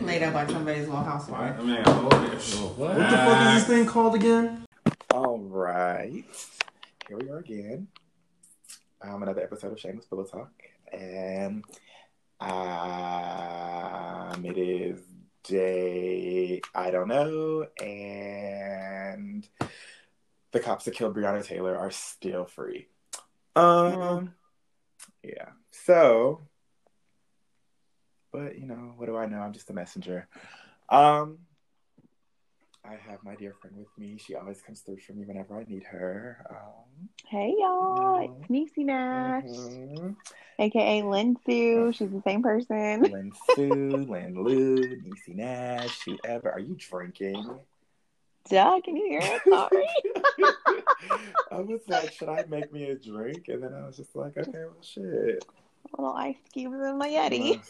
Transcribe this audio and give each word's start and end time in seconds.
Made 0.00 0.22
up 0.22 0.32
by 0.32 0.46
somebody's 0.46 0.88
little 0.88 1.02
housewife. 1.04 1.58
I 1.58 1.62
mean, 1.62 1.82
oh, 1.84 2.08
yeah. 2.12 2.28
What 2.76 2.94
the 2.96 3.04
fuck 3.04 3.46
is 3.46 3.54
this 3.54 3.66
thing 3.66 3.86
called 3.86 4.14
again? 4.14 4.64
All 5.12 5.38
right. 5.38 6.24
Here 7.08 7.18
we 7.18 7.28
are 7.28 7.38
again. 7.38 7.88
Um, 9.02 9.22
another 9.22 9.42
episode 9.42 9.72
of 9.72 9.80
Shameless 9.80 10.06
Pillow 10.06 10.24
Talk. 10.24 10.50
And 10.92 11.64
um, 12.40 12.50
it 14.44 14.58
is 14.58 15.00
day, 15.44 16.60
I 16.74 16.90
don't 16.90 17.08
know. 17.08 17.66
And 17.80 19.48
the 20.52 20.60
cops 20.60 20.86
that 20.86 20.94
killed 20.94 21.14
Breonna 21.14 21.44
Taylor 21.44 21.76
are 21.76 21.90
still 21.90 22.46
free. 22.46 22.88
Um, 23.54 24.34
yeah. 25.22 25.50
So, 25.70 26.40
but 28.32 28.58
you 28.58 28.66
know, 28.66 28.94
what 28.96 29.06
do 29.06 29.16
I 29.16 29.26
know? 29.26 29.38
I'm 29.40 29.52
just 29.52 29.70
a 29.70 29.72
messenger. 29.72 30.28
Um, 30.88 31.38
I 32.84 32.94
have 32.94 33.22
my 33.22 33.34
dear 33.36 33.54
friend 33.60 33.76
with 33.76 33.88
me. 33.98 34.16
She 34.18 34.34
always 34.34 34.62
comes 34.62 34.80
through 34.80 34.98
for 34.98 35.12
me 35.12 35.24
whenever 35.24 35.58
I 35.58 35.64
need 35.64 35.84
her. 35.84 36.44
Um, 36.50 37.08
Hey 37.26 37.54
y'all, 37.58 38.18
Mhm. 38.18 38.40
it's 38.40 38.50
Nisey 38.50 38.84
Nash, 38.84 39.44
mhm. 39.44 40.16
aka 40.58 41.02
Lin 41.02 41.36
Sue. 41.46 41.92
She's 41.92 42.10
the 42.10 42.22
same 42.22 42.42
person. 42.42 43.02
Lynn 43.12 43.32
Sue, 43.54 44.06
Lynn 44.08 44.42
Lou, 44.42 44.96
Nisey 45.02 45.34
Nash, 45.36 46.04
whoever. 46.04 46.50
Are 46.50 46.58
you 46.58 46.74
drinking? 46.76 47.44
Duh, 48.48 48.80
can 48.80 48.96
you 48.96 49.06
hear 49.06 49.20
it? 49.22 49.42
Sorry. 49.48 49.86
I 51.52 51.60
was 51.60 51.82
like, 51.88 52.12
should 52.12 52.28
I 52.28 52.44
make 52.48 52.72
me 52.72 52.84
a 52.90 52.96
drink? 52.96 53.46
And 53.48 53.62
then 53.62 53.74
I 53.74 53.86
was 53.86 53.96
just 53.98 54.16
like, 54.16 54.36
okay, 54.36 54.64
well, 54.64 54.82
shit. 54.82 55.44
Little 55.92 56.12
ice 56.14 56.36
cubes 56.52 56.76
in 56.76 56.98
my 56.98 57.08
Yeti. 57.08 57.60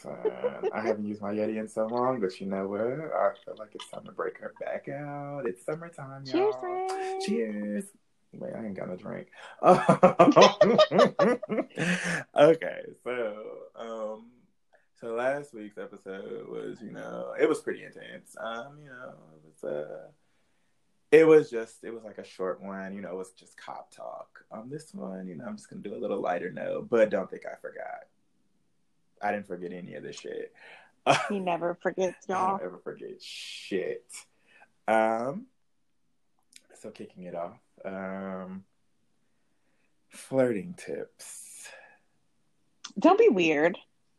I 0.73 0.81
haven't 0.81 1.07
used 1.07 1.23
my 1.23 1.33
Yeti 1.33 1.57
in 1.59 1.69
so 1.69 1.87
long, 1.87 2.21
but 2.21 2.39
you 2.41 2.47
know 2.47 2.67
what? 2.69 2.81
I 2.81 3.31
feel 3.45 3.57
like 3.59 3.71
it's 3.75 3.89
time 3.89 4.05
to 4.05 4.13
break 4.13 4.39
her 4.39 4.53
back 4.61 4.89
out. 4.89 5.47
It's 5.47 5.65
summertime, 5.65 6.25
Cheers, 6.27 6.55
y'all. 6.63 6.89
friends. 6.89 7.25
Cheers. 7.27 7.85
Wait, 8.33 8.53
I 8.55 8.65
ain't 8.65 8.75
got 8.77 8.89
no 8.89 8.97
drink. 8.97 9.29
okay, 12.37 12.81
so 13.03 13.35
um, 13.75 14.27
so 15.01 15.15
last 15.15 15.55
week's 15.55 15.79
episode 15.79 16.49
was, 16.49 16.81
you 16.83 16.93
know, 16.93 17.35
it 17.41 17.49
was 17.49 17.61
pretty 17.61 17.83
intense. 17.85 18.37
Um, 18.39 18.79
you 18.83 18.89
know, 18.89 19.15
it 19.35 19.43
was 19.45 19.65
uh, 19.65 20.09
it 21.13 21.27
was 21.27 21.51
just, 21.51 21.83
it 21.83 21.93
was 21.93 22.05
like 22.05 22.19
a 22.19 22.25
short 22.25 22.63
one. 22.63 22.95
You 22.95 23.01
know, 23.01 23.11
it 23.11 23.17
was 23.17 23.33
just 23.33 23.57
cop 23.57 23.91
talk. 23.95 24.45
Um, 24.53 24.69
this 24.71 24.95
one, 24.95 25.27
you 25.27 25.37
know, 25.37 25.45
I'm 25.47 25.57
just 25.57 25.69
gonna 25.69 25.83
do 25.83 25.95
a 25.95 25.99
little 25.99 26.21
lighter 26.21 26.51
note, 26.51 26.89
but 26.89 27.11
don't 27.11 27.31
think 27.31 27.43
I 27.47 27.57
forgot. 27.61 28.07
I 29.21 29.33
didn't 29.33 29.47
forget 29.47 29.73
any 29.73 29.95
of 29.95 30.03
this 30.03 30.19
shit. 30.21 30.53
He 31.29 31.41
never 31.41 31.77
forgets, 31.83 32.27
y'all. 32.29 32.59
don't 32.59 32.63
ever 32.67 32.79
forget 32.83 33.21
shit. 33.23 34.05
Um, 34.87 35.47
so 36.81 36.91
kicking 36.91 37.25
it 37.25 37.35
off, 37.35 37.59
um, 37.85 38.65
flirting 40.09 40.75
tips. 40.75 41.69
Don't 42.99 43.19
be 43.19 43.29
weird. 43.29 43.77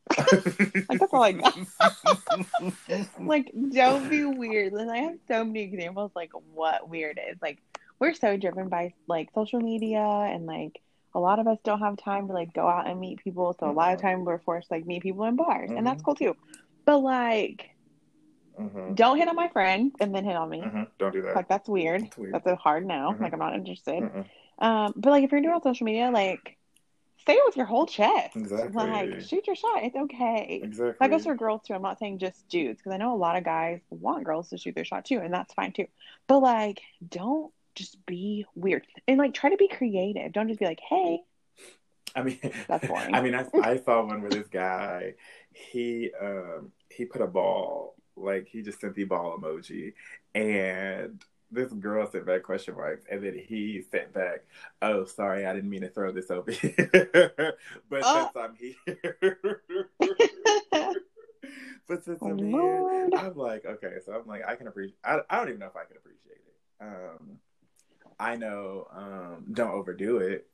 Like 0.09 0.99
that's 0.99 1.13
all 1.13 1.23
I 1.23 1.31
got. 1.33 1.55
Like, 3.19 3.51
don't 3.71 4.09
be 4.09 4.25
weird. 4.25 4.73
And 4.73 4.91
I 4.91 4.97
have 4.97 5.17
so 5.27 5.43
many 5.43 5.61
examples 5.61 6.11
like 6.15 6.31
what 6.53 6.89
weird 6.89 7.19
is. 7.31 7.37
Like, 7.41 7.59
we're 7.99 8.13
so 8.13 8.35
driven 8.37 8.67
by 8.69 8.93
like 9.07 9.29
social 9.33 9.59
media 9.61 9.99
and 10.01 10.45
like 10.45 10.81
a 11.13 11.19
lot 11.19 11.39
of 11.39 11.47
us 11.47 11.57
don't 11.63 11.79
have 11.79 11.97
time 11.97 12.27
to 12.27 12.33
like 12.33 12.53
go 12.53 12.67
out 12.67 12.87
and 12.87 12.99
meet 12.99 13.23
people. 13.23 13.55
So 13.59 13.69
a 13.69 13.71
lot 13.71 13.93
of 13.93 14.01
time 14.01 14.25
we're 14.25 14.39
forced 14.39 14.69
to 14.69 14.75
like 14.75 14.85
meet 14.85 15.03
people 15.03 15.25
in 15.25 15.35
bars, 15.35 15.69
and 15.69 15.85
that's 15.85 16.01
cool 16.01 16.15
too. 16.15 16.35
But 16.85 16.97
like, 16.99 17.69
Mhm, 18.59 18.95
don't 18.95 19.17
hit 19.17 19.27
on 19.29 19.35
my 19.35 19.47
friend 19.47 19.93
and 20.01 20.13
then 20.13 20.25
hit 20.25 20.35
on 20.35 20.49
me. 20.49 20.59
mhm. 20.61 20.87
Don't 20.99 21.13
do 21.13 21.21
that. 21.21 21.35
Like 21.35 21.47
that's 21.47 21.69
weird. 21.69 22.03
It's 22.03 22.17
weird. 22.17 22.33
That's 22.33 22.45
a 22.47 22.55
hard 22.55 22.85
no. 22.85 23.15
Like 23.19 23.33
I'm 23.33 23.39
not 23.39 23.55
interested. 23.55 24.03
Um, 24.59 24.93
but 24.95 25.09
like 25.11 25.23
if 25.23 25.31
you're 25.31 25.41
doing 25.41 25.59
social 25.63 25.85
media, 25.85 26.11
like 26.11 26.57
say 27.25 27.33
it 27.33 27.43
with 27.45 27.57
your 27.57 27.65
whole 27.65 27.85
chest. 27.85 28.35
Exactly. 28.35 28.71
Like 28.73 29.21
shoot 29.21 29.47
your 29.47 29.55
shot. 29.55 29.83
It's 29.83 29.95
okay. 29.95 30.61
Exactly. 30.63 30.95
That 30.99 31.11
goes 31.11 31.23
for 31.23 31.35
girls 31.35 31.61
too. 31.65 31.73
I'm 31.73 31.81
not 31.81 31.99
saying 31.99 32.19
just 32.19 32.47
dudes 32.49 32.79
because 32.79 32.93
I 32.93 32.97
know 32.97 33.13
a 33.13 33.17
lot 33.17 33.37
of 33.37 33.43
guys 33.43 33.81
want 33.89 34.23
girls 34.23 34.49
to 34.49 34.57
shoot 34.57 34.75
their 34.75 34.85
shot 34.85 35.05
too, 35.05 35.19
and 35.19 35.33
that's 35.33 35.53
fine 35.53 35.71
too. 35.71 35.87
But 36.27 36.39
like, 36.39 36.81
don't 37.07 37.51
just 37.75 38.05
be 38.05 38.45
weird 38.55 38.85
and 39.07 39.17
like 39.17 39.33
try 39.33 39.49
to 39.49 39.57
be 39.57 39.67
creative. 39.67 40.31
Don't 40.33 40.47
just 40.47 40.59
be 40.59 40.65
like, 40.65 40.81
hey, 40.87 41.21
I 42.15 42.23
mean, 42.23 42.39
That's 42.67 42.87
boring. 42.87 43.13
I 43.13 43.21
mean, 43.21 43.35
I, 43.35 43.45
I 43.61 43.77
saw 43.77 44.05
one 44.05 44.21
where 44.21 44.31
this 44.31 44.47
guy, 44.47 45.13
he 45.53 46.11
um 46.21 46.71
he 46.89 47.05
put 47.05 47.21
a 47.21 47.27
ball, 47.27 47.95
like 48.15 48.47
he 48.47 48.61
just 48.61 48.81
sent 48.81 48.95
the 48.95 49.05
ball 49.05 49.37
emoji, 49.37 49.93
and 50.35 51.23
this 51.51 51.71
girl 51.73 52.09
sent 52.09 52.25
back 52.25 52.43
question 52.43 52.75
marks, 52.75 53.03
and 53.11 53.23
then 53.23 53.33
he 53.37 53.81
sent 53.91 54.13
back, 54.13 54.45
"Oh, 54.81 55.05
sorry, 55.05 55.45
I 55.45 55.53
didn't 55.53 55.69
mean 55.69 55.81
to 55.81 55.89
throw 55.89 56.11
this 56.11 56.31
over 56.31 56.51
here, 56.51 57.55
but 57.89 58.03
Oh. 58.05 58.29
since 58.33 58.35
I'm 58.35 58.55
here." 58.55 59.39
But 61.87 62.03
since 62.05 62.19
Oh, 62.21 62.27
I'm 62.29 62.37
here, 62.37 63.09
I'm 63.17 63.35
like, 63.35 63.65
okay, 63.65 63.95
so 64.05 64.13
I'm 64.13 64.25
like, 64.27 64.43
I 64.47 64.55
can 64.55 64.67
appreciate. 64.67 64.97
I, 65.03 65.19
I 65.29 65.37
don't 65.37 65.49
even 65.49 65.59
know 65.59 65.65
if 65.65 65.75
I 65.75 65.83
can 65.83 65.97
appreciate 65.97 66.37
it. 66.37 66.55
Um, 66.79 67.37
I 68.19 68.35
know, 68.37 68.87
um, 68.95 69.45
don't 69.51 69.71
overdo 69.71 70.17
it. 70.17 70.47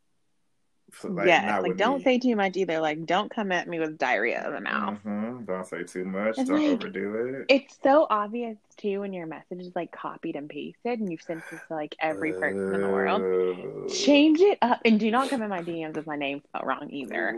So, 1.00 1.14
yes, 1.25 1.46
not 1.46 1.64
like 1.64 1.78
don't 1.78 1.98
me. 2.00 2.03
say 2.03 2.18
too 2.20 2.36
much 2.36 2.56
either. 2.58 2.80
Like 2.80 3.06
don't 3.06 3.30
come 3.30 3.52
at 3.52 3.68
me 3.68 3.78
with 3.80 3.98
diarrhea 3.98 4.46
in 4.48 4.53
the 4.53 4.62
mouth. 4.62 4.98
Mhm, 5.06 5.46
Don't 5.46 5.66
say 5.68 5.84
too 5.84 6.06
much. 6.06 6.38
It's 6.38 6.50
don't 6.50 6.62
like- 6.64 6.72
overdo 6.81 7.36
it. 7.40 7.46
It's 7.53 7.78
so 7.84 8.08
obvious 8.09 8.58
too 8.78 9.02
when 9.02 9.12
your 9.14 9.26
message 9.28 9.59
is 9.59 9.76
like 9.76 9.92
copied 9.92 10.36
and 10.36 10.50
pasted, 10.50 11.00
and 11.00 11.12
you've 11.12 11.22
sent 11.22 11.44
this 11.52 11.59
to 11.68 11.74
like 11.76 11.96
every 12.00 12.31
person 12.34 12.74
in 12.74 12.81
the 12.81 12.88
world. 12.90 13.90
Change 13.92 14.40
it 14.40 14.58
up, 14.62 14.80
and 14.86 15.00
do 15.00 15.12
not 15.12 15.30
come 15.30 15.42
in 15.42 15.50
my 15.50 15.62
DMs 15.62 15.96
with 15.96 16.08
my 16.08 16.16
name 16.16 16.42
spelled 16.47 16.66
wrong 16.66 16.90
either. 16.90 17.34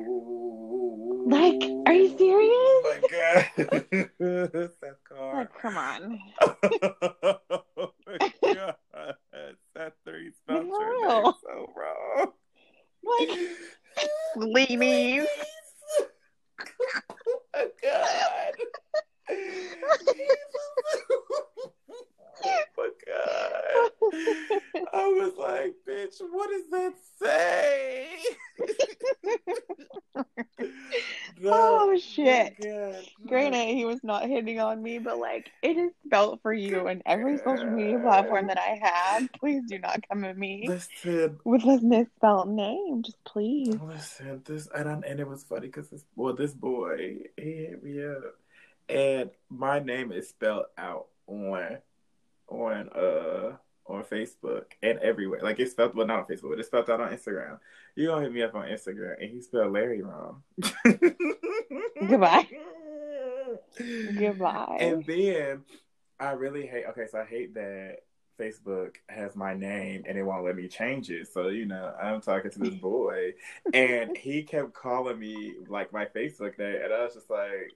Like, 1.26 1.62
are 1.86 1.94
you 1.94 2.18
serious? 2.18 2.52
Oh 2.56 3.00
my 3.02 3.08
god. 3.09 4.09
Like, 5.34 5.54
come 5.62 5.78
on. 5.78 6.20
oh 6.42 7.94
my 8.08 8.32
god. 8.54 8.76
Seth 9.76 9.94
three 10.06 10.32
spelled 10.32 10.68
your 10.68 11.08
name 11.24 11.34
so 11.42 11.72
wrong. 11.76 12.32
Like, 13.04 13.30
ladies. 14.36 15.26
oh 16.00 17.42
my 17.54 17.68
god. 17.82 18.54
oh 22.46 22.64
my 22.78 22.90
god. 23.08 23.72
I 24.94 25.08
was 25.08 25.34
like, 25.38 25.74
bitch, 25.88 26.22
what 26.32 26.50
does 26.50 26.70
that 26.72 26.94
say? 27.22 28.18
Oh, 31.46 31.98
shit. 31.98 32.56
Granted, 33.29 33.75
he 33.75 33.85
was 33.85 34.03
not 34.03 34.28
hitting 34.28 34.59
on 34.59 34.81
me, 34.81 35.00
but 35.00 35.17
like, 35.17 35.51
it 35.62 35.78
is 35.78 35.91
spelled 36.06 36.41
for 36.41 36.53
you 36.53 36.88
and 36.88 37.01
every 37.06 37.38
social 37.38 37.66
media 37.66 38.00
platform 38.00 38.47
that 38.47 38.57
I 38.59 38.79
have. 38.81 39.31
Please 39.34 39.63
do 39.67 39.79
not 39.79 40.03
come 40.09 40.23
at 40.25 40.38
me 40.38 40.66
Listen, 40.67 41.40
with 41.44 41.63
this 41.63 41.81
misspelled 41.81 42.50
name. 42.50 43.03
Just 43.03 43.23
please. 43.23 43.75
listen, 43.81 44.41
this 44.45 44.67
and 44.75 44.90
I, 44.90 44.94
and 45.07 45.19
it 45.19 45.28
was 45.28 45.44
funny 45.44 45.67
because 45.67 45.90
this 45.90 46.03
well, 46.16 46.34
this 46.34 46.53
boy 46.53 47.17
he 47.38 47.44
hit 47.44 47.84
me 47.84 48.03
up, 48.03 48.35
and 48.88 49.29
my 49.50 49.79
name 49.79 50.11
is 50.11 50.29
spelled 50.29 50.66
out 50.78 51.07
on 51.28 51.78
on 52.50 52.90
uh 52.90 53.56
on 53.90 54.03
Facebook 54.03 54.66
and 54.81 55.00
everywhere. 55.00 55.41
Like 55.41 55.59
it's 55.59 55.72
spelled 55.72 55.96
well 55.96 56.07
not 56.07 56.19
on 56.19 56.25
Facebook, 56.25 56.50
but 56.51 56.59
it's 56.59 56.67
spelled 56.67 56.90
out 56.90 57.01
on 57.01 57.11
Instagram. 57.11 57.59
You 57.96 58.07
gonna 58.07 58.22
hit 58.23 58.34
me 58.34 58.44
up 58.44 58.56
on 58.56 58.67
Instagram 58.67 59.16
and 59.19 59.29
he 59.29 59.41
spelled 59.41 59.73
Larry 59.73 60.01
wrong. 60.01 60.44
Goodbye. 60.84 62.47
Goodbye. 63.78 64.78
And 64.80 65.06
then 65.06 65.63
I 66.20 66.32
really 66.32 66.66
hate. 66.66 66.85
Okay, 66.90 67.05
so 67.09 67.20
I 67.20 67.26
hate 67.26 67.53
that 67.53 67.97
Facebook 68.40 68.96
has 69.09 69.35
my 69.35 69.53
name 69.53 70.03
and 70.08 70.17
it 70.17 70.23
won't 70.23 70.46
let 70.46 70.55
me 70.55 70.67
change 70.67 71.09
it. 71.09 71.28
So 71.28 71.49
you 71.49 71.66
know, 71.66 71.94
I'm 72.02 72.22
talking 72.22 72.52
to 72.52 72.59
this 72.59 72.76
boy, 72.82 73.34
and 73.73 74.16
he 74.17 74.44
kept 74.44 74.73
calling 74.73 75.20
me 75.20 75.55
like 75.67 75.91
my 75.94 76.05
Facebook 76.05 76.58
name, 76.58 76.82
and 76.84 76.94
I 76.94 77.03
was 77.03 77.14
just 77.14 77.29
like, 77.29 77.72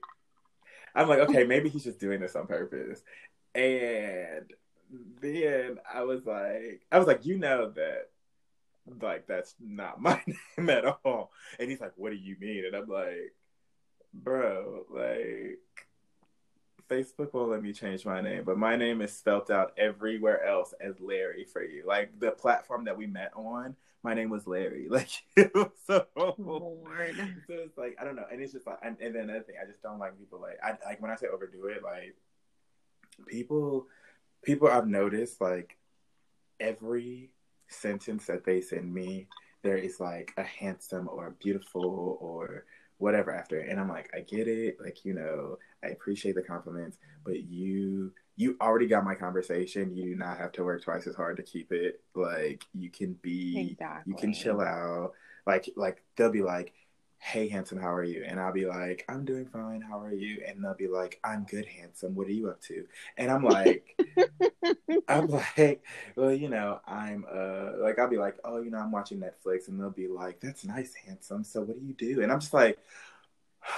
I'm 0.94 1.08
like, 1.08 1.20
okay, 1.20 1.44
maybe 1.44 1.68
he's 1.68 1.84
just 1.84 2.00
doing 2.00 2.20
this 2.20 2.36
on 2.36 2.46
purpose. 2.46 3.02
And 3.54 4.52
then 5.20 5.78
I 5.92 6.02
was 6.04 6.24
like, 6.24 6.86
I 6.90 6.98
was 6.98 7.06
like, 7.06 7.26
you 7.26 7.38
know 7.38 7.70
that. 7.70 8.08
Like 9.00 9.26
that's 9.26 9.54
not 9.58 9.98
my 9.98 10.20
name 10.58 10.68
at 10.68 10.84
all. 10.84 11.32
And 11.58 11.70
he's 11.70 11.80
like, 11.80 11.92
What 11.96 12.10
do 12.10 12.16
you 12.16 12.36
mean? 12.38 12.64
And 12.66 12.76
I'm 12.76 12.86
like, 12.86 13.32
Bro, 14.14 14.86
like 14.90 15.60
Facebook 16.88 17.32
won't 17.32 17.50
let 17.50 17.62
me 17.62 17.72
change 17.72 18.04
my 18.06 18.20
name, 18.20 18.44
but 18.44 18.58
my 18.58 18.76
name 18.76 19.00
is 19.02 19.12
spelt 19.12 19.50
out 19.50 19.72
everywhere 19.76 20.44
else 20.44 20.72
as 20.80 21.00
Larry 21.00 21.44
for 21.44 21.62
you. 21.62 21.84
Like 21.86 22.18
the 22.20 22.30
platform 22.30 22.84
that 22.84 22.96
we 22.96 23.06
met 23.06 23.32
on, 23.34 23.74
my 24.02 24.14
name 24.14 24.30
was 24.30 24.46
Larry. 24.46 24.86
Like 24.90 25.10
it 25.36 25.52
was 25.54 25.70
so. 25.86 26.06
Lord. 26.16 27.16
So 27.46 27.54
it's 27.54 27.76
like 27.76 27.96
I 28.00 28.04
don't 28.04 28.16
know, 28.16 28.26
and 28.30 28.40
it's 28.40 28.52
just 28.52 28.66
like, 28.66 28.78
and, 28.82 28.96
and 29.00 29.14
then 29.14 29.24
another 29.24 29.42
thing, 29.42 29.56
I 29.60 29.66
just 29.66 29.82
don't 29.82 29.98
like 29.98 30.18
people 30.18 30.40
like 30.40 30.58
I 30.62 30.76
like 30.86 31.02
when 31.02 31.10
I 31.10 31.16
say 31.16 31.26
overdo 31.26 31.66
it, 31.66 31.82
like 31.82 32.14
people 33.26 33.86
people 34.42 34.68
I've 34.68 34.86
noticed 34.86 35.40
like 35.40 35.76
every 36.60 37.30
sentence 37.68 38.26
that 38.26 38.44
they 38.44 38.60
send 38.60 38.92
me, 38.92 39.26
there 39.62 39.76
is 39.76 39.98
like 39.98 40.32
a 40.36 40.44
handsome 40.44 41.08
or 41.10 41.28
a 41.28 41.32
beautiful 41.32 42.18
or 42.20 42.64
whatever 42.98 43.34
after. 43.34 43.60
And 43.60 43.78
I'm 43.80 43.88
like, 43.88 44.10
I 44.14 44.20
get 44.20 44.48
it. 44.48 44.78
Like, 44.80 45.04
you 45.04 45.14
know, 45.14 45.58
I 45.84 45.88
appreciate 45.88 46.34
the 46.34 46.42
compliments, 46.42 46.98
but 47.24 47.42
you 47.44 48.12
you 48.36 48.56
already 48.60 48.86
got 48.86 49.04
my 49.04 49.14
conversation. 49.14 49.94
You 49.94 50.04
do 50.04 50.16
not 50.16 50.38
have 50.38 50.52
to 50.52 50.64
work 50.64 50.82
twice 50.82 51.06
as 51.06 51.14
hard 51.14 51.36
to 51.36 51.42
keep 51.42 51.72
it. 51.72 52.00
Like 52.14 52.64
you 52.74 52.90
can 52.90 53.14
be 53.22 53.70
Exactly. 53.72 54.10
you 54.10 54.16
can 54.16 54.32
chill 54.32 54.60
out. 54.60 55.12
Like 55.46 55.68
like 55.76 56.02
they'll 56.16 56.30
be 56.30 56.42
like, 56.42 56.72
Hey 57.24 57.48
handsome, 57.48 57.78
how 57.80 57.92
are 57.94 58.04
you? 58.04 58.22
And 58.24 58.38
I'll 58.38 58.52
be 58.52 58.66
like, 58.66 59.04
I'm 59.08 59.24
doing 59.24 59.46
fine, 59.46 59.80
how 59.80 59.98
are 60.00 60.12
you? 60.12 60.42
And 60.46 60.62
they'll 60.62 60.74
be 60.74 60.88
like, 60.88 61.18
I'm 61.24 61.44
good, 61.44 61.64
handsome, 61.66 62.14
what 62.14 62.26
are 62.26 62.32
you 62.32 62.50
up 62.50 62.60
to? 62.62 62.86
And 63.16 63.30
I'm 63.30 63.42
like 63.42 63.96
I'm 65.08 65.28
like, 65.58 65.84
well, 66.16 66.32
you 66.32 66.48
know, 66.48 66.80
I'm 66.86 67.24
uh 67.30 67.72
like 67.78 67.98
I'll 67.98 68.08
be 68.08 68.16
like, 68.18 68.36
oh, 68.44 68.60
you 68.62 68.70
know, 68.70 68.78
I'm 68.78 68.92
watching 68.92 69.20
Netflix, 69.20 69.68
and 69.68 69.78
they'll 69.80 69.90
be 69.90 70.08
like, 70.08 70.40
that's 70.40 70.64
nice, 70.64 70.94
handsome. 70.94 71.44
So 71.44 71.60
what 71.62 71.78
do 71.78 71.84
you 71.86 71.94
do? 71.94 72.22
And 72.22 72.32
I'm 72.32 72.40
just 72.40 72.54
like, 72.54 72.78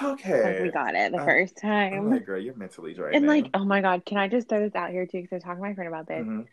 okay. 0.02 0.58
We 0.58 0.70
got 0.70 0.94
it 0.94 1.12
the 1.12 1.20
I- 1.20 1.22
first 1.22 1.56
I'm 1.92 2.06
time. 2.06 2.08
like, 2.08 2.26
girl, 2.26 2.40
you're 2.40 2.54
mentally 2.56 2.94
drained. 2.94 3.22
and 3.22 3.26
like, 3.26 3.50
oh 3.54 3.64
my 3.64 3.80
god, 3.80 4.04
can 4.04 4.18
I 4.18 4.28
just 4.28 4.48
throw 4.48 4.60
this 4.60 4.74
out 4.74 4.90
here 4.90 5.06
too? 5.06 5.22
Because 5.22 5.32
I 5.32 5.36
was 5.36 5.44
talking 5.44 5.62
to 5.62 5.68
my 5.70 5.74
friend 5.74 5.88
about 5.88 6.08
this. 6.08 6.26
Mhm. 6.26 6.46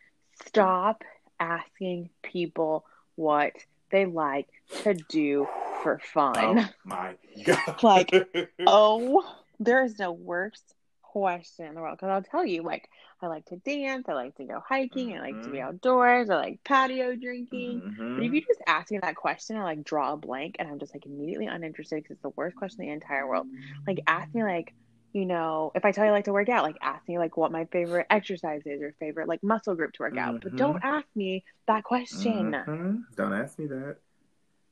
Stop 0.48 1.04
asking 1.40 2.10
people 2.24 2.86
what 3.16 3.54
they 3.92 4.06
like 4.06 4.48
to 4.84 4.96
do 4.96 5.48
for 5.84 6.00
fun. 6.14 6.36
oh 6.38 6.70
my 6.86 7.16
god, 7.46 7.84
Like, 7.84 8.12
Oh, 8.68 9.24
there 9.60 9.84
is 9.84 10.00
no 10.00 10.12
worse 10.12 10.62
question 11.02 11.66
in 11.68 11.76
the 11.76 11.82
world. 11.82 11.98
Because 11.98 12.10
I'll 12.10 12.24
tell 12.24 12.46
you, 12.46 12.64
like, 12.64 12.90
I 13.22 13.28
like 13.28 13.46
to 13.48 13.58
dance, 13.58 14.06
I 14.10 14.14
like 14.14 14.36
to 14.36 14.46
go 14.46 14.62
hiking, 14.68 15.16
I 15.18 15.22
like 15.22 15.42
to 15.44 15.50
be 15.52 15.58
Mhm. 15.58 15.68
outdoors, 15.68 16.30
I 16.30 16.36
like 16.36 16.64
patio 16.64 17.16
drinking. 17.16 17.82
Mhm. 17.82 18.16
But 18.16 18.26
if 18.26 18.34
you 18.34 18.42
just 18.42 18.62
ask 18.68 18.92
me 18.92 19.00
that 19.00 19.16
question, 19.16 19.58
I 19.58 19.64
like 19.64 19.84
draw 19.84 20.14
a 20.14 20.18
blank 20.18 20.56
and 20.60 20.68
I'm 20.68 20.80
just 20.80 20.94
like 20.94 21.06
immediately 21.06 21.46
uninterested 21.48 21.98
because 22.04 22.16
it's 22.16 22.22
the 22.24 22.30
worst 22.36 22.56
question 22.56 22.84
in 22.84 22.90
the 22.90 22.94
entire 22.96 23.28
world. 23.28 23.48
Like, 23.88 24.02
ask 24.08 24.34
me, 24.34 24.44
like, 24.44 24.74
you 25.14 25.26
know, 25.26 25.72
if 25.76 25.86
I 25.86 25.92
tell 25.92 26.04
you 26.06 26.10
I 26.10 26.14
like 26.14 26.26
to 26.26 26.34
work 26.34 26.50
out, 26.50 26.64
like, 26.64 26.78
ask 26.82 27.08
me, 27.08 27.18
like, 27.20 27.38
what 27.38 27.52
my 27.52 27.66
favorite 27.66 28.08
exercise 28.10 28.62
is 28.66 28.82
or 28.82 28.94
favorite, 29.00 29.28
like, 29.28 29.44
muscle 29.44 29.76
group 29.76 29.94
to 29.94 30.04
work 30.04 30.18
out. 30.18 30.40
But 30.42 30.54
Mhm. 30.54 30.58
don't 30.58 30.80
ask 30.84 31.08
me 31.16 31.44
that 31.68 31.84
question. 31.84 32.52
Mhm. 32.52 33.06
Don't 33.16 33.34
ask 33.34 33.60
me 33.60 33.68
that. 33.68 33.98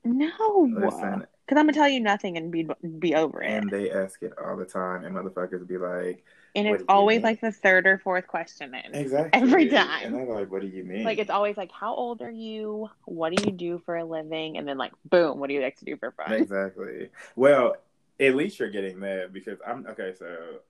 No. 0.03 0.69
Listen, 0.73 1.25
Because 1.45 1.59
I'm 1.59 1.65
going 1.65 1.67
to 1.67 1.73
tell 1.73 1.89
you 1.89 1.99
nothing 1.99 2.37
and 2.37 2.51
be, 2.51 2.67
be 2.99 3.13
over 3.15 3.41
it. 3.43 3.49
and 3.51 3.69
they 3.69 3.91
ask 3.91 4.21
it 4.23 4.33
all 4.43 4.55
the 4.57 4.65
time, 4.65 5.03
and 5.05 5.15
motherfuckers 5.15 5.67
be 5.67 5.77
like, 5.77 6.23
And 6.55 6.67
it's 6.67 6.83
always 6.89 7.21
like 7.23 7.39
the 7.41 7.51
third 7.51 7.85
or 7.87 7.99
fourth 7.99 8.27
question 8.27 8.73
in. 8.73 8.95
exactly 8.95 9.39
Every 9.41 9.69
time. 9.69 10.05
and 10.13 10.15
I'm 10.15 10.27
like, 10.29 10.51
what 10.51 10.61
do 10.61 10.67
you 10.67 10.83
mean? 10.83 11.03
Like 11.03 11.19
it's 11.19 11.29
always 11.29 11.55
like, 11.57 11.71
how 11.71 11.93
old 11.95 12.21
are 12.21 12.31
you? 12.31 12.89
What 13.05 13.35
do 13.35 13.43
you 13.45 13.51
do 13.51 13.81
for 13.85 13.95
a 13.97 14.03
living? 14.05 14.57
And 14.57 14.67
then 14.67 14.77
like, 14.77 14.93
boom, 15.09 15.39
what 15.39 15.47
do 15.47 15.53
you 15.53 15.61
like 15.61 15.77
to 15.77 15.85
do 15.85 15.97
for 15.97 16.11
fun? 16.11 16.33
Exactly. 16.33 17.09
Well, 17.35 17.75
at 18.19 18.35
least 18.35 18.59
you're 18.59 18.69
getting 18.69 18.99
that 19.01 19.31
because 19.33 19.59
I'm 19.65 19.85
okay. 19.87 20.13
So 20.17 20.27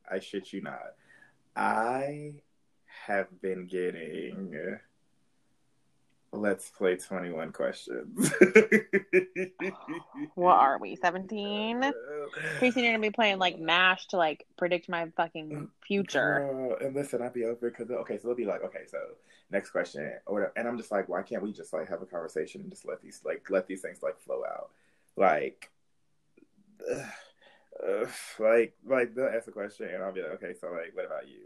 I 0.09 0.19
shit 0.19 0.53
you 0.53 0.61
not. 0.61 0.93
I 1.55 2.35
have 3.05 3.27
been 3.41 3.65
getting. 3.67 4.77
Uh, 6.33 6.37
Let's 6.37 6.69
play 6.69 6.95
21 6.97 7.51
questions. 7.51 8.33
What 10.35 10.55
are 10.55 10.77
we? 10.79 10.95
Seventeen? 10.95 11.81
Pretty 12.57 12.71
soon 12.71 12.83
you're 12.83 12.93
gonna 12.93 13.01
be 13.01 13.11
playing 13.11 13.39
like 13.39 13.59
Mash 13.59 14.07
to 14.07 14.17
like 14.17 14.45
predict 14.57 14.89
my 14.89 15.09
fucking 15.15 15.69
future. 15.85 16.47
Girl, 16.51 16.77
and 16.79 16.95
listen, 16.95 17.21
I'd 17.21 17.33
be 17.33 17.45
over 17.45 17.69
because 17.69 17.89
okay, 17.89 18.17
so 18.17 18.27
they'll 18.27 18.37
be 18.37 18.45
like, 18.45 18.63
okay, 18.63 18.85
so 18.87 18.97
next 19.51 19.71
question 19.71 20.11
or 20.25 20.33
whatever, 20.33 20.53
and 20.55 20.67
I'm 20.67 20.77
just 20.77 20.91
like, 20.91 21.09
why 21.09 21.21
can't 21.21 21.43
we 21.43 21.51
just 21.53 21.73
like 21.73 21.89
have 21.89 22.01
a 22.01 22.05
conversation 22.05 22.61
and 22.61 22.69
just 22.69 22.87
let 22.87 23.01
these 23.01 23.21
like 23.25 23.49
let 23.49 23.67
these 23.67 23.81
things 23.81 23.99
like 24.01 24.19
flow 24.19 24.43
out, 24.45 24.71
like, 25.17 25.69
uh, 26.91 27.05
like 28.39 28.73
like 28.85 29.13
they'll 29.15 29.27
ask 29.27 29.47
a 29.47 29.51
question 29.51 29.89
and 29.89 30.03
I'll 30.03 30.13
be 30.13 30.21
like, 30.21 30.31
okay, 30.43 30.53
so 30.59 30.67
like, 30.71 30.91
what 30.93 31.05
about 31.05 31.27
you? 31.27 31.41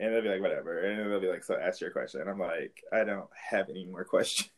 And 0.00 0.14
they'll 0.14 0.22
be 0.22 0.28
like, 0.28 0.40
whatever, 0.40 0.78
and 0.78 1.10
they'll 1.10 1.20
be 1.20 1.28
like, 1.28 1.42
so 1.42 1.56
ask 1.56 1.80
your 1.80 1.90
question. 1.90 2.20
And 2.20 2.30
I'm 2.30 2.38
like, 2.38 2.84
I 2.92 3.02
don't 3.02 3.28
have 3.50 3.68
any 3.68 3.84
more 3.84 4.04
questions 4.04 4.50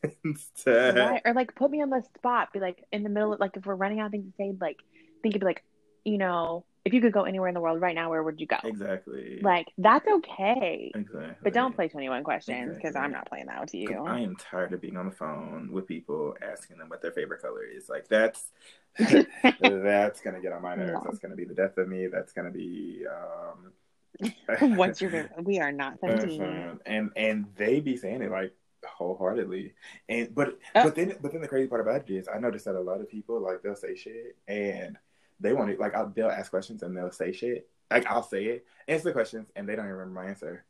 to. 0.65 0.93
Right? 0.95 1.23
Or 1.25 1.33
like 1.35 1.55
put 1.55 1.71
me 1.71 1.81
on 1.83 1.91
the 1.91 2.03
spot. 2.19 2.53
Be 2.53 2.61
like 2.61 2.85
in 2.93 3.03
the 3.03 3.09
middle 3.09 3.33
of 3.33 3.41
like 3.41 3.57
if 3.57 3.65
we're 3.65 3.75
running 3.75 4.01
out 4.01 4.07
of 4.07 4.13
things 4.13 4.27
to 4.27 4.33
say, 4.37 4.55
like 4.61 4.79
think 5.23 5.33
it'd 5.35 5.41
be 5.41 5.47
like, 5.47 5.65
you 6.05 6.19
know, 6.19 6.65
if 6.85 6.95
you 6.95 7.01
could 7.01 7.13
go 7.13 7.25
anywhere 7.25 7.49
in 7.49 7.55
the 7.55 7.61
world 7.61 7.81
right 7.81 7.95
now, 7.95 8.09
where 8.11 8.23
would 8.23 8.41
you 8.41 8.47
go? 8.47 8.57
Exactly. 8.65 9.39
Like 9.43 9.69
that's 9.77 10.07
okay. 10.09 10.91
exactly. 10.95 11.37
But 11.43 11.53
don't 11.53 11.75
play 11.75 11.89
21 11.89 12.25
questions 12.25 12.77
because 12.77 12.91
Exactly. 12.91 13.01
I'm 13.01 13.13
not 13.13 13.29
playing 13.29 13.47
that 13.47 13.61
with 13.61 13.75
you. 13.75 14.05
I 14.07 14.21
am 14.21 14.37
tired 14.37 14.73
of 14.73 14.81
being 14.81 14.97
on 14.97 15.07
the 15.07 15.15
phone 15.15 15.71
with 15.73 15.87
people 15.87 16.35
asking 16.43 16.79
them 16.79 16.89
what 16.89 17.03
their 17.03 17.13
favorite 17.13 17.43
color 17.43 17.65
is. 17.65 17.89
Like 17.89 18.09
that's 18.09 18.51
that's 18.99 20.21
gonna 20.21 20.41
get 20.41 20.53
on 20.53 20.63
my 20.63 20.75
nerves. 20.75 20.93
No. 20.95 21.03
That's 21.05 21.19
gonna 21.19 21.37
be 21.37 21.45
the 21.45 21.55
death 21.55 21.77
of 21.77 21.87
me. 21.87 22.07
That's 22.07 22.33
gonna 22.33 22.51
be 22.51 23.05
um 23.07 23.73
What's 24.61 25.01
your 25.01 25.11
favorite? 25.11 25.45
We 25.45 25.59
are 25.61 25.73
not 25.73 25.99
17. 26.01 26.81
and 26.87 27.11
and 27.17 27.47
they 27.57 27.81
be 27.81 27.97
saying 27.97 28.23
it 28.23 28.31
like 28.31 28.53
wholeheartedly. 28.85 29.75
And 30.09 30.35
but 30.35 30.59
Oh. 30.75 30.85
but 30.85 30.95
then 30.95 31.17
but 31.21 31.33
then 31.33 31.41
the 31.41 31.49
crazy 31.49 31.69
part 31.69 31.81
about 31.81 32.09
it 32.09 32.11
is 32.15 32.29
I 32.29 32.39
noticed 32.39 32.65
that 32.65 32.75
a 32.75 32.81
lot 32.81 33.01
of 33.01 33.09
people 33.09 33.41
like 33.41 33.63
they'll 33.63 33.75
say 33.77 33.95
shit 33.95 34.37
and 34.49 34.97
they 35.39 35.53
want 35.53 35.71
it 35.71 35.81
like 35.81 35.95
I'll, 35.95 36.09
they'll 36.09 36.29
ask 36.31 36.51
questions 36.51 36.83
and 36.83 36.97
they'll 36.97 37.11
say 37.13 37.33
shit. 37.33 37.69
Like 37.91 38.07
I'll 38.07 38.23
say 38.23 38.45
it, 38.45 38.67
answer 38.87 39.05
the 39.05 39.13
questions, 39.13 39.49
and 39.57 39.69
they 39.69 39.75
don't 39.75 39.85
even 39.87 39.97
remember 39.97 40.21
my 40.21 40.29
answer. 40.29 40.65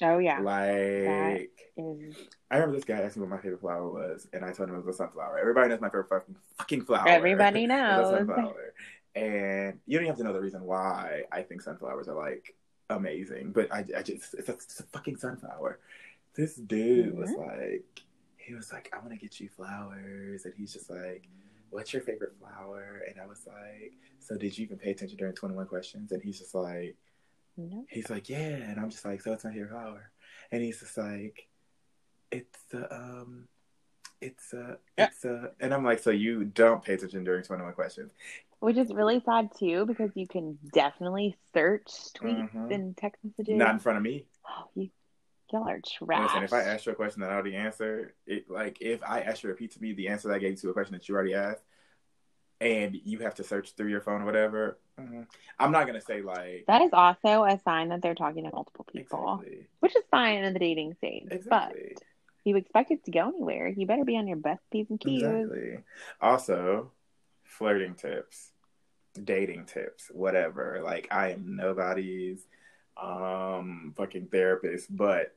Oh 0.00 0.18
yeah. 0.18 0.38
Like 0.38 1.72
Is 1.76 2.16
I 2.50 2.54
remember 2.56 2.76
this 2.76 2.84
guy 2.84 3.00
asked 3.00 3.16
me 3.16 3.22
what 3.22 3.30
my 3.30 3.38
favorite 3.38 3.60
flower 3.60 3.88
was, 3.90 4.28
and 4.32 4.44
I 4.44 4.52
told 4.52 4.68
him 4.68 4.76
it 4.76 4.84
was 4.86 4.94
a 4.94 4.96
sunflower. 4.96 5.38
Everybody 5.38 5.68
knows 5.68 5.80
my 5.80 5.88
favorite 5.88 6.08
fucking, 6.08 6.36
fucking 6.56 6.84
flower. 6.84 7.08
everybody 7.08 7.66
knows. 7.66 8.26
And 9.18 9.80
you 9.86 9.98
don't 9.98 10.04
even 10.04 10.08
have 10.08 10.18
to 10.18 10.24
know 10.24 10.32
the 10.32 10.40
reason 10.40 10.64
why 10.64 11.24
I 11.32 11.42
think 11.42 11.62
sunflowers 11.62 12.08
are 12.08 12.14
like 12.16 12.54
amazing, 12.90 13.52
but 13.52 13.72
I, 13.72 13.80
I 13.96 14.02
just 14.02 14.34
it's 14.34 14.48
a, 14.48 14.52
it's 14.52 14.80
a 14.80 14.84
fucking 14.84 15.16
sunflower. 15.16 15.78
This 16.34 16.56
dude 16.56 17.16
was 17.16 17.30
Mm-hmm. 17.30 17.40
like, 17.40 18.02
he 18.36 18.54
was 18.54 18.72
like, 18.72 18.90
I 18.94 18.98
want 18.98 19.10
to 19.10 19.16
get 19.16 19.40
you 19.40 19.48
flowers, 19.48 20.44
and 20.44 20.54
he's 20.56 20.72
just 20.72 20.90
like, 20.90 21.28
what's 21.70 21.92
your 21.92 22.02
favorite 22.02 22.34
flower? 22.38 23.02
And 23.08 23.20
I 23.20 23.26
was 23.26 23.46
like, 23.46 23.94
so 24.20 24.36
did 24.36 24.56
you 24.56 24.64
even 24.64 24.78
pay 24.78 24.90
attention 24.92 25.18
during 25.18 25.34
Twenty 25.34 25.54
One 25.56 25.66
Questions? 25.66 26.12
And 26.12 26.22
he's 26.22 26.38
just 26.38 26.54
like, 26.54 26.96
No. 27.56 27.86
he's 27.88 28.10
like, 28.10 28.28
yeah, 28.28 28.38
and 28.38 28.78
I'm 28.80 28.90
just 28.90 29.04
like, 29.04 29.20
so 29.22 29.32
it's 29.32 29.44
my 29.44 29.52
favorite 29.52 29.70
flower, 29.70 30.10
and 30.52 30.62
he's 30.62 30.80
just 30.80 30.96
like, 30.98 31.48
it's 32.30 32.74
uh, 32.74 32.86
um, 32.90 33.48
it's 34.20 34.54
uh, 34.54 34.76
it's 34.96 35.24
uh, 35.24 35.48
and 35.60 35.72
I'm 35.74 35.84
like, 35.84 36.00
so 36.00 36.10
you 36.10 36.44
don't 36.44 36.82
pay 36.84 36.94
attention 36.94 37.24
during 37.24 37.44
21 37.44 37.72
questions, 37.74 38.12
Which 38.60 38.76
is 38.76 38.92
really 38.92 39.20
sad 39.24 39.50
too 39.56 39.86
because 39.86 40.10
you 40.14 40.26
can 40.26 40.58
definitely 40.72 41.36
search 41.54 41.86
tweets 42.14 42.50
Mhm. 42.52 42.74
and 42.74 42.96
text 42.96 43.24
messages. 43.24 43.56
not 43.56 43.74
in 43.74 43.78
front 43.78 43.98
of 43.98 44.02
me. 44.02 44.26
Oh, 44.48 44.68
you, 44.74 44.90
y'all 45.52 45.68
are 45.68 45.80
trash. 45.80 46.22
Listen, 46.22 46.42
if 46.42 46.52
I 46.52 46.62
ask 46.62 46.86
you 46.86 46.92
a 46.92 46.96
question 46.96 47.20
that 47.20 47.30
I 47.30 47.34
already 47.34 47.54
answered, 47.54 48.14
it 48.26 48.50
like 48.50 48.80
if 48.80 49.02
I 49.02 49.20
ask 49.20 49.42
you 49.42 49.48
to 49.48 49.52
repeat 49.52 49.72
to 49.72 49.80
me 49.82 49.92
the 49.92 50.08
answer 50.08 50.28
that 50.28 50.34
I 50.34 50.38
gave 50.38 50.60
to 50.60 50.70
a 50.70 50.72
question 50.72 50.94
that 50.94 51.08
you 51.08 51.14
already 51.14 51.34
asked, 51.34 51.62
and 52.60 52.96
you 53.04 53.20
have 53.20 53.36
to 53.36 53.44
search 53.44 53.72
through 53.74 53.90
your 53.90 54.00
phone 54.00 54.22
or 54.22 54.24
whatever, 54.24 54.78
mhm, 54.98 55.26
I'm 55.60 55.70
not 55.70 55.86
gonna 55.86 56.00
say 56.00 56.22
like 56.22 56.64
that 56.66 56.82
is 56.82 56.92
also 56.92 57.44
a 57.44 57.60
sign 57.60 57.90
that 57.90 58.02
they're 58.02 58.16
talking 58.16 58.42
to 58.44 58.50
multiple 58.52 58.84
people, 58.84 59.34
exactly, 59.40 59.68
which 59.78 59.94
is 59.94 60.02
fine 60.10 60.42
in 60.42 60.52
the 60.52 60.58
dating 60.58 60.94
stage. 60.94 61.28
exactly. 61.30 61.94
But 61.94 62.02
if 62.40 62.46
you 62.46 62.56
expect 62.56 62.90
it 62.90 63.04
to 63.04 63.10
go 63.12 63.28
anywhere, 63.28 63.68
you 63.68 63.86
better 63.86 64.04
be 64.04 64.16
on 64.16 64.26
your 64.26 64.36
best 64.38 64.62
P's 64.72 64.90
and 64.90 64.98
Q's. 64.98 65.22
Exactly. 65.22 65.78
Also, 66.20 66.90
flirting 67.58 67.94
tips, 67.94 68.52
dating 69.24 69.64
tips, 69.66 70.10
whatever. 70.12 70.80
Like 70.84 71.08
I 71.10 71.32
am 71.32 71.56
nobody's 71.56 72.46
um 73.02 73.92
fucking 73.96 74.28
therapist, 74.28 74.94
but 74.96 75.32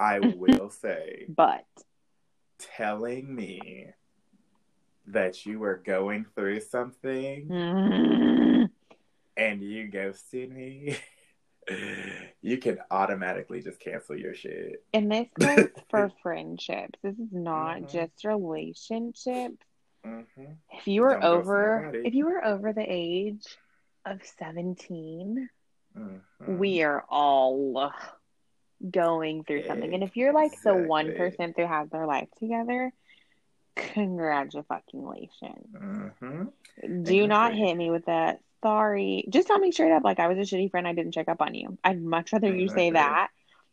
I 0.00 0.20
will 0.20 0.70
say 0.70 1.26
But 1.28 1.66
telling 2.58 3.34
me 3.34 3.88
that 5.06 5.46
you 5.46 5.58
were 5.58 5.76
going 5.84 6.26
through 6.34 6.60
something 6.60 7.48
mm, 7.48 8.68
and 9.36 9.62
you 9.62 9.88
ghosted 9.88 10.50
me, 10.52 10.96
you 12.42 12.58
can 12.58 12.78
automatically 12.90 13.62
just 13.62 13.80
cancel 13.80 14.16
your 14.16 14.34
shit. 14.34 14.84
and 14.92 15.10
this 15.10 15.28
goes 15.38 15.68
for 15.90 16.10
friendships. 16.22 16.98
This 17.02 17.14
is 17.18 17.32
not 17.32 17.82
Mhm. 17.82 17.92
just 17.92 18.24
relationships. 18.24 19.64
Hmm 20.04 20.52
If 20.72 20.86
you 20.86 21.02
were 21.02 21.14
Don't 21.14 21.24
over, 21.24 21.90
if 22.04 22.14
you 22.14 22.26
were 22.26 22.44
over 22.44 22.72
the 22.72 22.84
age 22.86 23.44
of 24.04 24.20
seventeen, 24.38 25.48
hmm 25.94 26.08
we 26.46 26.82
are 26.82 27.04
all 27.08 27.92
going 28.90 29.44
through 29.44 29.64
something. 29.64 29.92
And 29.92 30.02
if 30.02 30.16
you're 30.16 30.32
like 30.32 30.52
the 30.62 30.74
one 30.74 31.12
person 31.16 31.52
who 31.56 31.66
has 31.66 31.90
their 31.90 32.06
life 32.06 32.28
together, 32.38 32.92
congratulations. 33.74 35.66
hmm 36.20 36.44
Do 37.04 37.26
not 37.26 37.54
hit 37.54 37.76
me 37.76 37.90
with 37.90 38.06
that 38.06 38.40
sorry. 38.62 39.24
Just 39.28 39.48
tell 39.48 39.58
me 39.58 39.72
straight 39.72 39.92
up, 39.92 40.04
like 40.04 40.20
I 40.20 40.28
was 40.28 40.38
a 40.38 40.40
shitty 40.42 40.70
friend. 40.70 40.86
I 40.86 40.92
didn't 40.92 41.12
check 41.12 41.28
up 41.28 41.40
on 41.40 41.54
you. 41.54 41.78
I'd 41.84 42.02
much 42.02 42.32
rather 42.32 42.48
you 42.54 42.68
say 42.68 42.90
that. 42.92 43.28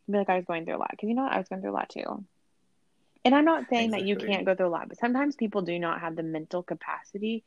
Be 0.09 0.17
like 0.17 0.29
I 0.29 0.35
was 0.35 0.45
going 0.45 0.65
through 0.65 0.75
a 0.75 0.77
lot 0.77 0.91
because 0.91 1.09
you 1.09 1.15
know 1.15 1.23
what? 1.23 1.33
I 1.33 1.37
was 1.37 1.47
going 1.47 1.61
through 1.61 1.71
a 1.71 1.73
lot 1.73 1.89
too. 1.89 2.25
And 3.25 3.35
I'm 3.35 3.45
not 3.45 3.69
saying 3.69 3.91
that 3.91 4.03
you 4.03 4.17
can't 4.17 4.45
go 4.45 4.55
through 4.55 4.67
a 4.67 4.69
lot, 4.69 4.89
but 4.89 4.99
sometimes 4.99 5.35
people 5.35 5.63
do 5.63 5.79
not 5.79 6.01
have 6.01 6.15
the 6.15 6.23
mental 6.23 6.63
capacity 6.63 7.43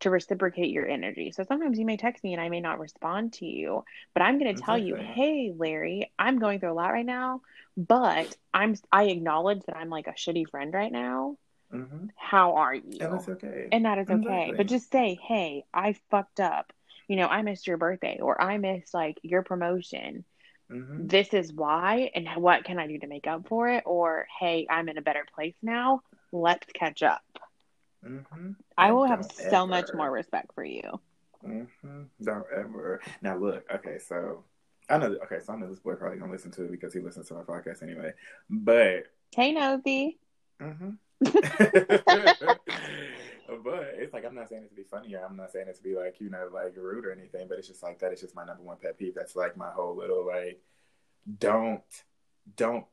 to 0.00 0.10
reciprocate 0.10 0.70
your 0.70 0.88
energy. 0.88 1.30
So 1.32 1.44
sometimes 1.44 1.78
you 1.78 1.86
may 1.86 1.96
text 1.96 2.24
me 2.24 2.32
and 2.34 2.42
I 2.42 2.48
may 2.50 2.60
not 2.60 2.80
respond 2.80 3.34
to 3.34 3.46
you, 3.46 3.84
but 4.14 4.22
I'm 4.22 4.38
going 4.38 4.54
to 4.54 4.62
tell 4.62 4.78
you, 4.78 4.96
"Hey, 4.96 5.52
Larry, 5.56 6.12
I'm 6.18 6.38
going 6.38 6.60
through 6.60 6.72
a 6.72 6.74
lot 6.74 6.92
right 6.92 7.06
now, 7.06 7.42
but 7.76 8.36
I'm 8.54 8.74
I 8.92 9.04
acknowledge 9.04 9.62
that 9.66 9.76
I'm 9.76 9.90
like 9.90 10.08
a 10.08 10.12
shitty 10.12 10.48
friend 10.50 10.74
right 10.74 10.92
now. 10.92 11.38
hmm 11.70 12.06
How 12.16 12.56
are 12.56 12.74
you?" 12.74 12.98
And 13.00 13.12
that's 13.12 13.28
okay. 13.28 13.68
And 13.72 13.84
that 13.84 13.98
is 13.98 14.10
okay. 14.10 14.16
Exactly. 14.16 14.56
But 14.56 14.66
just 14.66 14.90
say, 14.90 15.14
hey, 15.22 15.64
I 15.72 15.94
fucked 16.10 16.40
up. 16.40 16.72
You 17.08 17.16
know, 17.16 17.26
I 17.28 17.42
missed 17.42 17.66
your 17.66 17.76
birthday 17.78 18.18
or 18.20 18.40
I 18.40 18.58
missed 18.58 18.94
like 18.94 19.18
your 19.22 19.42
promotion. 19.42 20.24
Hmm 20.70 21.06
This 21.06 21.34
is 21.34 21.52
why. 21.52 22.10
And 22.14 22.28
what 22.36 22.64
can 22.64 22.78
I 22.78 22.86
do 22.86 22.98
to 22.98 23.06
make 23.06 23.26
up 23.26 23.48
for 23.48 23.68
it? 23.68 23.82
Or, 23.86 24.26
hey, 24.38 24.66
I'm 24.70 24.88
in 24.88 24.98
a 24.98 25.02
better 25.02 25.26
place 25.34 25.54
now. 25.62 26.02
Let's 26.32 26.66
catch 26.72 27.02
up. 27.02 27.22
hmm 28.04 28.52
I 28.78 28.92
will 28.92 29.04
have 29.04 29.20
Don't 29.20 29.50
so 29.50 29.66
much 29.66 29.90
more 29.92 30.10
respect 30.10 30.54
for 30.54 30.64
you. 30.64 30.82
hmm 31.44 32.02
Don't 32.22 32.46
ever. 32.56 33.00
Now 33.20 33.36
look, 33.36 33.64
okay, 33.74 33.98
so 33.98 34.44
I 34.88 34.98
know. 34.98 35.16
Okay, 35.24 35.38
so 35.44 35.52
I 35.52 35.56
know 35.56 35.68
this 35.68 35.80
boy 35.80 35.94
probably 35.94 36.18
gonna 36.18 36.32
listen 36.32 36.50
to 36.52 36.64
it 36.64 36.70
because 36.70 36.94
he 36.94 37.00
listens 37.00 37.28
to 37.28 37.34
my 37.34 37.42
podcast 37.42 37.82
anyway. 37.82 38.12
But, 38.48 39.04
Hey, 39.34 39.52
Nosy. 39.52 40.18
hmm 40.60 40.90
but 43.62 43.94
it's 43.96 44.12
like 44.12 44.24
I'm 44.24 44.34
not 44.34 44.48
saying 44.48 44.64
it 44.64 44.68
to 44.70 44.74
be 44.74 44.84
funny 44.84 45.14
or 45.14 45.24
I'm 45.24 45.36
not 45.36 45.50
saying 45.50 45.68
it 45.68 45.76
to 45.76 45.82
be 45.82 45.96
like 45.96 46.20
you 46.20 46.30
know 46.30 46.48
like 46.52 46.76
rude 46.76 47.06
or 47.06 47.12
anything. 47.12 47.48
But 47.48 47.58
it's 47.58 47.68
just 47.68 47.82
like 47.82 47.98
that. 48.00 48.12
It's 48.12 48.20
just 48.20 48.34
my 48.34 48.44
number 48.44 48.62
one 48.62 48.76
pet 48.80 48.98
peeve. 48.98 49.14
That's 49.14 49.36
like 49.36 49.56
my 49.56 49.70
whole 49.70 49.96
little 49.96 50.26
like 50.26 50.60
don't 51.38 51.82
don't. 52.56 52.84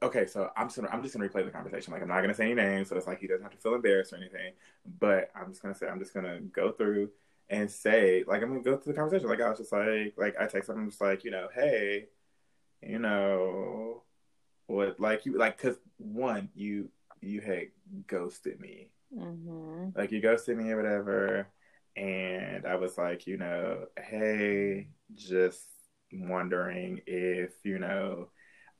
Okay, 0.00 0.26
so 0.26 0.50
I'm 0.56 0.68
just 0.68 0.76
gonna 0.76 0.88
I'm 0.92 1.02
just 1.02 1.14
gonna 1.14 1.28
replay 1.28 1.44
the 1.44 1.50
conversation. 1.50 1.92
Like 1.92 2.02
I'm 2.02 2.08
not 2.08 2.20
gonna 2.20 2.34
say 2.34 2.44
any 2.44 2.54
names, 2.54 2.88
so 2.88 2.96
it's 2.96 3.06
like 3.06 3.20
he 3.20 3.26
doesn't 3.26 3.42
have 3.42 3.52
to 3.52 3.58
feel 3.58 3.74
embarrassed 3.74 4.12
or 4.12 4.16
anything. 4.16 4.52
But 5.00 5.30
I'm 5.34 5.50
just 5.50 5.62
gonna 5.62 5.74
say 5.74 5.88
I'm 5.88 5.98
just 5.98 6.14
gonna 6.14 6.40
go 6.40 6.70
through 6.72 7.10
and 7.50 7.70
say 7.70 8.24
like 8.26 8.42
I'm 8.42 8.48
gonna 8.48 8.62
go 8.62 8.76
through 8.76 8.92
the 8.92 8.98
conversation. 8.98 9.28
Like 9.28 9.40
I 9.40 9.48
was 9.48 9.58
just 9.58 9.72
like 9.72 10.14
like 10.16 10.36
I 10.38 10.46
text 10.46 10.68
him, 10.68 10.78
I'm 10.78 10.90
just 10.90 11.00
like 11.00 11.24
you 11.24 11.30
know 11.30 11.48
hey, 11.52 12.06
you 12.82 12.98
know 12.98 14.02
what 14.66 15.00
like 15.00 15.26
you 15.26 15.36
like 15.36 15.56
because 15.56 15.78
one 15.96 16.50
you 16.54 16.90
you 17.20 17.40
had 17.40 17.68
ghosted 18.06 18.60
me 18.60 18.90
hmm 19.10 19.88
like 19.94 20.12
you 20.12 20.20
go 20.20 20.32
ghosted 20.32 20.56
me 20.56 20.70
or 20.70 20.76
whatever 20.76 21.48
and 21.96 22.66
i 22.66 22.74
was 22.74 22.98
like 22.98 23.26
you 23.26 23.36
know 23.36 23.86
hey 23.98 24.86
just 25.14 25.64
wondering 26.12 27.00
if 27.06 27.52
you 27.64 27.78
know 27.78 28.28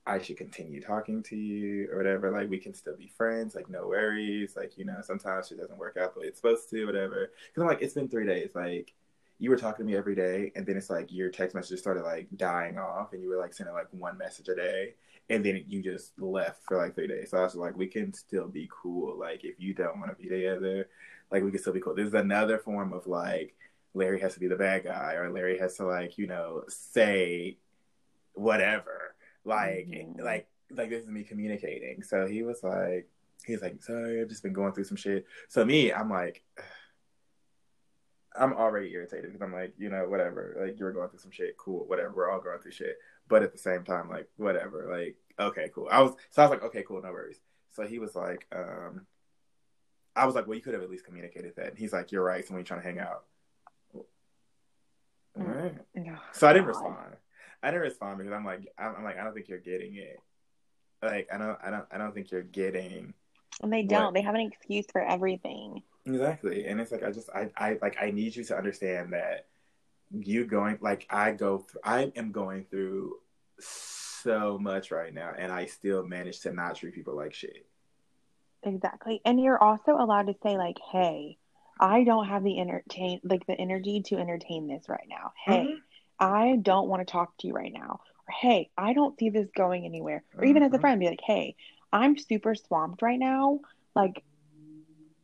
i 0.06 0.18
should 0.20 0.36
continue 0.36 0.82
talking 0.82 1.22
to 1.22 1.36
you 1.36 1.88
or 1.92 1.98
whatever. 1.98 2.30
Like 2.32 2.50
we 2.50 2.58
can 2.58 2.74
still 2.74 2.96
be 2.96 3.08
friends 3.16 3.54
like 3.54 3.70
no 3.70 3.88
worries. 3.88 4.56
Like 4.56 4.78
you 4.78 4.84
know 4.84 4.98
sometimes 5.02 5.52
it 5.52 5.58
doesn't 5.58 5.78
work 5.78 5.96
out 5.96 6.14
the 6.14 6.20
way 6.20 6.26
it's 6.28 6.38
supposed 6.40 6.70
to 6.70 6.86
whatever. 6.86 7.30
Because 7.48 7.62
i'm 7.62 7.68
like 7.68 7.82
it's 7.82 7.94
been 7.94 8.08
three 8.08 8.26
days. 8.26 8.50
Like 8.54 8.94
you 9.38 9.50
were 9.50 9.56
talking 9.56 9.86
to 9.86 9.92
me 9.92 9.96
every 9.96 10.14
day 10.16 10.52
and 10.56 10.66
then 10.66 10.76
it's 10.76 10.90
like 10.90 11.12
your 11.12 11.30
text 11.30 11.54
messages 11.54 11.80
started 11.80 12.02
like 12.04 12.28
dying 12.36 12.78
off 12.78 13.12
and 13.12 13.22
you 13.22 13.28
were 13.30 13.38
like 13.38 13.54
sending 13.54 13.74
like 13.74 13.88
one 13.92 14.18
message 14.18 14.48
a 14.48 14.56
day 14.56 14.94
and 15.30 15.44
then 15.44 15.62
you 15.66 15.82
just 15.82 16.18
left 16.18 16.62
for 16.64 16.76
like 16.78 16.94
three 16.94 17.06
days. 17.06 17.30
So 17.30 17.38
I 17.38 17.42
was 17.42 17.54
like, 17.54 17.76
we 17.76 17.86
can 17.86 18.12
still 18.14 18.48
be 18.48 18.68
cool. 18.70 19.18
Like 19.18 19.44
if 19.44 19.56
you 19.58 19.74
don't 19.74 19.98
want 19.98 20.10
to 20.10 20.22
be 20.22 20.28
together, 20.28 20.88
like 21.30 21.42
we 21.42 21.50
can 21.50 21.60
still 21.60 21.72
be 21.74 21.80
cool. 21.80 21.94
This 21.94 22.08
is 22.08 22.14
another 22.14 22.58
form 22.58 22.92
of 22.92 23.06
like 23.06 23.54
Larry 23.94 24.20
has 24.20 24.34
to 24.34 24.40
be 24.40 24.48
the 24.48 24.56
bad 24.56 24.84
guy, 24.84 25.14
or 25.14 25.30
Larry 25.30 25.58
has 25.58 25.76
to 25.76 25.84
like 25.86 26.16
you 26.18 26.26
know 26.26 26.64
say 26.68 27.58
whatever. 28.34 29.14
Like 29.44 29.88
Mhm. 29.88 30.20
like 30.20 30.48
like 30.70 30.90
this 30.90 31.02
is 31.04 31.08
me 31.08 31.24
communicating. 31.24 32.02
So 32.02 32.26
he 32.26 32.42
was 32.42 32.62
like, 32.62 33.08
he's 33.44 33.62
like, 33.62 33.82
sorry, 33.82 34.20
I've 34.20 34.28
just 34.28 34.42
been 34.42 34.52
going 34.52 34.72
through 34.72 34.84
some 34.84 34.96
shit. 34.96 35.26
So 35.48 35.64
me, 35.64 35.92
I'm 35.92 36.10
like. 36.10 36.42
I'm 38.36 38.52
already 38.52 38.92
irritated 38.92 39.32
because 39.32 39.42
I'm 39.42 39.52
like, 39.52 39.72
you 39.78 39.88
know, 39.88 40.08
whatever. 40.08 40.56
Like 40.60 40.78
you're 40.78 40.92
going 40.92 41.08
through 41.08 41.18
some 41.18 41.32
shit, 41.32 41.56
cool, 41.56 41.86
whatever. 41.88 42.12
We're 42.14 42.30
all 42.30 42.40
going 42.40 42.60
through 42.60 42.70
shit, 42.72 42.96
but 43.28 43.42
at 43.42 43.52
the 43.52 43.58
same 43.58 43.84
time, 43.84 44.08
like 44.08 44.28
whatever. 44.36 44.88
Like 44.90 45.16
okay, 45.38 45.70
cool. 45.74 45.88
I 45.90 46.02
was 46.02 46.12
so 46.30 46.42
I 46.42 46.46
was 46.46 46.50
like, 46.50 46.64
okay, 46.64 46.84
cool, 46.86 47.02
no 47.02 47.12
worries. 47.12 47.40
So 47.72 47.86
he 47.86 47.98
was 47.98 48.14
like, 48.16 48.46
um, 48.54 49.06
I 50.16 50.26
was 50.26 50.34
like, 50.34 50.46
well, 50.46 50.56
you 50.56 50.62
could 50.62 50.74
have 50.74 50.82
at 50.82 50.90
least 50.90 51.04
communicated 51.04 51.54
that. 51.56 51.68
And 51.68 51.78
he's 51.78 51.92
like, 51.92 52.10
you're 52.12 52.24
right. 52.24 52.46
So 52.46 52.54
when 52.54 52.60
you 52.60 52.64
trying 52.64 52.80
to 52.80 52.86
hang 52.86 52.98
out, 52.98 53.24
right. 55.36 55.74
So 56.32 56.48
I 56.48 56.52
didn't 56.52 56.66
God. 56.66 56.70
respond. 56.70 57.16
I 57.62 57.70
didn't 57.70 57.82
respond 57.82 58.18
because 58.18 58.32
I'm 58.32 58.44
like, 58.44 58.66
I'm, 58.78 58.96
I'm 58.96 59.04
like, 59.04 59.18
I 59.18 59.24
don't 59.24 59.34
think 59.34 59.48
you're 59.48 59.58
getting 59.58 59.96
it. 59.96 60.18
Like 61.02 61.28
I 61.32 61.38
don't, 61.38 61.58
I 61.62 61.70
don't, 61.70 61.86
I 61.92 61.98
don't 61.98 62.14
think 62.14 62.30
you're 62.30 62.42
getting 62.42 63.14
And 63.62 63.72
they 63.72 63.82
don't. 63.82 64.06
What? 64.06 64.14
They 64.14 64.22
have 64.22 64.34
an 64.34 64.40
excuse 64.40 64.86
for 64.90 65.02
everything. 65.02 65.82
Exactly. 66.06 66.66
And 66.66 66.80
it's 66.80 66.90
like 66.92 67.02
I 67.02 67.10
just 67.10 67.30
I, 67.30 67.50
I 67.56 67.78
like 67.82 67.96
I 68.00 68.10
need 68.10 68.34
you 68.34 68.44
to 68.44 68.56
understand 68.56 69.12
that 69.12 69.46
you 70.10 70.46
going 70.46 70.78
like 70.80 71.06
I 71.10 71.32
go 71.32 71.58
through 71.58 71.80
I 71.84 72.12
am 72.16 72.32
going 72.32 72.64
through 72.64 73.16
so 73.60 74.58
much 74.58 74.90
right 74.90 75.12
now 75.12 75.32
and 75.36 75.52
I 75.52 75.66
still 75.66 76.06
manage 76.06 76.40
to 76.40 76.52
not 76.52 76.76
treat 76.76 76.94
people 76.94 77.14
like 77.16 77.34
shit. 77.34 77.66
Exactly. 78.62 79.20
And 79.24 79.40
you're 79.40 79.62
also 79.62 79.92
allowed 79.92 80.26
to 80.26 80.34
say 80.42 80.56
like, 80.56 80.78
"Hey, 80.92 81.38
I 81.80 82.04
don't 82.04 82.26
have 82.26 82.42
the 82.42 82.58
entertain 82.58 83.20
like 83.22 83.46
the 83.46 83.54
energy 83.54 84.02
to 84.06 84.16
entertain 84.16 84.66
this 84.66 84.88
right 84.88 85.06
now. 85.08 85.32
Hey, 85.44 85.66
Mhm. 85.66 85.78
I 86.18 86.56
don't 86.56 86.88
want 86.88 87.06
to 87.06 87.10
talk 87.10 87.36
to 87.38 87.46
you 87.46 87.52
right 87.52 87.72
now. 87.72 88.00
Or 88.28 88.32
hey, 88.40 88.70
I 88.76 88.92
don't 88.94 89.18
see 89.18 89.30
this 89.30 89.48
going 89.56 89.84
anywhere." 89.84 90.24
Or 90.36 90.44
even 90.44 90.62
as 90.62 90.72
a 90.72 90.78
Mhm. 90.78 90.80
friend 90.80 91.00
be 91.00 91.06
like, 91.06 91.20
"Hey, 91.22 91.54
I'm 91.92 92.16
super 92.18 92.54
swamped 92.54 93.02
right 93.02 93.18
now. 93.18 93.60
Like 93.94 94.24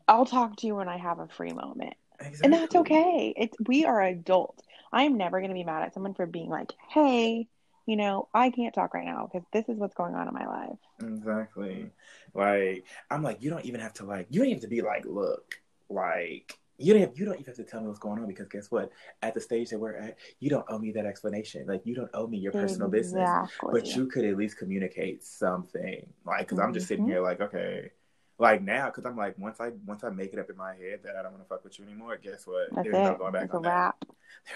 I'll 0.07 0.27
talk 0.27 0.57
to 0.57 0.67
you 0.67 0.77
when 0.77 0.89
I 0.89 0.97
have 0.99 1.19
a 1.19 1.29
free 1.29 1.53
moment." 1.53 1.95
And 2.43 2.53
that's 2.53 2.75
okay. 2.77 3.35
It's 3.37 3.57
we 3.67 3.85
are 3.85 4.01
adults. 4.03 4.64
I'm 4.95 5.19
never 5.19 5.41
going 5.41 5.51
to 5.51 5.55
be 5.55 5.65
mad 5.65 5.83
at 5.83 5.95
someone 5.95 6.15
for 6.15 6.27
being 6.27 6.51
like, 6.51 6.73
"Hey, 6.91 7.49
you 7.87 7.97
know, 7.97 8.29
I 8.35 8.51
can't 8.51 8.75
talk 8.75 8.95
right 8.95 9.05
now 9.05 9.29
because 9.31 9.47
this 9.53 9.69
is 9.69 9.79
what's 9.79 9.95
going 9.95 10.15
on 10.15 10.29
in 10.29 10.35
my 10.35 10.47
life." 10.47 10.79
Exactly. 11.03 11.91
Like 12.35 12.87
I'm 13.11 13.23
like, 13.23 13.43
you 13.43 13.51
don't 13.51 13.65
even 13.65 13.81
have 13.81 13.95
to 13.95 14.05
like 14.05 14.29
you 14.31 14.39
don't 14.41 14.47
even 14.49 14.59
have 14.59 14.63
to 14.63 14.69
be 14.69 14.83
like, 14.83 15.05
look, 15.07 15.61
like 15.91 16.59
you 16.79 16.93
don't 16.93 17.03
have, 17.03 17.19
you 17.19 17.25
don't 17.25 17.35
even 17.35 17.47
have 17.47 17.57
to 17.57 17.65
tell 17.65 17.81
me 17.81 17.87
what's 17.89 17.99
going 18.01 18.21
on 18.21 18.27
because 18.29 18.49
guess 18.49 18.71
what? 18.71 18.91
At 19.23 19.35
the 19.35 19.41
stage 19.41 19.71
that 19.71 19.79
we're 19.79 19.97
at, 19.97 20.19
you 20.41 20.51
don't 20.51 20.67
owe 20.69 20.79
me 20.79 20.93
that 20.93 21.07
explanation. 21.07 21.67
Like 21.67 21.83
you 21.85 21.95
don't 21.95 22.11
owe 22.15 22.27
me 22.27 22.39
your 22.39 22.53
personal 22.53 22.89
business. 22.91 23.31
But 23.71 23.97
you 23.97 24.07
could 24.07 24.25
at 24.25 24.37
least 24.37 24.59
communicate 24.59 25.25
something 25.25 26.07
like 26.25 26.41
because 26.41 26.59
i'm 26.59 26.73
just 26.73 26.87
sitting 26.89 27.05
Mhm. 27.05 27.09
here 27.11 27.23
like 27.23 27.41
okay 27.41 27.91
like 28.39 28.61
now 28.63 28.87
because 28.87 29.05
i'm 29.07 29.17
like 29.17 29.39
once 29.39 29.61
i 29.61 29.71
once 29.87 30.03
i 30.05 30.11
make 30.11 30.33
it 30.33 30.39
up 30.39 30.51
in 30.51 30.57
my 30.57 30.75
head 30.75 31.01
that 31.05 31.15
i 31.17 31.23
don't 31.23 31.33
want 31.33 31.43
to 31.45 31.49
fuck 31.49 31.63
with 31.65 31.79
you 31.79 31.85
anymore 31.85 32.17
guess 32.23 32.47
what? 32.47 32.69
That's 32.75 32.85
there's 32.91 32.93
no 32.95 33.17
going 33.17 33.33
back 33.33 33.45
It's 33.45 33.55
on 33.55 33.63
that. 33.63 33.95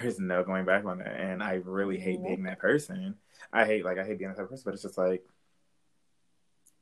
there's 0.01 0.19
no 0.19 0.43
going 0.43 0.65
back 0.65 0.85
on 0.85 0.99
that 0.99 1.15
and 1.21 1.43
i 1.43 1.55
really 1.65 1.99
hate 1.99 2.23
being 2.23 2.43
that 2.45 2.59
person. 2.59 3.15
I 3.53 3.65
hate 3.67 3.85
like 3.85 3.99
i 3.99 4.05
hate 4.05 4.19
being 4.19 4.33
that 4.33 4.37
person 4.49 4.63
but 4.65 4.75
it's 4.75 4.83
just 4.83 4.99
like 4.99 5.23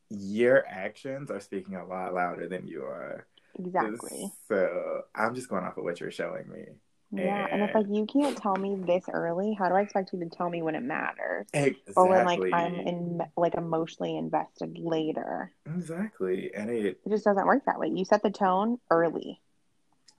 your 0.09 0.65
actions 0.69 1.31
are 1.31 1.41
speaking 1.41 1.75
a 1.75 1.85
lot 1.85 2.15
louder 2.15 2.49
than 2.49 2.67
you 2.67 2.85
are. 2.85 3.27
Exactly. 3.59 4.31
so 4.49 5.03
i'm 5.15 5.35
just 5.35 5.49
going 5.49 5.65
off 5.65 5.77
of 5.79 5.85
what 5.85 5.99
you're 6.01 6.11
showing 6.11 6.49
me 6.49 6.65
Yeah. 7.13 7.47
And 7.51 7.63
it's 7.63 7.75
like 7.75 7.87
you 7.89 8.07
can't 8.07 8.37
tell 8.37 8.57
me 8.57 8.77
this 8.85 9.05
early. 9.13 9.55
How 9.55 9.69
do 9.69 9.75
I 9.75 9.83
expect 9.83 10.13
you 10.13 10.21
to 10.21 10.29
tell 10.29 10.51
me 10.51 10.63
when 10.63 10.75
it 10.75 10.83
matters? 10.83 11.47
exactly 11.55 11.95
Or 11.97 12.09
when 12.09 12.25
like 12.25 12.41
I'm 12.53 12.75
in 12.81 13.21
like 13.37 13.55
emotionally 13.55 14.17
invested 14.17 14.79
later. 14.79 15.53
exactly 15.67 16.53
and 16.55 16.71
it 16.71 17.01
It 17.05 17.11
just 17.11 17.25
doesn't 17.25 17.47
work 17.47 17.65
that 17.67 17.79
way. 17.79 17.89
You 17.89 18.05
set 18.05 18.23
the 18.23 18.31
tone 18.31 18.79
early. 18.91 19.41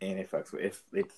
and 0.01 0.19
it 0.19 0.29
fucks 0.31 0.51
with 0.51 0.61
it. 0.61 0.77
It 0.93 1.11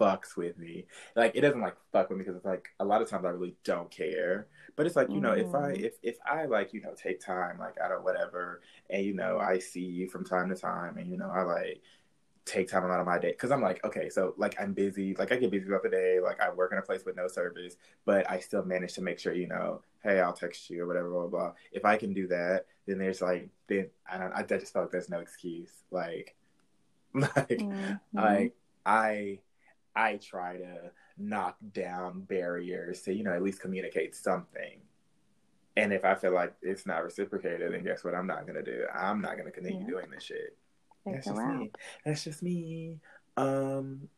fucks 0.00 0.36
with 0.36 0.58
me. 0.58 0.86
Like 1.14 1.32
it 1.36 1.42
doesn't 1.42 1.60
like 1.60 1.76
fuck 1.92 2.08
with 2.08 2.18
me 2.18 2.24
because 2.24 2.36
it's 2.36 2.44
like 2.44 2.68
a 2.80 2.84
lot 2.84 3.02
of 3.02 3.08
times 3.08 3.24
I 3.24 3.28
really 3.30 3.54
don't 3.64 3.90
care. 3.90 4.48
But 4.76 4.86
it's 4.86 4.96
like 4.96 5.12
you 5.12 5.20
know 5.20 5.32
if 5.32 5.54
I 5.54 5.72
Mhm. 5.72 5.84
if 5.84 5.94
if 6.02 6.18
I 6.26 6.46
like 6.46 6.72
you 6.72 6.80
know 6.80 6.94
take 6.94 7.20
time 7.20 7.58
like 7.58 7.78
out 7.78 7.92
of 7.92 8.02
whatever 8.02 8.60
and 8.90 9.04
you 9.04 9.14
know 9.14 9.38
I 9.38 9.58
see 9.58 9.84
you 9.84 10.08
from 10.08 10.24
time 10.24 10.48
to 10.48 10.56
time 10.56 10.96
and 10.98 11.10
you 11.10 11.16
know 11.16 11.30
I 11.30 11.42
like 11.42 11.82
take 12.44 12.68
time 12.68 12.84
out 12.84 13.00
of 13.00 13.06
my 13.06 13.18
day 13.18 13.30
because 13.30 13.50
I'm 13.50 13.62
like 13.62 13.82
okay 13.84 14.10
so 14.10 14.34
like 14.36 14.54
I'm 14.60 14.74
busy 14.74 15.14
like 15.14 15.32
I 15.32 15.36
get 15.36 15.50
busy 15.50 15.64
throughout 15.64 15.82
the 15.82 15.88
day 15.88 16.20
like 16.20 16.40
I 16.40 16.50
work 16.52 16.72
in 16.72 16.78
a 16.78 16.82
place 16.82 17.04
with 17.04 17.16
no 17.16 17.26
service 17.26 17.76
but 18.04 18.30
I 18.30 18.38
still 18.38 18.64
manage 18.64 18.92
to 18.94 19.02
make 19.02 19.18
sure 19.18 19.32
you 19.32 19.48
know 19.48 19.80
hey 20.02 20.20
I'll 20.20 20.34
text 20.34 20.68
you 20.68 20.82
or 20.82 20.86
whatever 20.86 21.10
blah 21.10 21.22
blah. 21.22 21.28
blah. 21.28 21.52
If 21.72 21.84
I 21.86 21.96
can 21.96 22.12
do 22.12 22.26
that 22.28 22.66
then 22.86 22.98
there's 22.98 23.22
like 23.22 23.48
then 23.66 23.88
I 24.10 24.18
don't 24.18 24.32
I 24.32 24.42
just 24.42 24.72
feel 24.72 24.82
like 24.82 24.90
there's 24.90 25.08
no 25.08 25.20
excuse 25.20 25.72
like 25.90 26.34
like 27.14 27.48
Mhm. 27.60 28.00
like 28.14 28.54
I 28.84 29.38
I 29.96 30.16
try 30.16 30.58
to 30.58 30.90
knock 31.16 31.56
down 31.72 32.22
barriers 32.22 33.02
to, 33.02 33.14
you 33.14 33.22
know, 33.22 33.32
at 33.32 33.42
least 33.44 33.60
communicate 33.60 34.16
something. 34.16 34.80
And 35.76 35.92
if 35.92 36.04
I 36.04 36.16
feel 36.16 36.32
like 36.34 36.54
it's 36.62 36.84
not 36.84 37.04
reciprocated, 37.04 37.72
then 37.72 37.84
guess 37.84 38.02
what 38.02 38.14
I'm 38.14 38.26
not 38.26 38.46
gonna 38.46 38.62
do? 38.64 38.86
I'm 38.92 39.20
not 39.20 39.36
gonna 39.38 39.52
continue 39.52 39.80
Yeah. 39.82 39.86
doing 39.86 40.10
this 40.10 40.24
shit. 40.24 40.58
That's 41.06 41.26
just 41.26 41.36
me. 41.38 41.70
That's 42.04 42.24
just 42.24 42.42
me. 42.42 42.98
Um 43.36 44.08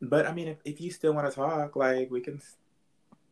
But 0.00 0.26
I 0.26 0.32
mean, 0.32 0.48
if, 0.48 0.58
if 0.64 0.80
you 0.80 0.90
still 0.90 1.12
want 1.12 1.28
to 1.28 1.34
talk, 1.34 1.76
like 1.76 2.10
we 2.10 2.20
can 2.20 2.40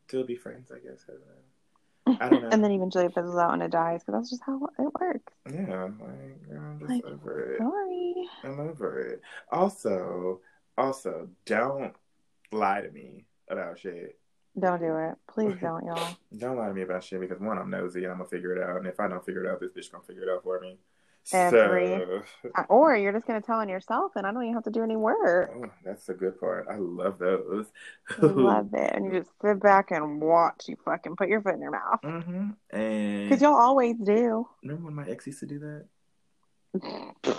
still 0.07 0.25
be 0.25 0.37
friends, 0.37 0.71
I 0.71 0.79
guess. 0.79 1.05
I 1.09 1.13
don't 1.13 1.21
know. 1.21 2.19
I 2.21 2.29
don't 2.29 2.43
know. 2.43 2.49
and 2.53 2.65
then 2.65 2.71
eventually 2.73 3.05
it 3.07 3.15
fizzles 3.15 3.37
out 3.39 3.53
and 3.53 3.63
it 3.63 3.71
dies 3.71 4.03
because 4.03 4.21
that's 4.21 4.31
just 4.31 4.43
how 4.45 4.57
it 4.79 5.01
works. 5.01 5.33
yeah, 5.51 5.83
like 5.83 6.59
I'm 6.59 6.79
just 6.81 6.91
Like, 6.91 7.05
over 7.05 7.53
it. 7.53 7.59
Sorry. 7.59 8.29
I'm 8.45 8.61
over 8.61 9.01
it. 9.01 9.23
Also, 9.53 10.41
also, 10.77 11.29
don't 11.45 11.95
lie 12.53 12.81
to 12.81 12.91
me 12.91 13.25
about 13.49 13.79
shit. 13.79 14.19
Don't 14.59 14.81
do 14.81 14.97
it. 14.97 15.17
Please 15.27 15.57
don't, 15.61 15.85
y'all. 15.85 16.17
Don't 16.37 16.57
lie 16.57 16.69
to 16.69 16.75
me 16.75 16.83
about 16.83 17.05
shit 17.05 17.21
because 17.21 17.41
one, 17.41 17.59
I'm 17.59 17.71
nosy 17.71 18.05
and 18.05 18.13
I'm 18.13 18.19
gonna 18.19 18.29
figure 18.31 18.55
it 18.57 18.63
out. 18.63 18.77
And 18.77 18.87
if 18.87 18.99
I 18.99 19.09
don't 19.09 19.25
figure 19.25 19.45
it 19.45 19.51
out, 19.51 19.61
this 19.61 19.73
bitch 19.73 19.93
gonna 19.93 20.05
figure 20.05 20.23
it 20.23 20.29
out 20.29 20.43
for 20.43 20.61
me. 20.61 20.79
Every- 21.33 22.23
So, 22.43 22.51
Uh, 22.55 22.65
Or 22.69 22.97
you're 22.97 23.13
just 23.13 23.27
gonna 23.27 23.41
tell 23.41 23.59
on 23.59 23.69
yourself 23.69 24.13
and 24.17 24.27
I 24.27 24.33
don't 24.33 24.43
even 24.43 24.55
have 24.55 24.65
to 24.65 24.71
do 24.71 24.83
any 24.83 24.97
work. 24.97 25.51
oh, 25.55 25.71
that's 25.85 26.07
the 26.07 26.15
good 26.15 26.39
part. 26.41 26.67
I 26.71 26.77
love 26.77 27.19
those. 27.19 27.67
Love 28.21 28.71
it. 28.75 28.93
And 28.95 29.05
you 29.07 29.21
just 29.21 29.31
sit 29.43 29.61
back 29.61 29.91
and 29.91 30.21
watch 30.21 30.69
you 30.69 30.77
fucking 30.85 31.17
put 31.17 31.29
your 31.29 31.41
foot 31.43 31.55
in 31.55 31.61
your 31.61 31.71
mouth. 31.73 32.01
mm-hmm. 32.03 32.51
And 32.71 33.29
Because 33.29 33.43
y'all 33.43 33.55
always 33.55 33.97
do. 33.99 34.49
remember 34.63 34.85
when 34.87 34.95
my 34.95 35.07
ex 35.09 35.27
used 35.27 35.41
to 35.41 35.47
do 35.47 35.59
that 35.61 35.85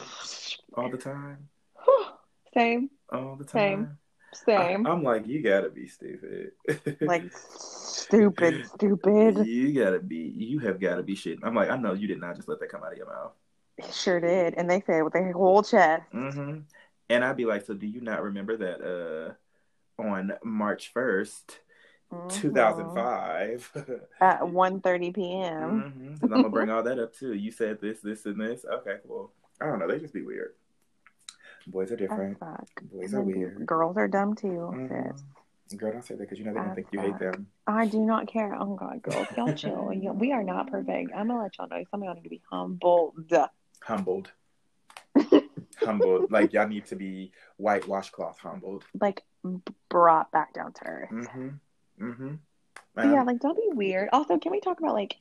all 0.74 0.90
the 0.90 0.98
time, 0.98 1.50
Same. 2.54 2.90
all 3.12 3.36
the 3.36 3.46
time. 3.46 3.98
Same. 4.46 4.86
I, 4.86 4.92
am 4.92 5.02
like, 5.04 5.26
you 5.28 5.42
gotta 5.42 5.70
be 5.70 5.88
stupid. 5.88 6.52
like 7.02 7.24
stupid, 7.36 8.66
stupid. 8.68 9.46
You 9.46 9.74
gotta 9.74 10.00
be. 10.00 10.18
You 10.18 10.60
have 10.60 10.80
gotta 10.80 11.02
be 11.02 11.16
shit. 11.16 11.40
I'm 11.42 11.56
like, 11.56 11.70
I 11.72 11.78
know 11.78 11.94
you 11.94 12.08
did 12.08 12.20
not 12.20 12.36
just 12.36 12.48
let 12.48 12.60
that 12.60 12.70
come 12.70 12.84
out 12.84 12.92
of 12.92 12.98
your 12.98 13.08
mouth. 13.08 13.32
Sure 13.92 14.20
did. 14.20 14.56
And 14.56 14.70
they 14.70 14.82
said 14.82 15.02
with 15.04 15.14
their 15.14 15.32
whole 15.32 15.64
chest. 15.64 16.04
hmm 16.12 16.60
And 17.10 17.24
I'd 17.24 17.38
be 17.38 17.46
like, 17.46 17.66
so 17.66 17.74
do 17.74 17.88
you 17.88 18.02
not 18.02 18.24
remember 18.24 18.58
that 18.58 18.82
uh 18.82 20.02
on 20.02 20.34
March 20.44 20.94
1st, 20.94 21.60
Mhm. 22.14 22.30
2005? 22.30 23.72
At 24.22 24.42
1.30 24.42 25.14
p.m. 25.14 25.82
hmm 26.20 26.24
I'm 26.24 26.30
gonna 26.30 26.50
bring 26.50 26.70
all 26.70 26.84
that 26.84 27.00
up 27.00 27.14
too. 27.14 27.34
You 27.34 27.52
said 27.52 27.80
this, 27.82 28.02
this, 28.02 28.26
and 28.26 28.40
this. 28.40 28.66
Okay, 28.66 28.98
well, 29.06 29.32
I 29.62 29.66
don't 29.66 29.80
know. 29.80 29.88
They 29.88 30.00
just 30.00 30.14
be 30.14 30.24
weird. 30.24 30.54
Boys 31.68 31.92
are 31.92 31.96
different. 31.98 32.40
Boys 32.92 33.14
are 33.14 33.22
weird. 33.22 33.66
Girls 33.66 33.98
are 33.98 34.08
dumb 34.08 34.36
too. 34.36 34.48
Mhm. 34.74 35.14
sis. 35.68 35.78
Girl, 35.78 35.92
don't 35.92 36.04
say 36.04 36.16
that 36.16 36.22
because 36.22 36.40
you 36.40 36.46
know 36.46 36.54
they 36.54 36.60
don't 36.60 36.74
think 36.76 36.88
you 36.92 37.00
hate 37.00 37.20
them. 37.20 37.48
I 37.68 37.86
do 37.86 38.00
not 38.00 38.28
care. 38.28 38.56
Oh 38.56 38.74
God, 38.76 39.02
girls, 39.04 39.28
y'all 39.38 39.54
chill. 39.54 39.86
We 40.16 40.32
are 40.32 40.44
not 40.44 40.72
perfect. 40.72 41.12
I'm 41.16 41.28
gonna 41.28 41.44
let 41.44 41.58
y'all 41.58 41.68
know. 41.68 41.84
Some 41.92 42.02
of 42.02 42.06
y'all 42.06 42.16
need 42.16 42.24
to 42.24 42.30
be 42.30 42.42
humbled. 42.50 43.14
Humbled. 43.84 44.32
humbled. 45.80 46.32
Like 46.32 46.54
y'all 46.54 46.68
need 46.68 46.86
to 46.88 46.96
be 46.96 47.32
white 47.58 47.88
washcloth 47.88 48.40
humbled. 48.40 48.86
Like 49.00 49.24
brought 49.90 50.32
back 50.32 50.54
down 50.54 50.74
to 50.74 50.86
earth. 50.86 51.10
Mm-hmm. 51.12 51.50
Mm-hmm. 52.02 52.34
But 52.96 53.06
yeah, 53.06 53.24
like 53.24 53.40
don't 53.40 53.56
be 53.56 53.70
weird. 53.76 54.10
Also, 54.12 54.38
can 54.38 54.52
we 54.52 54.60
talk 54.60 54.80
about 54.80 54.94
like 54.94 55.16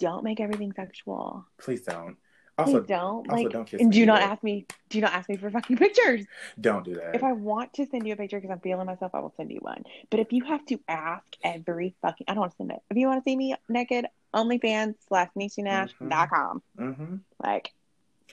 don't 0.00 0.24
make 0.24 0.40
everything 0.40 0.72
sexual? 0.72 1.44
please 1.58 1.82
don't. 1.82 2.16
Please 2.58 2.68
Also, 2.76 2.80
don't. 2.80 3.28
also 3.28 3.42
Like 3.42 3.50
don't 3.50 3.66
kiss 3.66 3.80
and 3.80 3.90
me 3.90 3.96
do 3.96 4.06
not 4.06 4.22
either. 4.22 4.32
ask 4.32 4.42
me 4.42 4.66
do 4.88 5.00
not 5.02 5.12
ask 5.12 5.28
me 5.28 5.36
for 5.36 5.50
fucking 5.50 5.76
pictures. 5.84 6.24
don't 6.60 6.84
do 6.84 6.94
that. 6.94 7.14
If 7.14 7.22
I 7.22 7.32
want 7.32 7.74
to 7.74 7.86
send 7.86 8.06
you 8.06 8.14
a 8.14 8.16
picture 8.16 8.38
because 8.40 8.50
I'm 8.50 8.60
feeling 8.60 8.86
myself, 8.86 9.14
I 9.14 9.20
will 9.20 9.34
send 9.36 9.50
you 9.50 9.58
one. 9.60 9.84
But 10.10 10.20
if 10.20 10.32
you 10.32 10.44
have 10.44 10.64
to 10.66 10.80
ask 10.88 11.24
every 11.42 11.94
fucking 12.00 12.24
I 12.28 12.32
don't 12.32 12.40
want 12.40 12.52
to 12.52 12.56
send 12.56 12.70
it. 12.70 12.80
If 12.90 12.96
you 12.96 13.08
want 13.08 13.22
to 13.24 13.30
see 13.30 13.36
me 13.36 13.54
naked, 13.68 14.06
OnlyFans 14.32 14.94
slash 15.08 15.28
com. 15.34 16.62
mm-hmm. 16.78 17.16
Like 17.42 17.72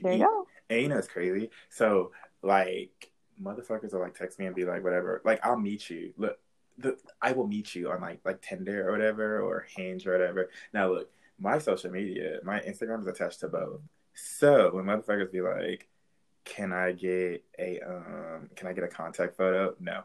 there 0.01 0.13
you 0.13 0.25
go. 0.25 0.47
And 0.69 0.81
you 0.81 0.87
know 0.89 0.97
it's 0.97 1.07
crazy. 1.07 1.49
So 1.69 2.11
like 2.41 3.11
motherfuckers 3.41 3.93
will 3.93 4.01
like 4.01 4.15
text 4.15 4.39
me 4.39 4.45
and 4.45 4.55
be 4.55 4.65
like, 4.65 4.83
whatever. 4.83 5.21
Like 5.25 5.39
I'll 5.43 5.59
meet 5.59 5.89
you. 5.89 6.13
Look, 6.17 6.37
the 6.77 6.97
I 7.21 7.31
will 7.33 7.47
meet 7.47 7.75
you 7.75 7.91
on 7.91 8.01
like 8.01 8.19
like 8.25 8.41
Tinder 8.41 8.87
or 8.87 8.91
whatever 8.91 9.41
or 9.41 9.65
Hinge 9.75 10.07
or 10.07 10.13
whatever. 10.13 10.49
Now 10.73 10.91
look, 10.91 11.09
my 11.39 11.59
social 11.59 11.91
media, 11.91 12.39
my 12.43 12.59
Instagram 12.61 13.01
is 13.01 13.07
attached 13.07 13.39
to 13.41 13.47
both. 13.47 13.81
So 14.13 14.71
when 14.73 14.85
motherfuckers 14.85 15.31
be 15.31 15.41
like, 15.41 15.87
"Can 16.45 16.73
I 16.73 16.91
get 16.93 17.43
a 17.59 17.79
um? 17.81 18.49
Can 18.55 18.67
I 18.67 18.73
get 18.73 18.83
a 18.83 18.87
contact 18.87 19.37
photo?" 19.37 19.75
No. 19.79 20.03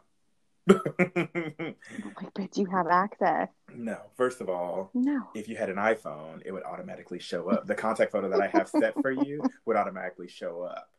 Like, 2.21 2.35
bitch, 2.35 2.57
you 2.59 2.67
have 2.67 2.87
access. 2.89 3.49
no. 3.75 3.99
First 4.17 4.41
of 4.41 4.49
all, 4.49 4.91
No. 4.95 5.29
if 5.35 5.49
you 5.49 5.57
had 5.57 5.69
an 5.71 5.77
iPhone, 5.77 6.43
it 6.45 6.53
would 6.53 6.65
automatically 6.65 7.19
show 7.19 7.49
up. 7.51 7.67
The 7.67 7.75
contact 7.75 8.13
photo 8.13 8.29
that 8.31 8.41
I 8.41 8.47
have 8.49 8.69
set 8.69 8.95
for 9.01 9.11
you 9.11 9.43
would 9.67 9.77
automatically 9.77 10.29
show 10.29 10.63
up. 10.63 10.91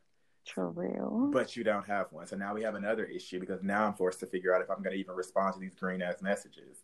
True. 0.46 1.30
But 1.32 1.56
you 1.56 1.64
don't 1.64 1.86
have 1.86 2.10
one. 2.10 2.26
So 2.26 2.36
now 2.36 2.54
we 2.54 2.62
have 2.62 2.74
another 2.74 3.04
issue 3.04 3.38
because 3.40 3.62
now 3.62 3.86
I'm 3.86 3.94
forced 3.94 4.20
to 4.20 4.26
figure 4.26 4.54
out 4.54 4.62
if 4.62 4.70
I'm 4.70 4.82
going 4.82 4.94
to 4.94 4.98
even 5.00 5.14
respond 5.14 5.54
to 5.54 5.60
these 5.60 5.74
green 5.74 6.02
ass 6.02 6.22
messages. 6.22 6.82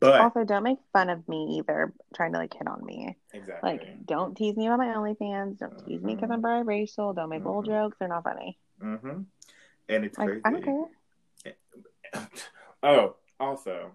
But 0.00 0.20
Also, 0.22 0.44
don't 0.44 0.62
make 0.62 0.78
fun 0.94 1.10
of 1.10 1.28
me 1.28 1.58
either, 1.58 1.92
trying 2.14 2.32
to 2.32 2.38
like 2.38 2.54
hit 2.54 2.66
on 2.66 2.84
me. 2.86 3.18
exactly. 3.34 3.70
Like, 3.70 4.06
don't 4.06 4.34
tease 4.34 4.56
me 4.56 4.66
about 4.66 4.78
my 4.78 4.86
OnlyFans. 4.86 5.58
Don't 5.58 5.84
tease 5.86 6.00
me 6.02 6.14
because 6.14 6.30
I'm 6.30 6.40
biracial. 6.40 7.14
Don't 7.14 7.28
make 7.28 7.44
little 7.44 7.62
Mhm. 7.62 7.66
jokes. 7.66 7.96
They're 7.98 8.08
not 8.08 8.24
funny. 8.24 8.58
Mm-hmm. 8.80 9.22
And 9.90 10.04
it's 10.04 10.16
Like, 10.16 10.28
crazy. 10.28 10.42
I 10.44 10.50
don't 10.52 10.62
care. 10.64 10.84
oh, 12.82 13.16
also, 13.40 13.92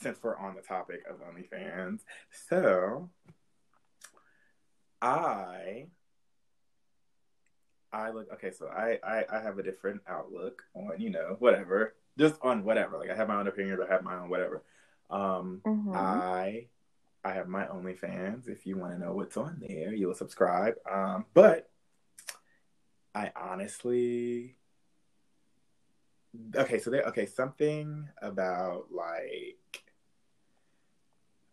since 0.00 0.18
we're 0.22 0.36
on 0.36 0.54
the 0.54 0.62
topic 0.62 1.02
of 1.08 1.16
OnlyFans, 1.20 2.00
so 2.48 3.10
I 5.00 5.86
I 7.92 8.10
look 8.10 8.32
okay, 8.34 8.50
so 8.50 8.66
I, 8.66 8.98
I 9.04 9.24
I 9.32 9.42
have 9.42 9.58
a 9.58 9.62
different 9.62 10.02
outlook 10.08 10.62
on, 10.74 11.00
you 11.00 11.10
know, 11.10 11.36
whatever. 11.38 11.94
Just 12.18 12.36
on 12.42 12.64
whatever. 12.64 12.98
Like 12.98 13.10
I 13.10 13.16
have 13.16 13.28
my 13.28 13.36
own 13.36 13.48
opinions, 13.48 13.80
I 13.80 13.92
have 13.92 14.04
my 14.04 14.16
own 14.16 14.28
whatever. 14.28 14.62
Um 15.10 15.60
Mhm. 15.64 15.94
I 15.94 16.68
I 17.24 17.32
have 17.32 17.48
my 17.48 17.66
OnlyFans. 17.66 18.48
If 18.48 18.66
you 18.66 18.76
want 18.76 18.92
to 18.92 18.98
know 18.98 19.12
what's 19.14 19.36
on 19.36 19.58
there, 19.66 19.94
you'll 19.94 20.14
subscribe. 20.14 20.74
Um, 20.90 21.24
but 21.32 21.70
I 23.14 23.32
honestly 23.34 24.56
okay, 26.56 26.78
so 26.78 26.90
there 26.90 27.02
okay, 27.04 27.26
something 27.26 28.08
about 28.22 28.86
like 28.92 29.84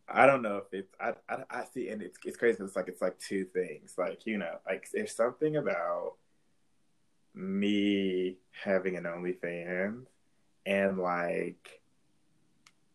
I 0.07 0.25
don't 0.25 0.41
know 0.41 0.57
if 0.57 0.73
it's 0.73 0.93
I 0.99 1.13
I, 1.29 1.43
I 1.49 1.65
see 1.73 1.89
and 1.89 2.01
it's 2.01 2.17
it's 2.25 2.37
crazy 2.37 2.63
it's 2.63 2.75
like 2.75 2.87
it's 2.87 3.01
like 3.01 3.17
two 3.19 3.45
things. 3.45 3.95
Like, 3.97 4.25
you 4.25 4.37
know, 4.37 4.57
like 4.65 4.89
there's 4.91 5.15
something 5.15 5.57
about 5.57 6.15
me 7.33 8.37
having 8.63 8.97
an 8.97 9.03
OnlyFans 9.05 10.05
and 10.65 10.97
like 10.97 11.81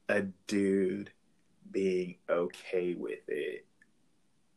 a 0.09 0.22
dude 0.46 1.11
being 1.70 2.16
okay 2.29 2.94
with 2.94 3.29
it. 3.29 3.66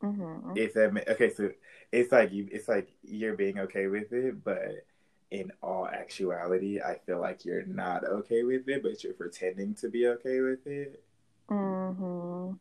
Mhm. 0.02 0.58
If 0.58 0.74
that 0.74 1.10
okay, 1.10 1.30
so 1.34 1.52
it's 1.92 2.12
like 2.12 2.32
you, 2.32 2.48
it's 2.52 2.68
like 2.68 2.89
you're 3.04 3.36
being 3.36 3.60
okay 3.60 3.88
with 3.88 4.12
it, 4.13 4.44
but 4.44 4.86
in 5.32 5.52
all 5.62 5.88
actuality, 5.88 6.82
I 6.82 6.98
feel 7.06 7.20
like 7.20 7.46
you're 7.46 7.65
not 7.65 8.04
okay 8.04 8.44
with 8.44 8.68
it, 8.68 8.84
but 8.84 9.04
you're 9.04 9.13
pretending 9.13 9.76
to 9.76 9.89
be 9.89 10.08
okay 10.08 10.42
with 10.42 10.65
it. 10.65 11.04
Mm-hmm. 11.50 12.54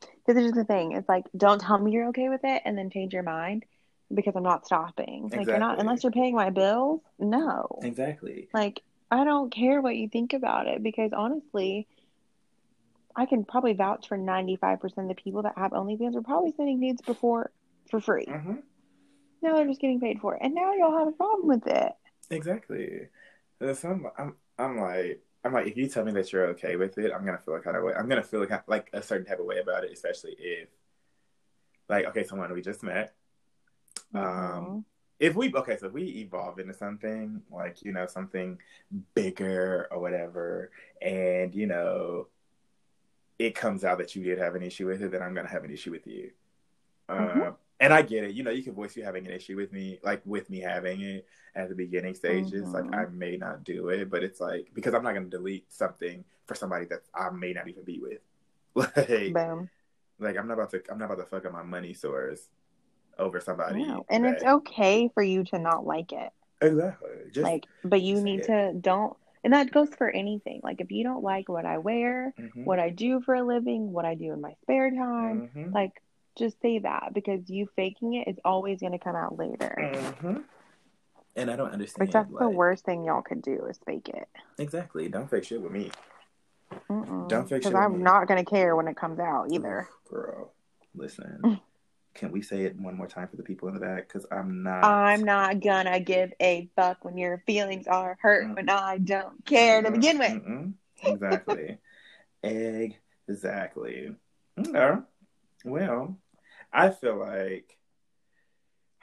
Because 0.00 0.40
here's 0.40 0.52
the 0.52 0.64
thing: 0.64 0.92
it's 0.92 1.08
like, 1.08 1.26
don't 1.36 1.60
tell 1.60 1.78
me 1.78 1.92
you're 1.92 2.08
okay 2.08 2.28
with 2.28 2.42
it, 2.44 2.62
and 2.64 2.76
then 2.76 2.90
change 2.90 3.12
your 3.12 3.22
mind 3.22 3.64
because 4.12 4.34
I'm 4.36 4.42
not 4.42 4.66
stopping. 4.66 5.24
Exactly. 5.26 5.38
Like 5.38 5.48
you're 5.48 5.58
not 5.58 5.80
unless 5.80 6.02
you're 6.02 6.12
paying 6.12 6.34
my 6.34 6.50
bills. 6.50 7.00
No, 7.18 7.80
Exactly. 7.82 8.48
like 8.52 8.82
I 9.10 9.24
don't 9.24 9.52
care 9.52 9.80
what 9.80 9.96
you 9.96 10.08
think 10.08 10.32
about 10.32 10.66
it 10.66 10.82
because 10.82 11.12
honestly, 11.12 11.86
I 13.16 13.26
can 13.26 13.44
probably 13.44 13.72
vouch 13.72 14.08
for 14.08 14.16
95% 14.16 14.84
of 14.98 15.08
the 15.08 15.14
people 15.14 15.42
that 15.42 15.56
have 15.56 15.72
OnlyFans 15.72 16.16
are 16.16 16.22
probably 16.22 16.52
sending 16.56 16.80
nudes 16.80 17.02
before 17.02 17.50
for 17.90 18.00
free. 18.00 18.26
hmm 18.26 18.56
Now 19.42 19.56
they're 19.56 19.66
just 19.66 19.80
getting 19.80 20.00
paid 20.00 20.20
for 20.20 20.34
it, 20.36 20.40
and 20.42 20.54
now 20.54 20.72
y'all 20.74 20.98
have 20.98 21.08
a 21.08 21.12
problem 21.12 21.48
with 21.48 21.66
it. 21.66 21.92
Exactly. 22.30 23.08
So 23.60 23.88
I'm, 23.90 24.06
I'm, 24.16 24.36
I'm 24.58 24.78
like, 24.78 25.22
I'm 25.44 25.52
like, 25.52 25.66
if 25.66 25.76
you 25.76 25.88
tell 25.88 26.04
me 26.04 26.12
that 26.12 26.32
you're 26.32 26.46
okay 26.48 26.76
with 26.76 26.98
it, 26.98 27.12
I'm 27.12 27.24
gonna 27.24 27.38
feel 27.38 27.54
a 27.54 27.60
kind 27.60 27.76
of 27.76 27.82
way. 27.84 27.94
I'm 27.94 28.08
gonna 28.08 28.22
feel 28.22 28.40
like, 28.40 28.68
like 28.68 28.90
a 28.92 29.02
certain 29.02 29.26
type 29.26 29.38
of 29.40 29.46
way 29.46 29.58
about 29.58 29.84
it, 29.84 29.92
especially 29.92 30.36
if, 30.38 30.68
like, 31.88 32.06
okay, 32.06 32.24
someone 32.24 32.52
we 32.52 32.62
just 32.62 32.82
met. 32.82 33.14
Um, 34.14 34.72
if 35.18 35.34
we 35.36 35.52
okay, 35.54 35.76
so 35.78 35.86
if 35.86 35.92
we 35.92 36.04
evolve 36.04 36.58
into 36.58 36.74
something 36.74 37.42
like 37.50 37.82
you 37.82 37.92
know 37.92 38.06
something 38.06 38.58
bigger 39.14 39.88
or 39.90 40.00
whatever, 40.00 40.70
and 41.02 41.54
you 41.54 41.66
know, 41.66 42.28
it 43.38 43.54
comes 43.54 43.84
out 43.84 43.98
that 43.98 44.14
you 44.14 44.22
did 44.22 44.38
have 44.38 44.54
an 44.54 44.62
issue 44.62 44.86
with 44.86 45.02
it, 45.02 45.10
then 45.12 45.22
I'm 45.22 45.34
gonna 45.34 45.48
have 45.48 45.64
an 45.64 45.70
issue 45.70 45.90
with 45.90 46.06
you. 46.06 46.30
Uh, 47.08 47.14
Mhm. 47.16 47.56
And 47.80 47.92
I 47.92 48.02
get 48.02 48.24
it. 48.24 48.32
You 48.34 48.42
know, 48.42 48.50
you 48.50 48.62
can 48.62 48.74
voice 48.74 48.96
you 48.96 49.02
having 49.02 49.26
an 49.26 49.32
issue 49.32 49.56
with 49.56 49.72
me, 49.72 49.98
like 50.02 50.22
with 50.24 50.48
me 50.50 50.60
having 50.60 51.00
it 51.00 51.26
at 51.54 51.68
the 51.68 51.74
beginning 51.74 52.14
stages. 52.14 52.64
Mhm. 52.68 52.72
Like 52.74 52.94
I 52.94 53.06
may 53.10 53.36
not 53.36 53.64
do 53.64 53.88
it, 53.88 54.10
but 54.10 54.22
it's 54.22 54.40
like 54.40 54.68
because 54.74 54.94
I'm 54.94 55.02
not 55.02 55.14
gonna 55.14 55.26
delete 55.26 55.72
something 55.72 56.24
for 56.46 56.54
somebody 56.54 56.84
that 56.86 57.02
I 57.14 57.30
may 57.30 57.52
not 57.52 57.68
even 57.68 57.84
be 57.84 57.98
with. 58.00 58.20
Like, 58.76 59.32
Boom. 59.34 59.68
like 60.20 60.36
I'm 60.36 60.46
not 60.46 60.54
about 60.54 60.70
to 60.70 60.82
I'm 60.90 60.98
not 60.98 61.06
about 61.06 61.18
to 61.18 61.26
fuck 61.26 61.44
up 61.44 61.52
my 61.52 61.62
money 61.64 61.92
source 61.94 62.48
over 63.18 63.40
somebody. 63.40 63.84
No. 63.84 64.06
And 64.08 64.24
it's 64.26 64.44
okay 64.44 65.08
for 65.12 65.22
you 65.22 65.42
to 65.44 65.58
not 65.58 65.84
like 65.86 66.12
it. 66.12 66.30
exactly 66.62 67.08
just 67.32 67.44
like 67.44 67.64
but 67.84 68.00
you 68.02 68.20
need 68.20 68.40
it. 68.40 68.46
to 68.46 68.72
don't 68.78 69.16
And 69.42 69.54
that 69.54 69.70
goes 69.72 69.88
for 69.94 70.08
anything. 70.10 70.60
Like 70.62 70.80
if 70.82 70.92
you 70.92 71.02
don't 71.02 71.22
like 71.24 71.48
what 71.48 71.64
I 71.64 71.78
wear, 71.78 72.34
Mhm. 72.38 72.64
what 72.64 72.78
I 72.78 72.90
do 72.90 73.20
for 73.22 73.34
a 73.34 73.42
living, 73.42 73.90
what 73.92 74.04
I 74.04 74.14
do 74.14 74.32
in 74.34 74.40
my 74.42 74.52
spare 74.62 74.90
time, 74.90 75.48
Mhm. 75.56 75.72
like 75.74 76.00
just 76.40 76.60
say 76.60 76.78
that 76.80 77.10
because 77.14 77.48
you 77.48 77.68
faking 77.76 78.14
it 78.14 78.26
is 78.28 78.36
always 78.44 78.80
going 78.80 78.92
to 78.92 78.98
come 78.98 79.14
out 79.14 79.38
later. 79.38 79.74
Mhm. 79.78 80.42
And 81.36 81.50
I 81.50 81.54
don't 81.56 81.70
understand. 81.70 82.08
Like 82.08 82.12
that's 82.12 82.38
the 82.38 82.48
worst 82.48 82.84
thing 82.84 83.04
y'all 83.04 83.22
could 83.22 83.42
do 83.42 83.66
is 83.66 83.78
fake 83.86 84.08
it. 84.08 84.28
Exactly. 84.58 85.08
Don't 85.08 85.30
fake 85.30 85.44
shit 85.44 85.60
with 85.62 85.70
me. 85.70 85.90
Mm-mm. 86.90 87.28
Don't 87.28 87.48
fake 87.48 87.62
shit 87.62 87.70
Because 87.72 87.74
I'm 87.84 87.98
me. 87.98 88.02
not 88.02 88.26
going 88.26 88.44
to 88.44 88.50
care 88.50 88.74
when 88.74 88.88
it 88.88 88.96
comes 88.96 89.20
out 89.20 89.52
either. 89.52 89.88
Girl, 90.10 90.52
listen. 90.94 91.60
Can 92.14 92.32
we 92.32 92.42
say 92.42 92.62
it 92.64 92.76
one 92.76 92.96
more 92.96 93.06
time 93.06 93.28
for 93.28 93.36
the 93.36 93.42
people 93.44 93.68
in 93.68 93.74
the 93.74 93.80
back? 93.80 94.08
Because 94.08 94.26
I'm 94.32 94.64
not. 94.64 94.82
I'm 94.84 95.22
not 95.22 95.60
gonna 95.60 96.00
give 96.00 96.32
a 96.40 96.68
fuck 96.74 97.04
when 97.04 97.16
your 97.16 97.40
feelings 97.46 97.86
are 97.86 98.18
hurt 98.20 98.48
Mm. 98.48 98.56
when 98.56 98.68
I 98.68 98.98
don't 98.98 99.44
care 99.46 99.80
to 99.80 99.92
begin 99.92 100.18
with. 100.18 100.72
Exactly. 101.04 101.78
exactly. 102.42 104.16
Okay. 104.58 105.00
Well, 105.64 106.16
I 106.72 106.90
feel 106.90 107.18
like 107.18 107.76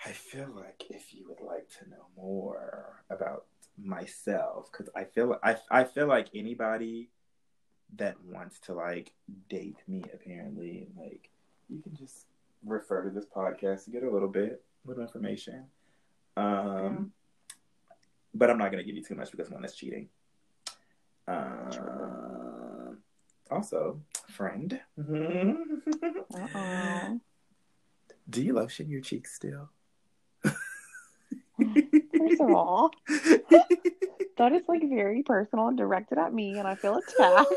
I 0.06 0.12
feel 0.12 0.50
like 0.56 0.86
if 0.90 1.14
you 1.14 1.28
would 1.28 1.42
like 1.42 1.68
to 1.80 1.90
know 1.90 2.06
more 2.16 3.04
about 3.10 3.46
myself, 3.78 4.70
because 4.72 4.90
I 4.96 5.06
feel 5.06 5.38
I 5.44 5.58
I 5.70 5.84
feel 5.84 6.08
like 6.08 6.28
anybody 6.34 7.10
that 7.96 8.16
wants 8.24 8.60
to 8.62 8.74
like 8.74 9.14
date 9.50 9.78
me, 9.88 10.04
apparently, 10.14 10.88
like 10.98 11.30
you 11.70 11.82
can 11.82 11.96
just 11.96 12.26
refer 12.66 13.04
to 13.04 13.10
this 13.10 13.26
podcast 13.26 13.86
to 13.86 13.92
get 13.92 14.04
a 14.04 14.10
little 14.10 14.28
bit, 14.28 14.64
little 14.86 15.04
information. 15.04 15.66
Um, 16.36 17.12
but 18.34 18.50
I'm 18.50 18.58
not 18.58 18.72
gonna 18.72 18.84
give 18.84 18.96
you 18.96 19.04
too 19.04 19.16
much 19.16 19.32
because 19.32 19.50
one, 19.50 19.62
that's 19.62 19.76
cheating. 19.76 20.10
Um, 21.28 23.00
also, 23.50 24.02
friend, 24.30 24.80
Uh-oh. 24.98 27.20
Do 28.30 28.42
you 28.44 28.54
lotion 28.54 28.90
your 28.90 29.02
cheeks 29.02 29.34
still? 29.34 29.70
First 30.44 32.42
of 32.42 32.52
all, 32.52 32.92
that 34.38 34.52
is 34.54 34.62
like 34.68 34.82
very 34.88 35.24
personal 35.24 35.68
and 35.70 35.78
directed 35.78 36.18
at 36.20 36.34
me, 36.34 36.58
and 36.60 36.68
I 36.68 36.76
feel 36.76 37.00
oh 37.20 37.46
attacked. 37.46 37.50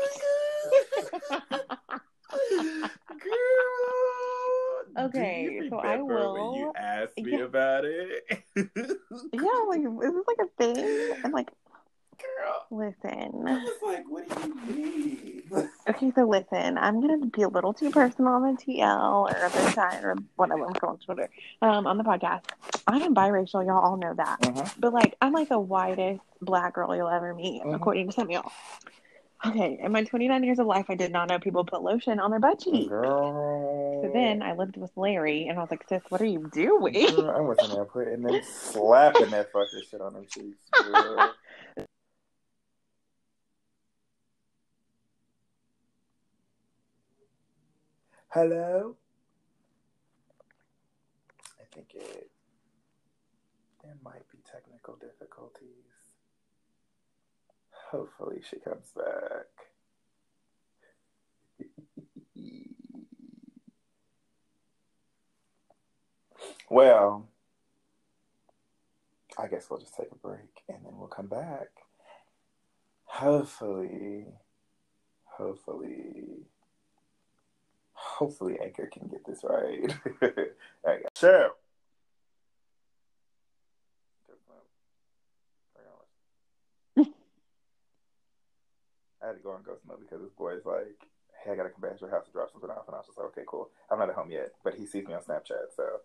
Girl, 4.95 5.05
Okay, 5.07 5.67
so 5.69 5.77
I 5.77 5.97
when 5.97 6.53
you 6.53 6.65
will- 6.65 6.73
asked 6.75 7.17
me 7.17 7.31
Yeah. 7.37 7.43
about 7.45 7.85
it. 7.85 8.23
yeah, 8.55 9.63
like 9.67 9.81
is 9.81 10.13
this 10.13 10.25
like 10.27 10.39
a 10.41 10.47
thing? 10.57 11.15
And 11.23 11.33
like, 11.33 11.49
Girl, 12.21 12.65
I 12.71 12.75
listen. 12.75 13.31
was 13.43 13.69
like, 13.83 14.05
what 14.09 14.29
do 14.29 14.49
you 14.49 14.55
mean? 14.75 15.27
Okay, 15.89 16.11
so 16.15 16.23
listen, 16.23 16.77
I'm 16.77 17.01
gonna 17.01 17.25
be 17.25 17.41
a 17.41 17.47
little 17.49 17.73
too 17.73 17.89
personal 17.91 18.31
on 18.33 18.55
the 18.55 18.61
TL 18.61 19.29
or 19.29 19.49
the 19.49 19.71
side 19.71 20.01
or 20.01 20.15
whatever 20.37 20.65
I'm 20.65 20.73
calling 20.73 20.99
Twitter. 20.99 21.29
Um, 21.61 21.85
on 21.87 21.97
the 21.97 22.05
podcast. 22.05 22.43
I 22.87 22.99
am 22.99 23.13
biracial, 23.13 23.65
y'all 23.65 23.79
all 23.83 23.97
know 23.97 24.13
that. 24.13 24.37
Uh-huh. 24.47 24.63
But 24.79 24.93
like 24.93 25.15
I'm 25.21 25.33
like 25.33 25.49
the 25.49 25.59
whitest 25.59 26.21
black 26.41 26.75
girl 26.75 26.95
you'll 26.95 27.09
ever 27.09 27.33
meet, 27.33 27.63
Mhm. 27.63 27.75
according 27.75 28.07
to 28.07 28.13
some 28.13 28.27
of 28.27 28.31
y'all. 28.31 28.51
Okay, 29.45 29.79
in 29.81 29.91
my 29.91 30.03
29 30.03 30.43
years 30.43 30.59
of 30.59 30.67
life, 30.67 30.85
I 30.87 30.95
did 30.95 31.11
not 31.11 31.27
know 31.27 31.39
people 31.39 31.65
put 31.65 31.81
lotion 31.81 32.19
on 32.19 32.29
their 32.31 32.39
butt 32.39 32.59
cheeks. 32.59 32.87
Girl. 32.87 34.01
So 34.03 34.11
then 34.13 34.41
I 34.43 34.53
lived 34.53 34.77
with 34.77 34.91
Larry, 34.95 35.47
and 35.47 35.57
I 35.57 35.61
was 35.61 35.71
like, 35.71 35.83
"Sis, 35.89 36.03
what 36.09 36.21
are 36.21 36.25
you 36.25 36.47
doing?" 36.53 36.93
Girl, 36.93 37.31
I 37.31 37.41
was 37.41 37.57
in 37.63 37.71
there 37.71 37.85
putting 37.85 38.21
them 38.21 38.39
slapping 38.43 39.31
that 39.31 39.51
fucking 39.51 39.81
shit 39.89 39.99
on 39.99 40.13
them 40.13 40.27
cheeks. 40.29 40.57
Hello? 48.33 48.95
I 51.59 51.63
think 51.75 51.87
it 51.95 52.31
there 53.83 53.97
might 54.05 54.23
be 54.31 54.37
technical 54.49 54.95
difficulties. 54.95 55.67
Hopefully 57.89 58.41
she 58.49 58.55
comes 58.59 58.89
back. 58.95 59.47
well, 66.69 67.27
I 69.37 69.47
guess 69.47 69.69
we'll 69.69 69.81
just 69.81 69.97
take 69.97 70.13
a 70.13 70.15
break 70.15 70.63
and 70.69 70.85
then 70.85 70.97
we'll 70.97 71.09
come 71.09 71.27
back. 71.27 71.67
Hopefully, 73.03 74.27
hopefully, 75.25 76.45
hopefully 78.21 78.59
Anchor 78.63 78.85
can 78.85 79.07
get 79.07 79.25
this 79.25 79.43
right. 79.43 79.97
okay. 80.21 81.05
Sure. 81.17 81.49
I 89.23 89.27
had 89.27 89.37
to 89.37 89.43
go 89.43 89.51
on 89.51 89.63
ghost 89.63 89.81
mode 89.87 89.99
because 90.01 90.21
this 90.21 90.33
boy 90.33 90.53
is 90.53 90.65
like, 90.65 90.97
"Hey, 91.43 91.51
I 91.51 91.55
gotta 91.55 91.69
come 91.69 91.81
back 91.81 91.97
to 91.97 92.01
your 92.01 92.09
house 92.11 92.25
to 92.25 92.31
drop 92.31 92.51
something 92.51 92.69
off," 92.69 92.87
and 92.87 92.95
I 92.95 92.99
was 92.99 93.07
just 93.07 93.17
like, 93.17 93.27
"Okay, 93.27 93.43
cool. 93.47 93.69
I'm 93.89 93.97
not 93.99 94.09
at 94.09 94.15
home 94.15 94.31
yet, 94.31 94.53
but 94.63 94.75
he 94.75 94.85
sees 94.85 95.05
me 95.07 95.13
on 95.13 95.21
Snapchat, 95.21 95.73
so." 95.75 96.01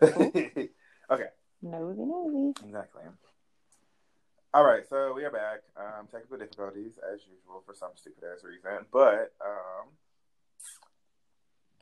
okay. 1.10 1.28
Nosy, 1.62 2.02
nosy. 2.04 2.54
Exactly. 2.64 3.02
All 4.54 4.64
right, 4.64 4.86
so 4.88 5.12
we 5.14 5.24
are 5.24 5.30
back. 5.30 5.60
Um, 5.76 6.08
technical 6.10 6.38
difficulties 6.38 6.98
as 7.12 7.20
usual 7.26 7.62
for 7.66 7.74
some 7.74 7.90
stupid 7.96 8.24
ass 8.24 8.44
reason, 8.44 8.86
but 8.92 9.32
um, 9.44 9.88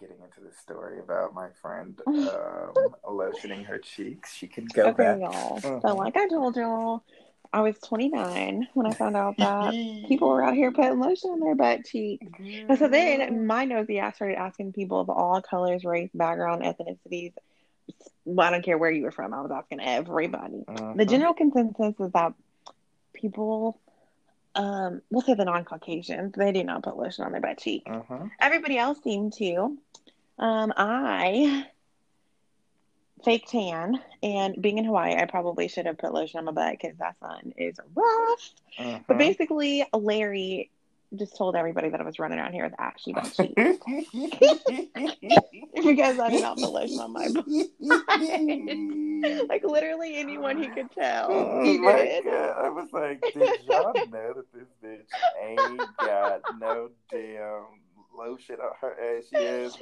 getting 0.02 0.22
into 0.24 0.40
the 0.40 0.52
story 0.60 0.98
about 0.98 1.32
my 1.32 1.48
friend 1.62 2.00
um, 2.06 2.94
lotioning 3.08 3.64
her 3.64 3.78
cheeks, 3.78 4.34
she 4.34 4.48
can 4.48 4.66
go 4.66 4.88
Okay, 4.90 5.04
back. 5.04 5.20
y'all. 5.20 5.60
So, 5.60 5.68
Mhm. 5.70 5.96
like 5.96 6.16
I 6.16 6.26
told 6.28 6.56
y'all, 6.56 7.04
I 7.52 7.60
was 7.60 7.78
29 7.78 8.66
when 8.74 8.86
I 8.86 8.94
found 8.94 9.16
out 9.16 9.36
that 9.38 9.72
people 10.08 10.28
were 10.28 10.42
out 10.44 10.54
here 10.54 10.72
putting 10.72 10.98
lotion 10.98 11.30
on 11.30 11.40
their 11.40 11.54
butt 11.54 11.84
cheeks. 11.84 12.26
And 12.68 12.78
so 12.78 12.88
then 12.88 13.46
my 13.46 13.64
nosy 13.64 14.00
ass 14.00 14.16
started 14.16 14.38
asking 14.38 14.72
people 14.72 15.00
of 15.00 15.08
all 15.08 15.40
colors, 15.40 15.84
race, 15.84 16.10
background, 16.12 16.62
ethnicities. 16.62 17.32
Well, 18.24 18.46
I 18.46 18.50
don't 18.50 18.64
care 18.64 18.78
where 18.78 18.90
you 18.90 19.02
were 19.04 19.10
from. 19.12 19.32
I 19.34 19.40
was 19.42 19.52
asking 19.52 19.80
everybody. 19.80 20.64
The 20.66 21.04
Mhm. 21.04 21.08
general 21.08 21.34
consensus 21.34 21.94
is 22.00 22.12
that 22.12 22.34
people, 23.12 23.78
um, 24.54 25.02
we'll 25.10 25.22
say 25.22 25.34
the 25.34 25.44
non-Caucasians, 25.44 26.34
they 26.36 26.52
do 26.52 26.64
not 26.64 26.82
put 26.82 26.96
lotion 26.96 27.24
on 27.24 27.32
their 27.32 27.40
butt 27.40 27.58
cheeks. 27.58 27.90
Mhm. 27.90 28.30
Everybody 28.40 28.78
else 28.78 29.02
seemed 29.02 29.32
to. 29.34 29.78
Um, 30.38 30.72
I 30.76 31.66
fake 33.24 33.46
tan, 33.48 34.02
and 34.22 34.60
being 34.60 34.78
in 34.78 34.84
Hawaii, 34.84 35.14
I 35.14 35.26
probably 35.26 35.68
should 35.68 35.86
have 35.86 35.96
put 35.96 36.12
lotion 36.12 36.38
on 36.38 36.46
my 36.46 36.52
butt 36.52 36.72
because 36.72 36.98
that 36.98 37.18
sun 37.20 37.54
is 37.56 37.78
rough. 37.94 38.50
Mhm. 38.78 39.04
But 39.06 39.18
basically, 39.18 39.86
Larry 39.92 40.70
just 41.16 41.36
told 41.36 41.56
everybody 41.56 41.88
that 41.90 42.00
I 42.00 42.04
was 42.04 42.18
running 42.18 42.38
around 42.38 42.52
here 42.52 42.64
with 42.64 42.78
ashy 42.80 43.12
butt 43.12 43.32
cheeks 43.32 43.78
because 45.84 46.18
I 46.18 46.30
did 46.30 46.42
not 46.42 46.58
put 46.58 46.72
lotion 46.72 47.00
on 47.00 47.12
my 47.12 47.28
butt. 47.28 47.44
Like 49.48 49.62
literally 49.64 50.16
anyone 50.16 50.58
he 50.58 50.70
could 50.70 50.90
tell, 50.92 51.28
Oh 51.30 51.64
he 51.64 51.78
did. 51.78 52.24
God. 52.24 52.64
I 52.64 52.68
was 52.70 52.88
like, 52.92 53.22
did 53.34 53.52
y'all 53.66 53.94
know 54.10 54.34
that 54.34 54.52
this 54.52 54.68
bitch 54.84 55.08
ain't 55.40 55.88
got 56.00 56.40
no 56.50 56.90
damn 57.10 57.64
lotion 58.16 58.56
on 58.56 58.72
her 58.80 59.18
ass? 59.18 59.24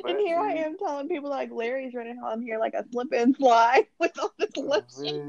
But 0.03 0.13
And 0.13 0.21
here 0.21 0.39
I 0.39 0.53
am 0.55 0.77
telling 0.79 1.09
people 1.09 1.31
like 1.31 1.51
Larry's 1.53 1.95
running 1.95 2.19
on 2.19 2.43
here 2.43 2.59
like 2.59 2.75
a 2.75 2.85
slip 2.93 3.09
and 3.13 3.35
slide 3.37 3.87
with 4.01 4.13
all 4.19 4.33
this 4.39 4.57
lotion. 4.57 5.23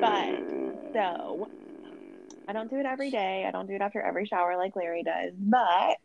But, 0.00 0.42
so, 0.92 1.48
I 2.46 2.52
don't 2.52 2.70
do 2.70 2.78
it 2.78 2.86
every 2.86 3.10
day. 3.10 3.44
I 3.46 3.50
don't 3.50 3.66
do 3.66 3.74
it 3.74 3.80
after 3.80 4.00
every 4.00 4.26
shower 4.26 4.56
like 4.56 4.76
Larry 4.76 5.02
does. 5.02 5.32
But 5.38 5.98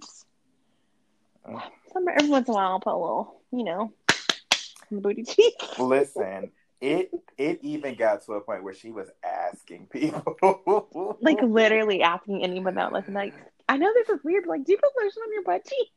some 1.93 2.07
every 2.07 2.29
once 2.29 2.47
in 2.47 2.53
a 2.53 2.55
while 2.55 2.71
I'll 2.71 2.79
put 2.79 2.93
a 2.93 2.97
little, 2.97 3.41
you 3.51 3.63
know, 3.63 3.91
on 4.11 4.91
the 4.91 5.01
booty 5.01 5.23
cheek. 5.23 5.55
Listen, 5.79 6.51
it 6.81 7.11
it 7.37 7.59
even 7.61 7.95
got 7.95 8.25
to 8.25 8.33
a 8.33 8.41
point 8.41 8.63
where 8.63 8.73
she 8.73 8.91
was 8.91 9.09
asking 9.23 9.87
people, 9.87 11.17
like 11.21 11.41
literally 11.41 12.01
asking 12.01 12.43
anyone 12.43 12.75
that 12.75 12.93
listen, 12.93 13.13
like, 13.13 13.33
I 13.67 13.77
know 13.77 13.91
this 13.93 14.09
is 14.09 14.23
weird, 14.23 14.45
but 14.45 14.51
like, 14.51 14.65
do 14.65 14.71
you 14.71 14.77
put 14.77 14.91
lotion 15.01 15.21
on 15.21 15.33
your 15.33 15.43
butt 15.43 15.65
cheek? 15.65 15.89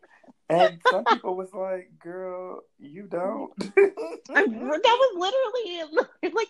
And 0.52 0.80
some 0.90 1.04
people 1.04 1.36
was 1.36 1.52
like, 1.52 1.90
"Girl, 1.98 2.60
you 2.78 3.04
don't." 3.06 3.52
I, 3.60 4.44
that 4.46 4.82
was 4.84 5.14
literally 5.16 6.32
like 6.34 6.48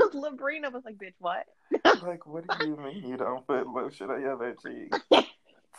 Labrina 0.14 0.72
was 0.72 0.84
like, 0.84 0.96
bitch, 0.96 1.14
what? 1.18 1.46
like, 2.02 2.26
what 2.26 2.44
do 2.58 2.66
you 2.66 2.76
mean 2.76 3.08
you 3.08 3.16
don't 3.16 3.46
put 3.46 3.66
lotion 3.66 4.10
on 4.10 4.20
your 4.20 4.34
other 4.34 4.54
cheek? 4.64 4.92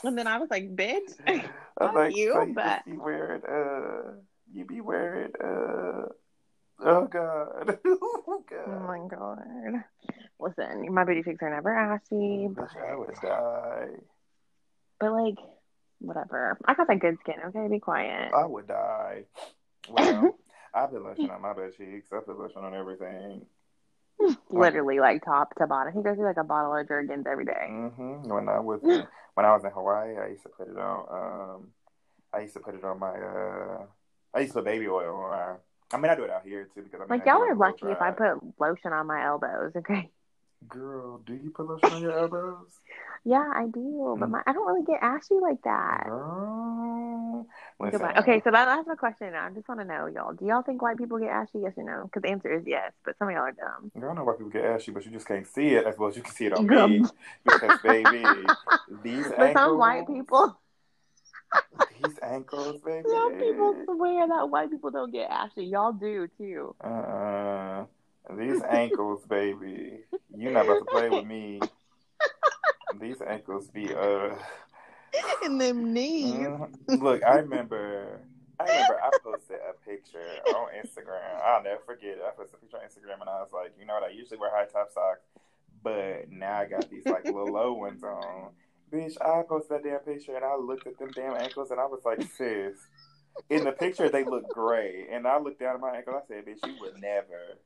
And 0.04 0.17
then 0.17 0.28
I 0.28 0.38
was 0.38 0.50
like, 0.50 0.76
bitch. 0.76 1.13
I'm 1.80 1.95
like, 1.95 2.15
you, 2.15 2.34
so 2.34 2.43
you 2.43 2.54
but- 2.54 2.63
just 2.63 2.86
be 2.86 2.98
wearing, 2.98 3.41
uh, 3.45 4.12
you 4.52 4.65
be 4.65 4.82
wearing, 4.82 5.32
uh, 5.41 6.08
oh 6.82 7.06
god, 7.10 7.80
oh 7.86 8.43
Oh 8.67 8.80
my 8.88 9.08
god. 9.08 9.84
Listen, 10.39 10.93
my 10.93 11.06
booty 11.06 11.24
pics 11.24 11.41
are 11.41 11.50
never 11.50 11.74
but, 12.50 12.65
Bitch, 12.65 12.91
I 12.91 12.95
would 12.95 13.15
die. 13.21 13.88
but 15.00 15.12
like, 15.13 15.38
whatever. 16.07 16.57
I 16.65 16.73
got 16.73 16.87
that 16.87 16.99
good 16.99 17.17
skin. 17.21 17.35
Okay, 17.47 17.67
be 17.69 17.79
quiet. 17.79 18.33
I 18.33 18.45
would 18.45 18.67
die. 18.67 19.23
Well, 19.89 20.35
I've 20.73 20.91
been 20.91 21.03
lotion 21.03 21.29
on 21.29 21.41
my 21.41 21.53
butt 21.53 21.77
cheeks. 21.77 22.09
I've 22.13 22.25
been 22.25 22.37
lotion 22.37 22.63
on 22.63 22.73
everything. 22.73 23.45
Literally, 24.51 24.99
like 24.99 25.23
top 25.23 25.55
to 25.55 25.67
bottom. 25.67 25.93
He 25.93 26.01
goes 26.01 26.15
through 26.15 26.25
like 26.25 26.37
a 26.37 26.43
bottle 26.43 26.75
of 26.75 26.87
Jergens 26.87 27.25
every 27.29 27.45
day. 27.45 27.67
hmm 27.69 28.23
When 28.23 28.47
I 28.49 28.59
was 28.59 28.81
when 29.33 29.45
I 29.45 29.51
was 29.53 29.63
in 29.63 29.71
Hawaii, 29.71 30.17
I 30.17 30.27
used 30.29 30.43
to 30.43 30.49
put 30.49 30.69
it 30.69 30.77
on. 30.77 31.55
Um, 31.55 31.67
I 32.33 32.41
used 32.41 32.53
to 32.53 32.59
put 32.59 32.75
it 32.75 32.83
on 32.83 32.99
my. 32.99 33.09
Uh, 33.09 33.85
I 34.33 34.39
used 34.39 34.53
to 34.53 34.59
put 34.59 34.65
baby 34.65 34.87
oil 34.87 35.15
on. 35.15 35.57
I 35.91 35.97
mean, 35.97 36.11
I 36.11 36.15
do 36.15 36.23
it 36.23 36.29
out 36.29 36.43
here 36.43 36.67
too 36.73 36.81
because 36.81 36.99
I'm 37.01 37.07
Like 37.09 37.25
y'all 37.25 37.41
are 37.41 37.55
lucky 37.55 37.87
if 37.87 38.01
I 38.01 38.11
put 38.11 38.59
lotion 38.59 38.91
on 38.91 39.07
my 39.07 39.25
elbows. 39.25 39.73
Okay. 39.75 40.09
Girl, 40.67 41.19
do 41.25 41.34
you 41.34 41.51
put 41.51 41.67
lotion 41.67 41.91
on 41.91 42.01
your 42.01 42.17
elbows? 42.17 42.80
Yeah, 43.23 43.51
I 43.56 43.65
do, 43.65 44.15
but 44.19 44.25
hmm. 44.25 44.32
my 44.34 44.41
I 44.45 44.54
don't 44.54 44.67
really 44.67 44.86
get 44.86 44.99
ashy 45.01 45.36
like 45.41 45.62
that. 45.63 46.04
Girl. 46.06 47.47
Goodbye. 47.80 48.15
Okay, 48.19 48.41
so 48.43 48.51
that, 48.51 48.65
that's 48.65 48.88
my 48.88 48.95
question 48.95 49.32
now. 49.32 49.47
I 49.47 49.49
just 49.51 49.67
want 49.67 49.82
to 49.82 49.86
know, 49.86 50.08
y'all. 50.08 50.34
Do 50.34 50.45
y'all 50.45 50.62
think 50.62 50.82
white 50.82 50.97
people 50.97 51.19
get 51.19 51.30
ashy? 51.30 51.60
Yes 51.62 51.73
or 51.75 51.84
no? 51.84 52.06
Because 52.06 52.21
the 52.21 52.30
answer 52.30 52.54
is 52.54 52.63
yes, 52.65 52.93
but 53.04 53.17
some 53.17 53.28
of 53.28 53.34
y'all 53.34 53.43
are 53.43 53.51
dumb. 53.51 53.91
Girl, 53.99 54.12
I 54.12 54.13
know 54.15 54.23
why 54.23 54.34
people 54.34 54.49
get 54.49 54.63
ashy, 54.63 54.91
but 54.91 55.06
you 55.06 55.12
just 55.12 55.28
can't 55.28 55.45
see 55.45 55.69
it 55.69 55.86
as 55.86 55.97
well 55.97 56.10
as 56.10 56.15
you 56.15 56.23
can 56.23 56.34
see 56.34 56.45
it 56.45 56.54
on 56.54 56.65
Girl. 56.67 56.88
me. 56.88 57.04
Because, 57.43 57.80
baby, 57.84 58.23
these 59.04 59.25
But 59.38 59.54
some 59.54 59.78
white 59.78 60.08
people, 60.08 60.58
These 62.04 62.19
ankles, 62.21 62.82
baby. 62.82 63.08
some 63.10 63.34
people 63.34 63.75
swear 63.86 64.28
that 64.28 64.49
white 64.49 64.69
people 64.69 64.91
don't 64.91 65.12
get 65.12 65.30
ashy. 65.30 65.65
Y'all 65.65 65.93
do 65.93 66.28
too. 66.38 66.75
Uh-uh. 66.84 67.86
These 68.31 68.61
ankles, 68.63 69.23
baby. 69.25 69.99
You're 70.35 70.51
not 70.51 70.65
about 70.65 70.79
to 70.79 70.85
play 70.85 71.09
with 71.09 71.25
me. 71.25 71.59
These 72.99 73.21
ankles 73.21 73.67
be 73.67 73.93
uh. 73.93 74.35
And 75.43 75.61
them 75.61 75.93
knees. 75.93 76.33
Mhm. 76.33 77.01
Look, 77.01 77.23
I 77.23 77.35
remember. 77.38 78.19
I 78.59 78.63
remember 78.63 78.99
I 79.01 79.09
posted 79.23 79.57
a 79.69 79.73
picture 79.89 80.25
on 80.55 80.67
Instagram. 80.83 81.41
I'll 81.45 81.63
never 81.63 81.81
forget 81.85 82.17
it. 82.17 82.21
I 82.25 82.31
posted 82.31 82.55
a 82.55 82.57
picture 82.61 82.77
on 82.77 82.83
Instagram 82.83 83.21
and 83.21 83.29
I 83.29 83.39
was 83.41 83.49
like, 83.53 83.73
you 83.79 83.85
know 83.85 83.93
what? 83.93 84.03
I 84.03 84.09
usually 84.09 84.39
wear 84.39 84.49
high 84.53 84.65
top 84.65 84.91
socks, 84.93 85.21
but 85.83 86.31
now 86.31 86.59
I 86.59 86.65
got 86.65 86.89
these 86.89 87.05
like 87.05 87.25
little 87.25 87.51
low 87.51 87.73
ones 87.73 88.03
on. 88.03 88.51
Bitch, 88.91 89.15
I 89.21 89.43
posted 89.43 89.71
that 89.71 89.83
damn 89.83 89.99
picture 89.99 90.35
and 90.35 90.45
I 90.45 90.55
looked 90.55 90.88
at 90.88 90.97
them 90.97 91.11
damn 91.13 91.35
ankles 91.35 91.71
and 91.71 91.79
I 91.79 91.85
was 91.85 92.01
like, 92.05 92.21
sis. 92.21 92.77
In 93.49 93.65
the 93.65 93.71
picture, 93.73 94.07
they 94.09 94.23
look 94.23 94.47
gray, 94.47 95.07
and 95.11 95.27
I 95.27 95.38
looked 95.39 95.59
down 95.59 95.75
at 95.75 95.81
my 95.81 95.97
ankle. 95.97 96.13
I 96.15 96.21
said, 96.25 96.45
"Bitch, 96.45 96.65
you 96.65 96.77
would 96.79 97.01
never." 97.01 97.57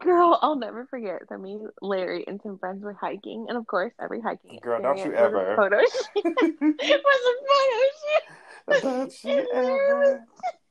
Girl, 0.00 0.38
I'll 0.42 0.56
never 0.56 0.86
forget. 0.86 1.22
So 1.28 1.38
me, 1.38 1.58
Larry, 1.80 2.24
and 2.26 2.40
some 2.42 2.58
friends 2.58 2.82
were 2.82 2.92
hiking, 2.92 3.46
and 3.48 3.56
of 3.56 3.66
course, 3.66 3.92
every 4.00 4.20
hiking 4.20 4.58
Girl, 4.62 4.80
don't 4.82 4.98
you 4.98 5.12
was 5.12 5.16
ever. 5.16 5.56
photo 5.56 5.78
shoot. 5.80 6.24
it 6.24 7.00
was 7.04 7.20
a 7.30 7.34
photo 7.48 7.80
shoot. 8.00 8.82
Don't 8.82 9.24
you 9.24 9.38
And 9.54 9.66
ever? 9.66 10.20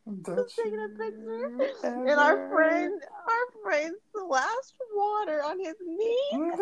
was 0.06 0.24
Don't 0.24 0.52
taking 0.56 0.74
a 0.74 0.88
you 0.88 1.65
picture, 1.67 1.88
ever. 1.88 2.10
and 2.10 2.19
our 2.19 2.50
friend, 2.50 3.02
our 3.28 3.62
friend 3.63 3.95
splashed 4.15 4.74
water 4.95 5.43
on 5.43 5.60
his 5.60 5.76
knee. 5.86 6.28
Don't 6.34 6.60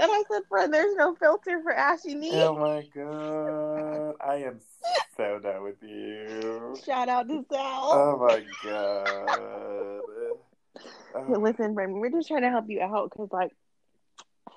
And 0.00 0.10
I 0.10 0.22
said, 0.30 0.42
friend, 0.48 0.72
there's 0.72 0.94
no 0.96 1.14
filter 1.14 1.60
for 1.62 1.72
ashy 1.72 2.14
knee. 2.14 2.30
Oh 2.32 2.54
my 2.56 2.82
god, 2.94 4.14
I 4.20 4.36
am 4.36 4.60
so 5.16 5.38
done 5.38 5.62
with 5.62 5.82
you. 5.82 6.78
Shout 6.84 7.08
out 7.08 7.28
to 7.28 7.44
Sal. 7.50 7.88
Oh 7.92 8.18
my 8.18 8.42
god. 8.64 10.21
Uh, 11.14 11.24
hey, 11.28 11.36
listen, 11.36 11.74
friend, 11.74 11.94
we're 11.94 12.10
just 12.10 12.28
trying 12.28 12.42
to 12.42 12.50
help 12.50 12.64
you 12.68 12.80
out 12.80 13.10
because, 13.10 13.28
like, 13.32 13.52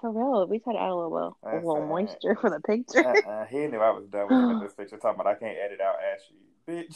for 0.01 0.12
real, 0.12 0.47
we 0.47 0.60
tried 0.60 0.73
to 0.73 0.80
add 0.82 0.89
a 0.89 0.95
little, 0.95 1.38
a 1.43 1.56
little 1.56 1.75
Listen. 1.75 1.89
moisture 1.89 2.36
for 2.39 2.49
the 2.49 2.60
picture. 2.62 3.06
Uh-uh, 3.06 3.45
he 3.45 3.67
knew 3.67 3.80
I 3.80 3.91
was 3.91 4.08
done 4.08 4.28
with 4.49 4.60
this 4.62 4.73
picture, 4.78 4.97
talking 4.97 5.19
about 5.19 5.36
I 5.36 5.39
can't 5.39 5.58
edit 5.58 5.82
out 5.82 5.95
Ashley, 6.01 6.41
Bitch. 6.67 6.95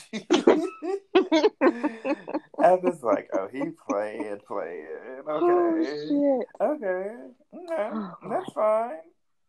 I 2.60 2.74
was 2.76 3.04
like, 3.04 3.30
oh, 3.34 3.48
he 3.52 3.66
playing, 3.88 4.40
playing. 4.48 4.88
oh, 5.28 5.76
Okay. 5.78 5.86
shit. 6.08 6.48
Okay. 6.62 7.12
Okay. 7.54 7.90
That's 8.30 8.52
fine. 8.54 8.98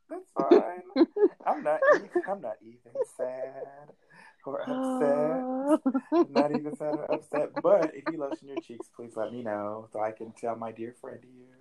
That's 0.09 0.31
fine. 0.37 0.83
I'm 1.47 1.63
not 1.63 1.81
even, 1.95 2.11
I'm 2.29 2.41
not 2.41 2.57
even 2.63 2.93
sad 3.17 3.65
or 4.47 4.61
upset. 6.11 6.31
Not 6.31 6.53
even 6.53 6.75
sad 6.77 6.97
or 6.97 7.11
upset. 7.11 7.61
But 7.63 7.95
if 7.95 8.09
you 8.09 8.19
lotion 8.19 8.49
your 8.49 8.59
cheeks, 8.59 8.89
please 8.95 9.17
let 9.17 9.33
me 9.33 9.43
know 9.43 9.89
so 9.93 10.01
I 10.01 10.13
can 10.13 10.33
tell 10.33 10.57
my 10.57 10.73
dear 10.73 10.95
friend 11.01 11.19
here 11.23 11.57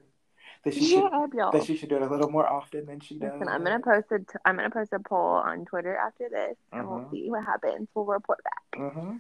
that 0.64 0.74
she 0.74 0.86
should 0.86 1.04
y'all. 1.34 1.52
that 1.52 1.64
she 1.66 1.76
should 1.76 1.90
do 1.90 1.96
it 1.98 2.02
a 2.02 2.08
little 2.08 2.30
more 2.30 2.48
often 2.48 2.86
than 2.86 3.00
she 3.00 3.18
does. 3.20 3.34
Listen, 3.34 3.48
I'm 3.48 3.64
gonna 3.64 3.80
post 3.80 4.12
a 4.12 4.20
t- 4.20 4.40
I'm 4.46 4.56
gonna 4.58 4.70
post 4.70 4.92
a 4.94 5.00
poll 5.00 5.20
on 5.36 5.66
Twitter 5.66 5.96
after 5.96 6.28
this, 6.30 6.58
and 6.72 6.88
we'll 6.90 7.00
Mhm. 7.02 7.12
see 7.12 7.30
what 7.30 7.46
happens. 7.46 7.88
We'll 7.94 8.06
report 8.06 8.40
back. 8.44 8.80
Mm-hmm. 8.80 9.18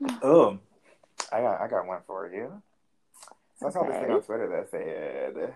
Oh, 0.22 0.58
I 1.32 1.40
got 1.42 1.60
I 1.60 1.68
got 1.68 1.86
one 1.86 2.00
for 2.06 2.28
you. 2.32 2.62
So 3.56 3.66
I 3.66 3.70
saw 3.70 3.84
this 3.84 3.96
thing 4.00 4.10
on 4.10 4.22
Twitter 4.22 4.48
that 4.48 4.70
said, 4.70 5.54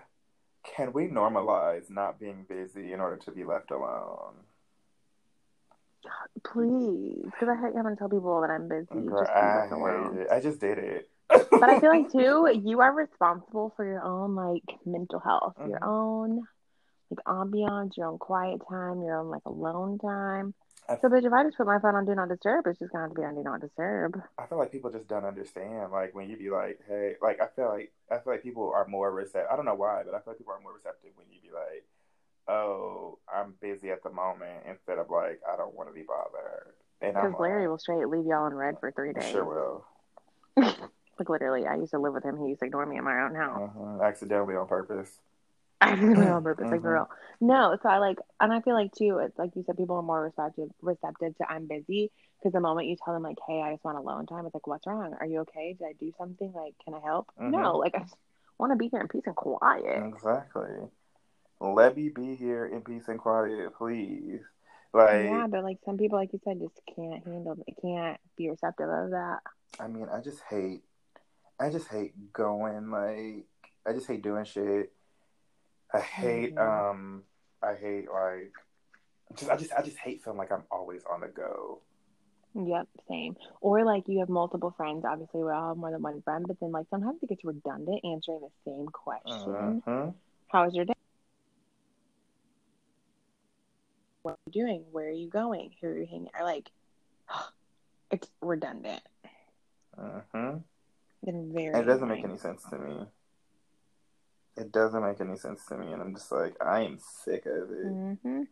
"Can 0.63 0.93
we 0.93 1.07
normalize 1.07 1.89
not 1.89 2.19
being 2.19 2.43
busy 2.47 2.93
in 2.93 2.99
order 3.01 3.17
to 3.17 3.31
be 3.31 3.43
left 3.43 3.71
alone?" 3.71 4.35
Please, 6.43 7.23
because 7.25 7.49
I 7.49 7.55
hate 7.55 7.75
having 7.75 7.91
to 7.91 7.95
tell 7.97 8.09
people 8.09 8.41
that 8.41 8.49
I'm 8.49 8.67
busy. 8.67 8.87
Girl, 9.07 9.21
just 9.23 9.31
I 9.31 9.67
hate 9.69 10.21
it. 10.21 10.27
I 10.31 10.39
just 10.39 10.59
did 10.59 10.77
it. 10.77 11.09
But 11.29 11.69
I 11.69 11.79
feel 11.79 11.89
like 11.89 12.11
too, 12.11 12.61
you 12.63 12.81
are 12.81 12.93
responsible 12.93 13.73
for 13.75 13.85
your 13.85 14.03
own 14.03 14.35
like 14.35 14.63
mental 14.85 15.19
health, 15.19 15.55
your 15.65 15.79
Mhm. 15.79 15.87
own 15.87 16.47
like 17.09 17.23
ambiance, 17.25 17.97
your 17.97 18.07
own 18.07 18.17
quiet 18.17 18.61
time, 18.69 19.01
your 19.01 19.17
own 19.17 19.29
like 19.29 19.45
alone 19.45 19.97
time. 19.99 20.53
I- 20.87 20.97
So, 20.97 21.09
bitch, 21.09 21.25
if 21.25 21.33
I 21.33 21.43
just 21.43 21.57
put 21.57 21.65
my 21.65 21.79
phone 21.79 21.95
on 21.95 22.05
Do 22.05 22.13
Not 22.15 22.29
Disturb, 22.29 22.67
it's 22.67 22.79
just 22.79 22.91
gonna 22.91 23.05
have 23.05 23.11
to 23.15 23.19
be 23.19 23.25
on 23.25 23.35
Do 23.35 23.43
Not 23.43 23.61
Disturb. 23.61 24.21
I 24.37 24.45
feel 24.45 24.57
like 24.57 24.71
people 24.71 24.91
just 24.91 25.07
don't 25.07 25.25
understand. 25.25 25.91
Like 25.91 26.13
when 26.13 26.29
you 26.29 26.37
be 26.37 26.49
like, 26.49 26.79
"Hey," 26.87 27.15
like 27.21 27.39
I 27.41 27.47
feel 27.47 27.69
like 27.69 27.91
I 28.11 28.19
feel 28.19 28.33
like 28.33 28.43
people 28.43 28.71
are 28.71 28.85
more 28.87 29.11
receptive. 29.11 29.49
I 29.51 29.55
don't 29.55 29.65
know 29.65 29.75
why, 29.75 30.03
but 30.03 30.13
I 30.13 30.19
feel 30.19 30.33
like 30.33 30.37
people 30.37 30.53
are 30.53 30.59
more 30.59 30.73
receptive 30.73 31.11
when 31.15 31.27
you 31.31 31.39
be 31.41 31.51
like, 31.51 31.85
"Oh, 32.47 33.19
I'm 33.33 33.53
busy 33.61 33.91
at 33.91 34.03
the 34.03 34.11
moment," 34.11 34.65
instead 34.67 34.97
of 34.99 35.09
like, 35.09 35.41
"I 35.51 35.55
don't 35.55 35.75
want 35.75 35.89
to 35.89 35.93
be 35.95 36.03
bothered." 36.03 36.73
And 37.01 37.13
Because 37.13 37.33
Larry 37.39 37.61
like, 37.61 37.69
will 37.69 37.77
straight 37.77 38.07
leave 38.07 38.25
y'all 38.25 38.47
in 38.47 38.53
red 38.53 38.79
for 38.79 38.91
three 38.91 39.13
days. 39.13 39.31
sure 39.31 39.45
will. 39.45 39.85
Like 41.17 41.29
literally, 41.29 41.65
I 41.65 41.75
used 41.75 41.91
to 41.91 41.99
live 41.99 42.13
with 42.13 42.25
him. 42.25 42.37
He 42.37 42.49
used 42.49 42.59
to 42.59 42.65
ignore 42.65 42.85
me 42.85 42.97
in 42.97 43.03
my 43.05 43.21
own 43.21 43.35
house. 43.35 43.69
Mhm. 43.73 44.03
Accidentally 44.03 44.55
on 44.57 44.67
purpose. 44.67 45.21
I 45.81 45.95
didn't 45.95 46.15
do 46.15 46.21
it 46.21 46.27
on 46.27 46.43
purpose, 46.43 46.67
like 46.69 46.81
for 46.81 46.89
Mhm. 46.89 46.93
real. 46.93 47.09
No, 47.39 47.77
so 47.81 47.87
I 47.89 47.99
like, 47.99 48.17
and 48.41 48.51
I 48.51 48.59
feel 48.61 48.73
like 48.73 48.91
too, 48.91 49.19
it's 49.19 49.37
like 49.37 49.55
you 49.55 49.63
said, 49.63 49.77
people 49.77 49.95
are 49.97 50.01
more 50.01 50.21
receptive, 50.23 50.69
receptive 50.81 51.37
to 51.37 51.49
I'm 51.49 51.67
busy 51.67 52.11
because 52.37 52.51
the 52.53 52.59
moment 52.59 52.87
you 52.87 52.97
tell 53.03 53.13
them 53.13 53.23
like, 53.23 53.37
hey, 53.47 53.61
I 53.61 53.71
just 53.71 53.83
want 53.85 53.97
alone 53.97 54.25
time, 54.25 54.45
it's 54.45 54.53
like, 54.53 54.67
what's 54.67 54.85
wrong? 54.87 55.13
Are 55.19 55.25
you 55.25 55.39
okay? 55.41 55.73
Did 55.79 55.85
I 55.85 55.93
do 55.93 56.11
something? 56.17 56.51
Like, 56.53 56.73
can 56.83 56.95
I 56.95 56.99
help? 56.99 57.31
Mhm. 57.39 57.51
No, 57.51 57.77
like 57.77 57.95
I 57.95 57.99
just 57.99 58.15
want 58.57 58.71
to 58.73 58.77
be 58.77 58.89
here 58.89 58.99
in 59.01 59.07
peace 59.07 59.23
and 59.25 59.35
quiet. 59.35 60.03
Exactly. 60.03 60.89
Let 61.73 61.97
me 61.97 62.09
be 62.09 62.35
here 62.35 62.65
in 62.67 62.81
peace 62.81 63.07
and 63.07 63.19
quiet, 63.19 63.75
please. 63.77 64.41
Like, 64.93 65.23
yeah, 65.23 65.47
but 65.49 65.63
like 65.63 65.77
some 65.83 65.97
people, 65.97 66.17
like 66.17 66.31
you 66.31 66.39
said, 66.43 66.59
just 66.59 66.79
can't 66.95 67.25
handle, 67.25 67.57
it, 67.67 67.75
can't 67.81 68.19
be 68.37 68.49
receptive 68.49 68.89
of 68.89 69.11
that. 69.11 69.39
I 69.79 69.87
mean, 69.87 70.07
I 70.11 70.21
just 70.21 70.39
hate, 70.49 70.83
I 71.59 71.69
just 71.69 71.87
hate 71.87 72.13
going. 72.33 72.91
Like, 72.91 73.45
I 73.85 73.93
just 73.93 74.07
hate 74.07 74.21
doing 74.21 74.45
shit. 74.45 74.91
I 75.93 75.99
hate, 75.99 76.55
Mhm. 76.55 76.91
um, 76.91 77.23
I 77.61 77.75
hate 77.75 78.09
like, 78.11 78.53
just 79.35 79.51
I 79.51 79.55
just 79.57 79.73
I 79.73 79.81
just 79.81 79.97
hate 79.97 80.23
feeling 80.23 80.37
like 80.37 80.51
I'm 80.51 80.63
always 80.71 81.03
on 81.05 81.21
the 81.21 81.27
go. 81.27 81.79
Yep, 82.53 82.87
same. 83.09 83.35
Or 83.59 83.83
like 83.83 84.07
you 84.07 84.19
have 84.19 84.29
multiple 84.29 84.73
friends. 84.77 85.03
Obviously, 85.05 85.43
we 85.43 85.51
all 85.51 85.69
have 85.69 85.77
more 85.77 85.91
than 85.91 86.01
one 86.01 86.21
friend, 86.21 86.45
but 86.47 86.57
then 86.61 86.71
like 86.71 86.87
sometimes 86.89 87.19
it 87.21 87.29
gets 87.29 87.43
redundant 87.43 88.01
answering 88.05 88.41
the 88.41 88.71
same 88.71 88.87
question. 88.87 89.81
hmm 89.85 90.09
How 90.47 90.65
was 90.65 90.73
your 90.73 90.85
day? 90.85 90.93
What 94.25 94.31
are 94.31 94.37
you 94.51 94.63
doing? 94.63 94.83
Where 94.91 95.05
are 95.05 95.11
you 95.11 95.27
going? 95.29 95.69
Who 95.79 95.87
are 95.87 95.97
you 95.99 96.07
hanging? 96.07 96.29
Or 96.33 96.43
like, 96.43 96.71
it's 98.11 98.27
redundant 98.41 99.01
hmm 99.95 100.57
very. 101.23 101.79
It 101.79 101.85
doesn't 101.85 102.07
make 102.07 102.23
any 102.23 102.37
sense 102.37 102.63
to 102.71 102.77
me. 102.79 103.05
It 104.57 104.71
doesn't 104.71 105.03
make 105.03 105.21
any 105.21 105.37
sense 105.37 105.65
to 105.67 105.77
me, 105.77 105.91
and 105.91 106.01
I'm 106.01 106.15
just 106.15 106.31
like, 106.31 106.55
I 106.59 106.81
am 106.81 106.97
sick 106.97 107.45
of 107.45 107.69
it. 107.69 107.85
Mhm. 107.85 108.47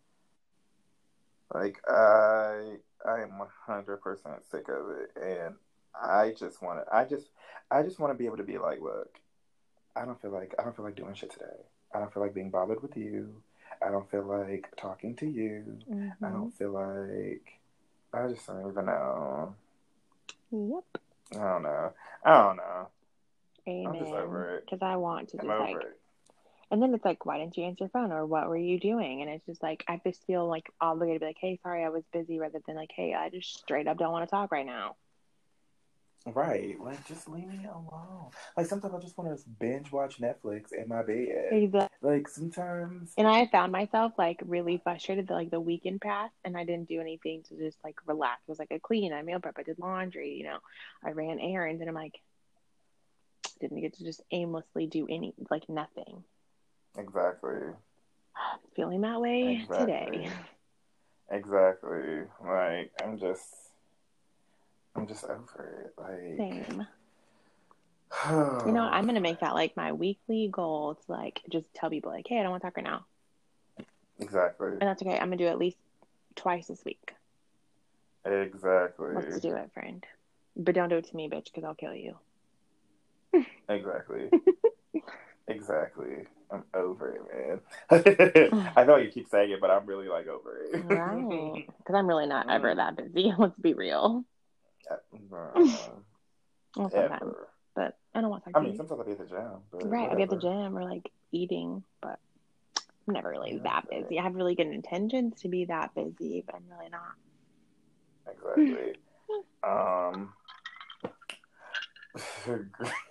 Like 1.52 1.82
I 1.88 2.78
I 3.06 3.22
am 3.22 3.40
one 3.40 3.48
hundred 3.66 3.98
percent 3.98 4.46
sick 4.46 4.70
of 4.70 4.92
it 4.92 5.12
and 5.22 5.56
I 6.00 6.34
just 6.38 6.62
wanna 6.62 6.84
I 6.92 7.06
just 7.06 7.30
I 7.72 7.82
just 7.82 8.00
wanna 8.00 8.16
be 8.16 8.28
able 8.28 8.38
to 8.38 8.44
be 8.44 8.60
like, 8.60 8.80
look, 8.80 9.20
I 9.96 10.06
don't 10.06 10.22
feel 10.22 10.32
like 10.32 10.54
I 10.60 10.64
don't 10.64 10.76
feel 10.76 10.86
like 10.86 10.96
doing 10.96 11.16
shit 11.16 11.32
today. 11.32 11.66
I 11.94 12.00
don't 12.00 12.14
feel 12.14 12.22
like 12.24 12.34
being 12.34 12.52
bothered 12.52 12.82
with 12.82 12.96
you. 12.96 13.42
I 13.86 13.92
don't 13.92 14.10
feel 14.10 14.24
like 14.24 14.74
talking 14.78 15.16
to 15.18 15.28
you. 15.28 15.80
I 15.92 16.30
Mhm. 16.30 16.32
don't 16.32 16.54
feel 16.54 16.72
like 16.72 17.60
I 18.14 18.28
just 18.30 18.48
don't 18.48 18.70
even 18.70 18.86
know. 18.86 19.56
Yep. 20.52 20.84
I 21.34 21.38
don't 21.38 21.64
know. 21.64 21.94
I 22.24 22.44
don't 22.44 22.58
know. 22.58 22.88
Amen. 23.68 23.88
I'm 23.88 24.00
just 24.00 24.14
over 24.14 24.56
it. 24.58 24.66
Because 24.66 24.82
I 24.82 24.96
want 24.98 25.30
to 25.30 25.38
I'm 25.40 25.48
just 25.48 25.52
over 25.52 25.64
like 25.64 25.82
it. 25.86 26.00
And 26.72 26.82
then 26.82 26.94
it's 26.96 27.06
like, 27.06 27.26
why 27.26 27.38
didn't 27.38 27.56
you 27.56 27.66
answer 27.66 27.84
your 27.84 27.90
phone 27.90 28.12
or 28.12 28.26
what 28.26 28.50
were 28.50 28.58
you 28.58 28.80
doing? 28.80 29.22
And 29.22 29.30
it's 29.30 29.46
just 29.46 29.62
like, 29.62 29.84
I 29.88 30.02
just 30.04 30.26
feel 30.26 30.48
like 30.48 30.72
obligated 30.82 31.22
to 31.22 31.26
be 31.26 31.30
like, 31.30 31.38
hey, 31.40 31.60
sorry, 31.62 31.84
I 31.84 31.90
was 31.90 32.04
busy 32.12 32.40
rather 32.40 32.60
than 32.66 32.76
like, 32.76 32.92
hey, 32.96 33.14
I 33.14 33.30
just 33.30 33.60
straight 33.60 33.88
up 33.88 33.98
don't 33.98 34.12
want 34.12 34.28
to 34.28 34.32
talk 34.32 34.52
right 34.52 34.66
now. 34.66 34.96
Right. 36.26 36.80
Like, 36.80 37.06
just 37.06 37.28
leave 37.28 37.48
me 37.48 37.66
alone. 37.66 38.30
Like, 38.56 38.68
sometimes 38.68 38.94
I 38.94 39.00
just 39.00 39.18
want 39.18 39.38
to 39.38 39.44
binge 39.60 39.92
watch 39.92 40.22
Netflix 40.22 40.72
in 40.72 40.88
my 40.88 41.04
bed. 41.04 41.50
Exactly. 41.52 41.98
Like, 42.02 42.30
sometimes. 42.30 43.14
And 43.18 43.28
I 43.28 43.48
found 43.48 43.72
myself 43.72 44.14
like 44.18 44.42
really 44.46 44.80
frustrated 44.84 45.28
that 45.28 45.34
like 45.34 45.52
the 45.52 45.60
weekend 45.60 46.02
passed 46.02 46.34
and 46.46 46.56
I 46.56 46.64
didn't 46.64 46.88
do 46.88 47.02
anything 47.02 47.44
to 47.50 47.58
just 47.58 47.78
like 47.84 47.96
relax. 48.08 48.42
It 48.48 48.52
was 48.52 48.60
like 48.60 48.72
I 48.72 48.80
cleaned, 48.80 49.14
I 49.14 49.22
meal 49.22 49.40
prep, 49.40 49.56
I 49.58 49.64
did 49.64 49.80
laundry, 49.80 50.34
you 50.34 50.46
know, 50.46 50.60
I 51.06 51.12
ran 51.12 51.40
errands 51.40 51.82
and 51.82 51.90
I'm 51.90 51.96
like, 51.96 52.20
didn't 53.60 53.82
get 53.82 53.94
to 53.96 54.04
just 54.04 54.22
aimlessly 54.32 54.88
do 54.88 55.08
any, 55.10 55.34
like 55.50 55.68
nothing. 55.70 56.24
Exactly. 56.98 57.60
Feeling 58.76 59.02
that 59.02 59.22
way 59.22 59.62
Exactly. 59.62 59.86
today. 59.86 60.30
Exactly. 61.32 62.24
Like, 62.46 62.92
I'm 63.04 63.18
just. 63.20 63.63
I'm 64.96 65.08
just 65.08 65.24
over 65.26 65.86
it. 65.86 66.02
Like. 66.02 66.38
Same. 66.38 66.88
You 68.66 68.72
know, 68.72 68.84
I'm 68.84 69.08
gonna 69.08 69.20
make 69.20 69.40
that 69.40 69.56
like 69.56 69.76
my 69.76 69.92
weekly 69.92 70.48
goal 70.48 70.96
to 70.96 71.12
like 71.12 71.42
just 71.50 71.66
tell 71.74 71.90
people 71.90 72.12
like, 72.12 72.28
hey, 72.28 72.40
I 72.40 72.44
don't 72.44 72.52
want 72.52 72.62
to 72.62 72.68
talk 72.68 72.78
right 72.78 72.86
now, 72.86 73.06
Exactly. 74.20 74.70
and 74.70 74.82
that's 74.82 75.02
okay. 75.02 75.14
I'm 75.14 75.28
gonna 75.28 75.38
do 75.38 75.48
it 75.48 75.50
at 75.50 75.58
least 75.58 75.78
twice 76.36 76.68
this 76.68 76.86
week. 76.86 77.14
Exactly. 78.24 79.16
Let's 79.16 79.40
do 79.40 79.56
it, 79.56 79.72
friend. 79.74 80.06
But 80.56 80.76
don't 80.76 80.90
do 80.90 80.98
it 80.98 81.06
to 81.10 81.16
me, 81.16 81.28
bitch, 81.28 81.46
because 81.46 81.64
I'll 81.64 81.74
kill 81.74 81.96
you. 81.96 82.16
Exactly. 83.68 84.30
exactly. 85.48 86.26
I'm 86.52 86.64
over 86.76 87.16
it, 87.16 87.22
man. 87.90 88.72
I 88.76 88.84
know 88.84 88.98
you 88.98 89.10
keep 89.10 89.28
saying 89.30 89.52
it, 89.52 89.60
but 89.60 89.72
I'm 89.72 89.86
really 89.88 90.08
like 90.08 90.28
over 90.28 90.60
it. 90.72 90.86
Right? 90.86 91.66
Because 91.78 91.96
I'm 91.96 92.08
really 92.08 92.28
not 92.28 92.50
ever 92.50 92.74
that 92.76 92.96
busy. 92.96 93.34
Let's 93.38 93.58
be 93.58 93.74
real. 93.74 94.24
Well, 96.76 96.90
sometimes, 96.90 97.22
Ever. 97.22 97.50
but 97.76 97.98
I 98.16 98.22
don't 98.22 98.32
want 98.32 98.44
to 98.46 98.50
I 98.50 98.54
talk 98.54 98.62
to 98.62 98.66
mean, 98.66 98.72
you. 98.72 98.78
sometimes 98.78 99.00
I'll 99.00 99.06
be 99.06 99.12
at 99.12 99.20
the 99.20 99.26
gym. 99.26 99.62
But 99.72 99.86
Right, 99.86 100.10
I'll 100.10 100.16
be 100.16 100.24
at 100.24 100.30
the 100.32 100.38
gym 100.38 100.76
or 100.76 100.84
like 100.84 101.12
eating, 101.32 101.84
but 102.02 102.20
I'm 103.08 103.14
never 103.14 103.30
really 103.30 103.54
Yeah, 103.54 103.64
that 103.64 103.86
right. 103.92 104.02
busy. 104.04 104.18
I 104.20 104.24
have 104.24 104.34
really 104.34 104.56
good 104.56 104.68
intentions 104.68 105.40
to 105.42 105.50
be 105.50 105.66
that 105.66 105.94
busy, 105.94 106.44
but 106.46 106.56
I'm 106.56 106.64
really 106.68 106.90
not. 106.90 107.14
Exactly. 108.28 108.96
um. 109.64 110.34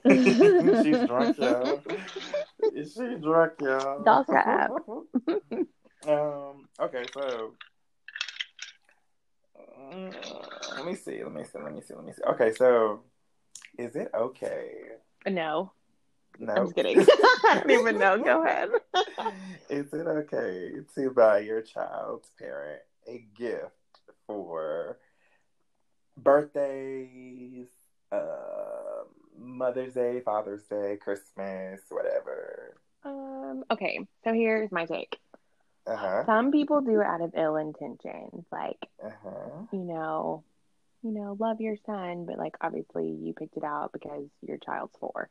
She's 0.82 1.06
drunk, 1.06 1.38
y'all. 1.38 1.82
Is 2.74 2.94
she 2.94 3.14
drunk, 3.20 3.52
y'all? 3.60 4.24
Crap. 4.24 4.70
um. 6.08 6.68
Okay, 6.80 7.04
so. 7.14 7.52
Uh, 9.92 10.10
let 10.76 10.86
me 10.86 10.94
see. 10.94 11.22
Let 11.22 11.32
me 11.32 11.44
see. 11.44 11.58
Let 11.62 11.74
me 11.74 11.80
see. 11.80 11.94
Let 11.94 12.04
me 12.04 12.12
see. 12.12 12.22
Okay, 12.30 12.52
so, 12.52 13.00
is 13.78 13.94
it 13.96 14.10
okay? 14.14 14.70
No, 15.26 15.72
No. 16.38 16.52
I'm 16.52 16.64
just 16.64 16.74
kidding. 16.74 16.98
I 17.44 17.60
don't 17.60 17.70
even 17.70 17.98
know. 17.98 18.18
Go 18.22 18.44
ahead. 18.44 18.70
Is 19.70 19.92
it 19.92 20.06
okay 20.06 20.72
to 20.94 21.10
buy 21.10 21.38
your 21.40 21.62
child's 21.62 22.28
parent 22.38 22.82
a 23.06 23.24
gift 23.36 23.70
for 24.26 24.98
birthdays, 26.16 27.68
uh, 28.10 29.04
Mother's 29.38 29.94
Day, 29.94 30.20
Father's 30.24 30.62
Day, 30.64 30.98
Christmas, 31.00 31.80
whatever? 31.88 32.76
Um. 33.04 33.64
Okay. 33.70 34.00
So 34.24 34.32
here's 34.32 34.70
my 34.72 34.86
take. 34.86 35.18
Uh 35.86 35.96
huh. 35.96 36.22
Some 36.26 36.50
people 36.52 36.80
do 36.80 37.00
it 37.00 37.06
out 37.06 37.20
of 37.20 37.34
ill 37.36 37.56
intentions, 37.56 38.44
like 38.52 38.78
Uh 39.02 39.10
huh. 39.22 39.66
you 39.72 39.80
know, 39.80 40.44
you 41.02 41.12
know, 41.12 41.36
love 41.38 41.60
your 41.60 41.76
son, 41.86 42.26
but 42.26 42.38
like 42.38 42.54
obviously 42.60 43.08
you 43.08 43.34
picked 43.34 43.56
it 43.56 43.64
out 43.64 43.92
because 43.92 44.24
your 44.42 44.58
child's 44.58 44.94
4 45.00 45.28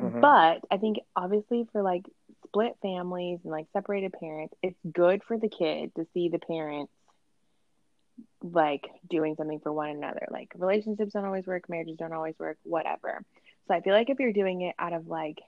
Mhm. 0.00 0.20
But 0.20 0.64
I 0.70 0.78
think 0.78 0.98
obviously 1.16 1.68
for 1.72 1.82
like 1.82 2.04
split 2.46 2.76
families 2.82 3.40
and 3.42 3.52
like 3.52 3.66
separated 3.72 4.12
parents, 4.14 4.54
it's 4.62 4.78
good 4.92 5.22
for 5.24 5.38
the 5.38 5.48
kid 5.48 5.94
to 5.96 6.06
see 6.14 6.28
the 6.28 6.38
parents 6.38 6.92
like 8.42 8.88
doing 9.08 9.34
something 9.36 9.60
for 9.60 9.72
one 9.72 9.90
another. 9.90 10.26
Like 10.30 10.52
relationships 10.56 11.12
don't 11.12 11.24
always 11.24 11.46
work, 11.46 11.68
marriages 11.68 11.96
don't 11.98 12.12
always 12.12 12.38
work, 12.38 12.58
whatever. 12.62 13.24
So 13.66 13.74
I 13.74 13.80
feel 13.80 13.92
like 13.94 14.10
if 14.10 14.18
you're 14.20 14.32
doing 14.32 14.62
it 14.62 14.74
out 14.78 14.92
of 14.92 15.06
like 15.06 15.38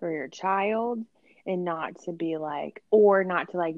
for 0.00 0.10
your 0.10 0.28
child 0.28 1.04
and 1.46 1.64
not 1.64 1.98
to 2.04 2.12
be 2.12 2.36
like 2.36 2.82
or 2.90 3.24
not 3.24 3.50
to 3.50 3.56
like 3.56 3.76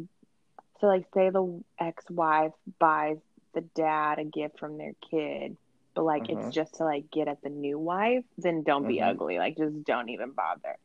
so 0.81 0.87
like 0.87 1.07
say 1.15 1.31
the 1.31 1.63
ex-wife 1.79 2.53
buys 2.79 3.19
the 3.55 3.61
dad 3.61 4.19
a 4.19 4.25
gift 4.25 4.59
from 4.59 4.77
their 4.79 4.93
kid 5.11 5.57
but 5.95 6.05
like 6.05 6.25
Mhm. 6.25 6.31
it's 6.31 6.49
just 6.49 6.75
to 6.77 6.85
like 6.85 7.11
get 7.11 7.29
at 7.29 7.41
the 7.43 7.49
new 7.49 7.79
wife 7.79 8.25
then 8.39 8.63
don't 8.63 8.87
be 8.87 9.01
Mhm. 9.01 9.11
ugly 9.11 9.39
like 9.39 9.57
just 9.57 9.85
don't 9.85 10.09
even 10.11 10.33
bother 10.33 10.77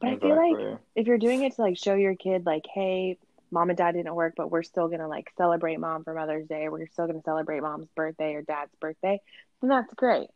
but 0.00 0.08
i 0.10 0.16
feel 0.16 0.36
like 0.36 0.58
if 0.94 1.06
you're 1.06 1.18
doing 1.18 1.42
it 1.42 1.54
to 1.54 1.62
like 1.62 1.76
show 1.76 1.94
your 1.94 2.14
kid 2.14 2.46
like 2.46 2.64
hey 2.72 3.16
mom 3.50 3.70
and 3.70 3.76
dad 3.78 3.92
didn't 3.92 4.14
work 4.14 4.34
but 4.36 4.50
we're 4.50 4.62
still 4.62 4.88
gonna 4.88 5.08
like 5.08 5.30
celebrate 5.36 5.78
mom 5.78 6.04
for 6.04 6.14
mother's 6.14 6.46
day 6.46 6.68
we're 6.68 6.86
still 6.86 7.06
gonna 7.06 7.22
celebrate 7.22 7.60
mom's 7.60 7.88
birthday 7.96 8.34
or 8.34 8.42
dad's 8.42 8.74
birthday 8.80 9.20
then 9.60 9.70
that's 9.70 9.92
great 9.94 10.28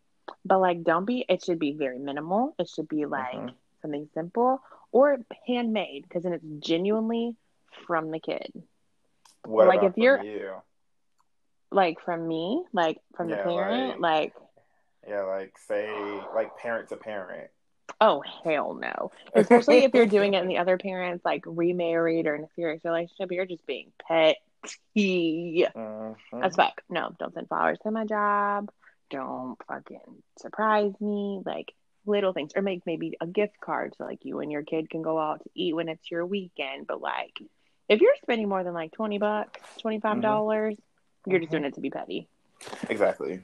but 0.45 0.59
like 0.61 0.83
don't 0.83 1.05
be 1.05 1.25
it 1.29 1.43
should 1.43 1.59
be 1.59 1.73
very 1.73 1.99
minimal 1.99 2.55
it 2.59 2.69
should 2.69 2.89
be 2.89 3.07
like 3.07 3.33
Mhm. 3.35 3.55
something 3.83 4.09
simple 4.15 4.61
or 4.95 5.19
handmade 5.47 6.05
because 6.05 6.23
then 6.23 6.33
it's 6.33 6.45
genuinely 6.61 7.35
from 7.87 8.11
the 8.13 8.21
kid 8.21 8.51
What 9.45 9.67
like, 9.67 9.83
if 9.83 9.97
you're- 9.97 10.25
you? 10.27 10.53
like 11.73 12.01
from 12.01 12.27
me 12.29 12.63
like 12.73 12.99
from 13.17 13.29
Yeah, 13.29 13.37
the 13.39 13.43
parent 13.43 14.01
like 14.01 14.33
Yeah, 15.07 15.23
like 15.23 15.59
say 15.67 15.91
like 16.35 16.57
parent 16.59 16.89
to 16.91 16.97
parent. 16.97 17.51
Oh 18.01 18.23
hell 18.45 18.75
no! 18.75 19.11
Especially 19.35 19.85
if 19.85 19.93
you're 19.93 20.07
doing 20.07 20.33
it 20.35 20.39
and 20.39 20.49
the 20.51 20.59
other 20.59 20.79
parent's 20.79 21.25
like 21.25 21.43
remarried 21.47 22.27
or 22.27 22.35
in 22.37 22.45
a 22.45 22.49
serious 22.57 22.83
relationship, 22.85 23.31
you're 23.33 23.45
just 23.45 23.67
being 23.67 23.93
petty 24.09 24.39
Mhm. 24.95 26.17
as 26.43 26.55
fuck. 26.57 26.81
No, 26.89 27.11
don't 27.19 27.35
send 27.35 27.49
flowers 27.49 27.79
to 27.83 27.91
my 27.91 28.05
job. 28.07 28.71
Don't 29.11 29.57
fucking 29.69 30.23
surprise 30.39 30.93
me. 31.01 31.43
Like 31.45 31.75
little 32.07 32.33
things, 32.33 32.53
or 32.55 32.63
make 32.63 32.85
maybe 32.87 33.17
a 33.21 33.27
gift 33.27 33.61
card 33.61 33.95
so 33.97 34.05
like 34.05 34.25
you 34.25 34.41
and 34.41 34.51
your 34.53 34.63
kid 34.63 34.91
can 34.91 35.03
go 35.03 35.19
out 35.19 35.43
to 35.43 35.51
eat 35.55 35.75
when 35.75 35.89
it's 35.89 36.11
your 36.11 36.25
weekend. 36.27 36.87
But 36.87 37.01
like, 37.01 37.39
if 37.89 38.01
you're 38.01 38.15
spending 38.23 38.49
more 38.49 38.65
than 38.65 38.75
like 38.75 38.93
twenty 38.93 39.19
bucks, 39.19 39.61
twenty 39.81 40.01
five 40.01 40.21
dollars, 40.23 40.77
you're 41.27 41.39
just 41.39 41.49
Mhm. 41.49 41.53
doing 41.53 41.65
it 41.65 41.75
to 41.75 41.81
be 41.81 41.91
petty. 41.91 42.29
Exactly. 42.89 43.41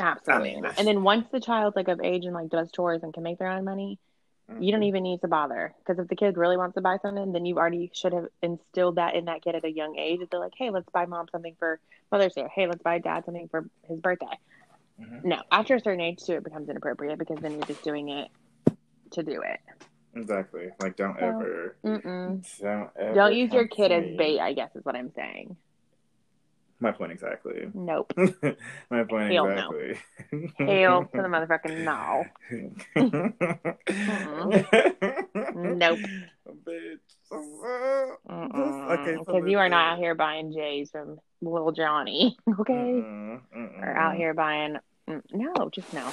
Absolutely. 0.00 0.50
I 0.56 0.60
mean, 0.60 0.72
and 0.78 0.86
then 0.86 1.02
once 1.02 1.26
the 1.30 1.40
child's 1.40 1.74
like 1.74 1.88
of 1.88 2.00
age 2.00 2.24
and 2.24 2.34
like 2.34 2.50
does 2.50 2.70
chores 2.70 3.02
and 3.02 3.12
can 3.12 3.22
make 3.24 3.38
their 3.38 3.48
own 3.48 3.64
money, 3.64 3.98
you 4.60 4.70
don't 4.72 4.82
Mhm. 4.82 4.86
even 4.86 5.02
need 5.02 5.20
to 5.22 5.28
bother 5.28 5.74
because 5.80 5.98
if 5.98 6.08
the 6.08 6.16
kid 6.16 6.36
really 6.36 6.56
wants 6.56 6.74
to 6.76 6.80
buy 6.80 6.96
something 7.02 7.32
then 7.32 7.44
you 7.44 7.58
already 7.58 7.90
should 7.92 8.14
have 8.14 8.28
instilled 8.42 8.94
that 8.96 9.14
in 9.14 9.26
that 9.26 9.42
kid 9.42 9.54
at 9.54 9.64
a 9.64 9.70
young 9.70 9.96
age 9.98 10.20
they're 10.30 10.40
like 10.40 10.54
hey 10.56 10.70
let's 10.70 10.88
buy 10.88 11.04
mom 11.04 11.26
something 11.30 11.54
for 11.58 11.78
mother's 12.10 12.32
day 12.32 12.48
hey 12.54 12.66
let's 12.66 12.82
buy 12.82 12.98
dad 12.98 13.24
something 13.26 13.46
for 13.48 13.68
his 13.86 14.00
birthday 14.00 14.26
Mhm. 15.00 15.24
no 15.24 15.42
after 15.52 15.74
a 15.76 15.80
certain 15.80 16.00
age 16.00 16.22
too 16.24 16.32
it 16.34 16.44
becomes 16.44 16.68
inappropriate 16.68 17.18
because 17.18 17.38
then 17.40 17.52
you're 17.52 17.62
just 17.66 17.82
doing 17.84 18.08
it 18.08 18.28
to 19.12 19.22
do 19.22 19.42
it 19.42 19.60
Exactly. 20.14 20.68
Like 20.82 20.96
don't 20.96 21.16
So- 21.18 21.26
ever, 21.26 21.76
Mm-mm. 21.84 22.58
don't 22.60 22.90
ever. 22.98 23.14
don't 23.14 23.34
use 23.34 23.52
your 23.52 23.68
kid 23.68 23.92
as 23.92 24.16
bait 24.16 24.40
i 24.40 24.52
guess 24.52 24.74
is 24.74 24.84
what 24.84 24.96
i'm 24.96 25.12
saying 25.14 25.56
My 26.80 26.90
point 26.92 27.12
exactly. 27.12 27.70
nope 27.74 28.12
My 28.90 29.04
point 29.04 29.32
Hell 29.32 29.46
no. 29.46 29.70
exactly. 29.70 30.52
hail 30.58 31.04
to 31.04 31.22
the 31.22 31.28
motherfucking 31.34 31.84
no 31.84 32.24
Nope. 35.54 35.98
Bitch. 36.64 36.98
Okay, 38.90 39.16
because 39.18 39.44
you 39.46 39.58
are 39.58 39.68
not 39.68 39.92
out 39.92 39.98
here 39.98 40.14
buying 40.14 40.52
j's 40.52 40.90
from 40.90 41.18
little 41.40 41.72
johnny 41.72 42.36
okay 42.58 42.72
Mm-mm, 42.72 43.40
mm-mm. 43.56 43.82
or 43.82 43.96
out 43.96 44.16
here 44.16 44.34
buying 44.34 44.76
Mm, 45.08 45.22
no 45.32 45.70
just 45.70 45.92
no 45.94 46.10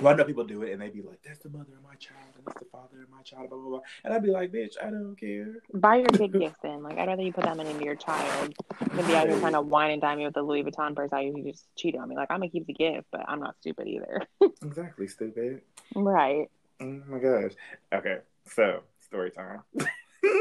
Well, 0.00 0.12
I 0.12 0.16
know 0.16 0.24
people 0.24 0.44
do 0.44 0.62
it 0.62 0.72
and 0.72 0.82
they'd 0.82 0.92
be 0.92 1.02
like, 1.02 1.20
"That's 1.22 1.38
the 1.38 1.50
mother 1.50 1.76
of 1.76 1.82
my 1.84 1.94
child, 1.94 2.34
and 2.36 2.44
that's 2.44 2.58
the 2.58 2.66
father 2.72 3.02
of 3.02 3.10
my 3.10 3.22
child," 3.22 3.50
blah 3.50 3.58
blah 3.58 3.68
blah. 3.68 3.80
And 4.04 4.12
I'd 4.12 4.22
be 4.22 4.30
like, 4.30 4.50
"Bitch, 4.50 4.74
I 4.82 4.90
don't 4.90 5.16
care." 5.18 5.62
buy 5.72 5.96
your 5.96 6.06
kid 6.06 6.32
gifts 6.38 6.58
then. 6.62 6.82
Like 6.82 6.98
I'd 6.98 7.08
rather 7.08 7.22
you 7.22 7.32
put 7.32 7.44
that 7.44 7.56
money 7.56 7.70
into 7.70 7.84
your 7.84 7.96
child 7.96 8.54
than 8.80 9.06
be 9.06 9.14
out 9.14 9.28
here 9.28 9.38
trying 9.38 9.52
to 9.52 9.60
wine 9.60 9.92
and 9.92 10.02
dine 10.02 10.18
me 10.18 10.24
with 10.26 10.36
a 10.36 10.42
Louis 10.42 10.64
Vuitton 10.64 10.94
purse. 10.94 11.10
I 11.12 11.20
usually 11.20 11.50
just 11.50 11.64
cheat 11.76 11.96
on 11.96 12.08
me. 12.08 12.16
Like 12.16 12.30
I'm 12.30 12.40
gonna 12.40 12.50
keep 12.50 12.66
the 12.66 12.72
gift, 12.72 13.06
but 13.12 13.22
I'm 13.28 13.40
not 13.40 13.56
stupid 13.60 13.86
either. 13.86 14.22
Exactly, 14.62 15.06
stupid. 15.06 15.62
right. 15.94 16.50
Oh 16.80 17.00
my 17.08 17.18
gosh. 17.18 17.52
Okay, 17.92 18.18
so 18.46 18.82
story 19.00 19.30
time. 19.30 19.62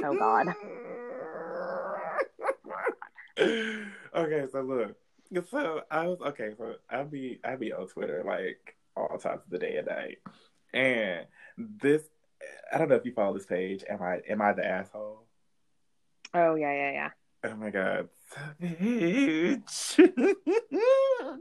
Oh, 0.03 0.15
God. 0.15 0.47
okay, 4.15 4.45
so 4.51 4.61
look. 4.61 4.95
So 5.49 5.81
I 5.91 6.07
was 6.07 6.19
okay, 6.21 6.53
so 6.57 6.75
I'd 6.89 7.11
be 7.11 7.39
I'd 7.43 7.59
be 7.59 7.71
on 7.71 7.87
Twitter 7.87 8.23
like 8.25 8.75
all 8.95 9.17
times 9.17 9.41
of 9.45 9.49
the 9.49 9.59
day 9.59 9.77
and 9.77 9.87
night. 9.87 10.17
And 10.73 11.27
this 11.57 12.03
I 12.73 12.77
don't 12.77 12.89
know 12.89 12.95
if 12.95 13.05
you 13.05 13.13
follow 13.13 13.35
this 13.35 13.45
page. 13.45 13.83
Am 13.87 14.01
I 14.01 14.21
am 14.27 14.41
I 14.41 14.53
the 14.53 14.65
asshole? 14.65 15.25
Oh 16.33 16.55
yeah, 16.55 16.73
yeah, 16.73 16.91
yeah. 16.91 17.09
Oh 17.43 17.55
my 17.55 17.69
god, 17.69 18.09
bitch. 18.61 20.35
Oh 21.21 21.37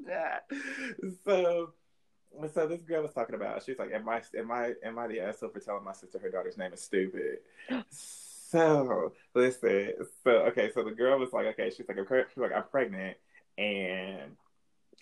so, 1.25 1.73
so 2.53 2.67
this 2.67 2.83
girl 2.83 3.03
was 3.03 3.13
talking 3.13 3.35
about. 3.35 3.63
She's 3.65 3.79
like, 3.79 3.93
"Am 3.93 4.09
I 4.09 4.23
am 4.37 4.51
I 4.51 4.73
am 4.85 4.99
I 4.99 5.07
the 5.07 5.21
asshole 5.21 5.51
for 5.51 5.61
telling 5.61 5.85
my 5.85 5.93
sister 5.93 6.19
her 6.19 6.31
daughter's 6.31 6.59
name 6.59 6.73
is 6.73 6.83
stupid?" 6.83 7.39
So 8.51 9.13
listen. 9.35 9.93
So 10.25 10.31
okay. 10.31 10.71
So 10.73 10.83
the 10.83 10.91
girl 10.91 11.19
was 11.19 11.35
like, 11.35 11.47
"Okay." 11.49 11.69
She's 11.69 11.87
like, 11.87 11.99
"I'm 11.99 12.07
she's 12.07 12.39
like 12.39 12.53
I'm 12.55 12.65
pregnant," 12.71 13.19
and 13.59 14.37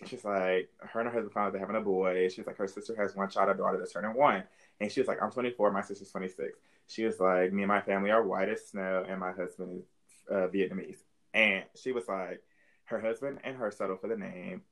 she's 0.06 0.24
like, 0.24 0.70
her 0.80 1.00
and 1.00 1.08
her 1.08 1.14
husband 1.14 1.32
found 1.32 1.46
out 1.46 1.52
they're 1.52 1.60
having 1.60 1.76
a 1.76 1.80
boy. 1.80 2.28
She's 2.28 2.46
like, 2.46 2.56
her 2.56 2.66
sister 2.66 2.96
has 2.96 3.14
one 3.14 3.28
child, 3.28 3.50
a 3.50 3.54
daughter 3.54 3.78
that's 3.78 3.92
turning 3.92 4.14
one. 4.14 4.42
And 4.80 4.90
she 4.90 5.00
was 5.00 5.08
like, 5.08 5.22
I'm 5.22 5.30
24, 5.30 5.70
my 5.70 5.82
sister's 5.82 6.10
26. 6.10 6.58
She 6.88 7.04
was 7.04 7.20
like, 7.20 7.52
me 7.52 7.62
and 7.62 7.68
my 7.68 7.80
family 7.80 8.10
are 8.10 8.22
white 8.22 8.48
as 8.48 8.66
snow, 8.66 9.04
and 9.08 9.20
my 9.20 9.32
husband 9.32 9.82
is 9.82 9.84
uh, 10.30 10.48
Vietnamese. 10.48 10.98
And 11.34 11.64
she 11.74 11.92
was 11.92 12.08
like, 12.08 12.42
her 12.86 13.00
husband 13.00 13.38
and 13.44 13.56
her 13.56 13.70
settled 13.70 14.00
for 14.00 14.08
the 14.08 14.16
name 14.16 14.62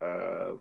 of 0.00 0.60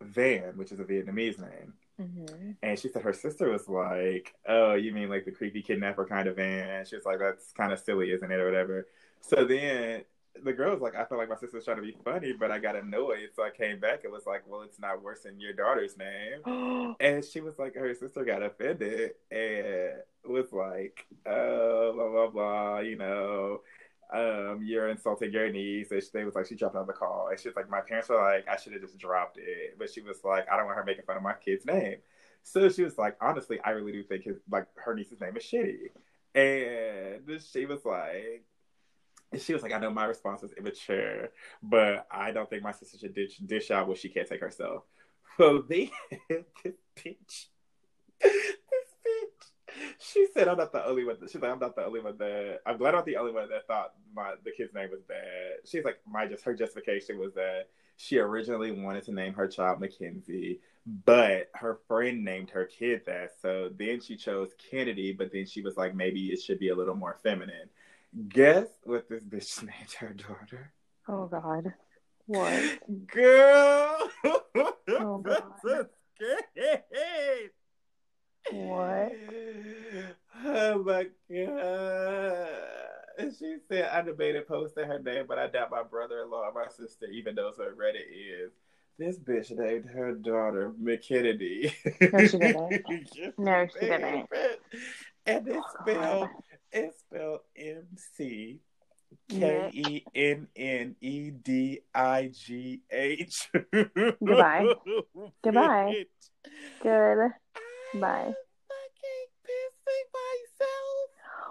Van, 0.00 0.56
which 0.56 0.72
is 0.72 0.80
a 0.80 0.84
Vietnamese 0.84 1.38
name. 1.38 1.74
Mm-hmm. 2.00 2.50
And 2.62 2.78
she 2.78 2.88
said 2.88 3.02
her 3.02 3.12
sister 3.12 3.50
was 3.50 3.68
like, 3.68 4.34
"Oh, 4.48 4.74
you 4.74 4.92
mean 4.92 5.08
like 5.08 5.24
the 5.24 5.30
creepy 5.30 5.62
kidnapper 5.62 6.04
kind 6.04 6.28
of 6.28 6.36
Van?" 6.36 6.84
She 6.84 6.96
was 6.96 7.04
like, 7.04 7.20
"That's 7.20 7.52
kind 7.52 7.72
of 7.72 7.78
silly, 7.78 8.10
isn't 8.10 8.30
it, 8.30 8.40
or 8.40 8.46
whatever." 8.46 8.88
So 9.20 9.44
then 9.44 10.02
the 10.42 10.52
girl 10.52 10.72
was 10.72 10.80
like, 10.80 10.94
"I 10.94 11.04
felt 11.04 11.18
like 11.18 11.28
my 11.28 11.36
sister 11.36 11.56
was 11.56 11.64
trying 11.64 11.76
to 11.76 11.82
be 11.82 11.96
funny, 12.04 12.32
but 12.32 12.50
I 12.50 12.58
got 12.58 12.76
annoyed, 12.76 13.30
so 13.34 13.42
I 13.42 13.50
came 13.50 13.80
back 13.80 14.04
and 14.04 14.12
was 14.12 14.26
like, 14.26 14.42
well, 14.46 14.62
it's 14.62 14.80
not 14.80 15.02
worse 15.02 15.20
than 15.22 15.40
your 15.40 15.52
daughter's 15.52 15.96
name." 15.96 16.94
And 17.00 17.24
she 17.24 17.40
was 17.40 17.58
like, 17.58 17.74
her 17.74 17.94
sister 17.94 18.24
got 18.24 18.42
offended 18.42 19.12
and 19.30 19.94
was 20.24 20.52
like, 20.52 21.06
"Oh, 21.26 21.92
blah 21.94 22.08
blah 22.08 22.28
blah," 22.28 22.78
you 22.80 22.96
know 22.96 23.60
um, 24.12 24.60
you're 24.62 24.88
insulting 24.88 25.32
your 25.32 25.50
niece. 25.50 25.90
And 25.90 26.02
they 26.12 26.24
was 26.24 26.34
like, 26.34 26.46
she 26.46 26.54
dropped 26.54 26.76
out 26.76 26.82
of 26.82 26.86
the 26.86 26.92
call. 26.92 27.28
And 27.30 27.38
she 27.38 27.48
was 27.48 27.56
like, 27.56 27.70
my 27.70 27.80
parents 27.80 28.08
were 28.08 28.20
like, 28.20 28.46
I 28.48 28.56
should 28.56 28.72
have 28.72 28.82
just 28.82 28.98
dropped 28.98 29.38
it. 29.38 29.76
But 29.78 29.90
she 29.90 30.00
was 30.00 30.18
like, 30.24 30.46
I 30.50 30.56
don't 30.56 30.66
want 30.66 30.78
her 30.78 30.84
making 30.84 31.04
fun 31.04 31.16
of 31.16 31.22
my 31.22 31.34
kid's 31.34 31.66
name. 31.66 31.96
So 32.42 32.68
she 32.68 32.82
was 32.82 32.98
like, 32.98 33.16
honestly, 33.20 33.58
I 33.64 33.70
really 33.70 33.92
do 33.92 34.02
think 34.02 34.24
his, 34.24 34.36
like 34.50 34.66
her 34.76 34.94
niece's 34.94 35.20
name 35.20 35.36
is 35.36 35.42
shitty. 35.42 35.90
And 36.34 37.40
she 37.40 37.66
was 37.66 37.84
like, 37.84 38.44
she 39.38 39.52
was 39.52 39.62
like, 39.62 39.72
I 39.72 39.78
know 39.78 39.90
my 39.90 40.04
response 40.04 40.42
was 40.42 40.52
immature, 40.52 41.30
but 41.62 42.06
I 42.10 42.32
don't 42.32 42.48
think 42.48 42.62
my 42.62 42.72
sister 42.72 42.98
should 42.98 43.14
dish, 43.14 43.38
dish 43.38 43.70
out 43.70 43.88
what 43.88 43.98
she 43.98 44.08
can't 44.08 44.28
take 44.28 44.40
herself. 44.40 44.84
So 45.36 45.64
then 45.68 45.90
this 46.62 46.74
bitch, 46.96 47.46
she 49.98 50.26
said, 50.32 50.48
"I'm 50.48 50.58
not 50.58 50.72
the 50.72 50.86
only 50.86 51.04
one." 51.04 51.16
She's 51.22 51.34
like, 51.36 51.50
"I'm 51.50 51.58
not 51.58 51.74
the 51.76 51.84
only 51.84 52.00
one 52.00 52.16
that." 52.18 52.60
I'm 52.66 52.76
glad 52.76 52.90
I'm 52.90 52.96
not 52.96 53.06
the 53.06 53.16
only 53.16 53.32
one 53.32 53.48
that 53.48 53.66
thought 53.66 53.94
my 54.14 54.34
the 54.44 54.52
kid's 54.52 54.74
name 54.74 54.90
was 54.90 55.02
bad. 55.02 55.66
She's 55.66 55.84
like, 55.84 55.98
my 56.06 56.26
just 56.26 56.44
her 56.44 56.54
justification 56.54 57.18
was 57.18 57.34
that 57.34 57.68
she 57.96 58.18
originally 58.18 58.70
wanted 58.70 59.04
to 59.04 59.12
name 59.12 59.34
her 59.34 59.46
child 59.48 59.80
Mackenzie, 59.80 60.60
but 61.04 61.50
her 61.54 61.78
friend 61.88 62.24
named 62.24 62.50
her 62.50 62.64
kid 62.64 63.02
that. 63.06 63.30
So 63.40 63.70
then 63.76 64.00
she 64.00 64.16
chose 64.16 64.50
Kennedy, 64.70 65.12
but 65.12 65.32
then 65.32 65.46
she 65.46 65.62
was 65.62 65.76
like, 65.76 65.94
maybe 65.94 66.26
it 66.32 66.40
should 66.42 66.58
be 66.58 66.70
a 66.70 66.74
little 66.74 66.96
more 66.96 67.18
feminine. 67.22 67.68
Guess 68.28 68.66
what 68.84 69.08
this 69.08 69.24
bitch 69.24 69.62
named 69.62 69.92
her 69.98 70.12
daughter? 70.14 70.72
Oh 71.08 71.26
God. 71.26 71.74
What? 72.26 72.62
Girl. 73.08 74.10
Oh, 74.24 75.18
God. 75.24 75.52
That's. 75.64 75.88
What? 78.52 79.12
Oh 80.44 80.82
my 80.82 81.06
god. 81.30 82.48
She 83.38 83.56
said 83.68 83.88
I 83.92 84.02
debated 84.02 84.46
posting 84.46 84.86
her 84.86 84.98
name, 84.98 85.24
but 85.28 85.38
I 85.38 85.46
doubt 85.48 85.70
my 85.70 85.82
brother 85.82 86.22
in 86.22 86.30
law 86.30 86.48
or 86.48 86.52
my 86.52 86.68
sister 86.68 87.06
even 87.06 87.34
knows 87.34 87.54
what 87.56 87.76
Reddit 87.76 88.10
is. 88.12 88.52
This 88.98 89.18
bitch 89.18 89.50
named 89.50 89.86
her 89.86 90.12
daughter 90.14 90.72
McKennedy. 90.80 91.72
No, 92.12 92.26
she 92.26 92.38
didn't. 92.38 93.34
No, 93.38 93.66
she 93.72 93.80
didn't. 93.86 94.28
And 95.26 95.48
it's 95.48 95.56
Oh, 95.58 95.82
spelled 95.82 96.28
God. 96.28 96.30
It's 96.74 97.00
spelled 97.00 97.40
M 97.56 97.86
C 98.16 98.60
K 99.30 99.70
E 99.72 100.04
N 100.14 100.48
N 100.56 100.96
E 101.00 101.30
D 101.30 101.80
I 101.94 102.30
G 102.34 102.82
H. 102.90 103.48
Goodbye. 103.72 104.66
Goodbye. 105.42 106.04
Good. 106.82 107.30
Bye. 107.94 108.34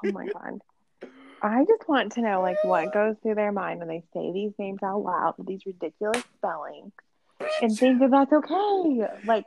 Oh 0.05 0.11
my 0.11 0.27
God. 0.27 0.59
I 1.41 1.65
just 1.65 1.87
want 1.87 2.13
to 2.13 2.21
know 2.21 2.41
like 2.41 2.61
what 2.63 2.93
goes 2.93 3.15
through 3.21 3.35
their 3.35 3.51
mind 3.51 3.79
when 3.79 3.87
they 3.87 4.03
say 4.13 4.31
these 4.31 4.53
names 4.57 4.79
out 4.83 5.03
loud 5.03 5.35
with 5.37 5.47
these 5.47 5.65
ridiculous 5.65 6.23
spellings 6.37 6.91
and 7.61 7.77
think 7.77 7.99
that 7.99 8.11
that's 8.11 8.31
okay. 8.31 9.07
Like 9.25 9.45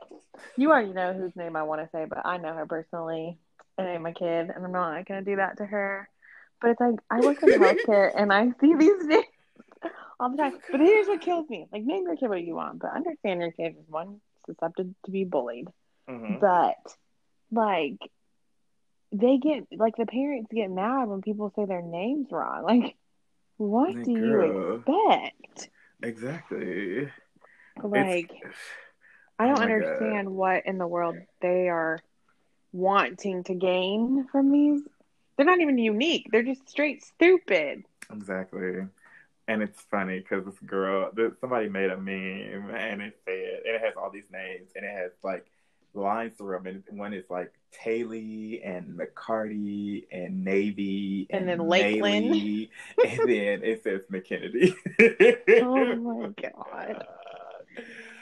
you 0.57 0.69
already 0.69 0.93
know 0.93 1.13
whose 1.13 1.35
name 1.35 1.55
I 1.55 1.63
want 1.63 1.81
to 1.81 1.89
say, 1.91 2.05
but 2.05 2.25
I 2.25 2.37
know 2.37 2.53
her 2.53 2.65
personally 2.65 3.39
and 3.77 3.87
I'm 3.87 4.05
a 4.05 4.13
kid 4.13 4.49
and 4.53 4.65
I'm 4.65 4.71
not 4.71 5.05
gonna 5.07 5.21
do 5.21 5.35
that 5.37 5.57
to 5.57 5.65
her. 5.65 6.09
But 6.61 6.71
it's 6.71 6.79
like 6.81 6.95
I 7.09 7.19
work 7.21 7.41
in 7.43 7.49
healthcare 7.49 8.11
and 8.15 8.33
I 8.33 8.47
see 8.59 8.73
these 8.75 9.03
names 9.05 9.25
all 10.19 10.31
the 10.31 10.37
time. 10.37 10.57
But 10.71 10.79
here's 10.81 11.07
what 11.07 11.21
kills 11.21 11.49
me: 11.49 11.67
like 11.71 11.83
name 11.83 12.03
your 12.05 12.15
kid 12.15 12.29
what 12.29 12.43
you 12.43 12.55
want, 12.55 12.79
but 12.79 12.91
understand 12.95 13.41
your 13.41 13.51
kid 13.51 13.75
is 13.79 13.85
one 13.89 14.19
susceptible 14.45 14.95
to 15.05 15.11
be 15.11 15.23
bullied, 15.25 15.67
Mhm. 16.09 16.39
but 16.39 16.95
like 17.51 17.97
they 19.11 19.37
get 19.37 19.67
like 19.71 19.95
the 19.97 20.05
parents 20.05 20.51
get 20.53 20.69
mad 20.69 21.07
when 21.07 21.21
people 21.21 21.51
say 21.55 21.65
their 21.65 21.81
names 21.81 22.27
wrong. 22.31 22.63
Like, 22.63 22.95
what 23.57 23.95
Like, 23.95 24.03
do 24.05 24.11
you 24.11 24.83
expect? 24.87 25.69
Exactly. 26.03 27.09
Like, 27.81 28.31
It's- 28.31 28.53
I 29.39 29.45
don't 29.47 29.57
oh 29.57 29.61
my 29.61 29.67
God. 29.67 29.71
understand 29.71 30.29
what 30.31 30.65
in 30.65 30.77
the 30.77 30.87
world 30.87 31.15
they 31.41 31.69
are 31.69 31.99
wanting 32.71 33.43
to 33.45 33.53
gain 33.53 34.27
from 34.31 34.51
these. 34.51 34.81
They're 35.35 35.45
not 35.45 35.59
even 35.59 35.77
unique. 35.77 36.27
They're 36.31 36.43
just 36.43 36.67
straight 36.67 37.03
stupid. 37.03 37.83
Exactly. 38.11 38.87
And 39.47 39.61
it's 39.61 39.79
funny 39.89 40.19
because 40.19 40.45
this 40.45 40.59
girl, 40.65 41.11
th- 41.15 41.33
somebody 41.39 41.69
made 41.69 41.89
a 41.89 41.97
meme 41.97 42.69
and 42.75 43.01
it 43.01 43.17
said, 43.23 43.61
and 43.65 43.75
it 43.75 43.81
has 43.81 43.93
all 43.95 44.09
these 44.09 44.29
names 44.31 44.69
and 44.75 44.83
it 44.83 44.91
has 44.91 45.11
like 45.23 45.45
lines 45.93 46.33
through 46.37 46.57
them. 46.57 46.83
And 46.89 46.99
one 46.99 47.13
is 47.13 47.23
like 47.29 47.53
Taylor 47.71 48.15
and 48.15 48.99
McCarty 48.99 50.05
and 50.11 50.43
Navy 50.43 51.27
And 51.29 51.47
then 51.47 51.59
Lakeland. 51.59 52.33
And 53.05 53.19
then 53.19 53.63
it 53.63 53.83
says 53.83 54.01
McKennedy. 54.11 54.75
Oh 55.61 55.95
my 55.95 56.29
God. 56.41 57.05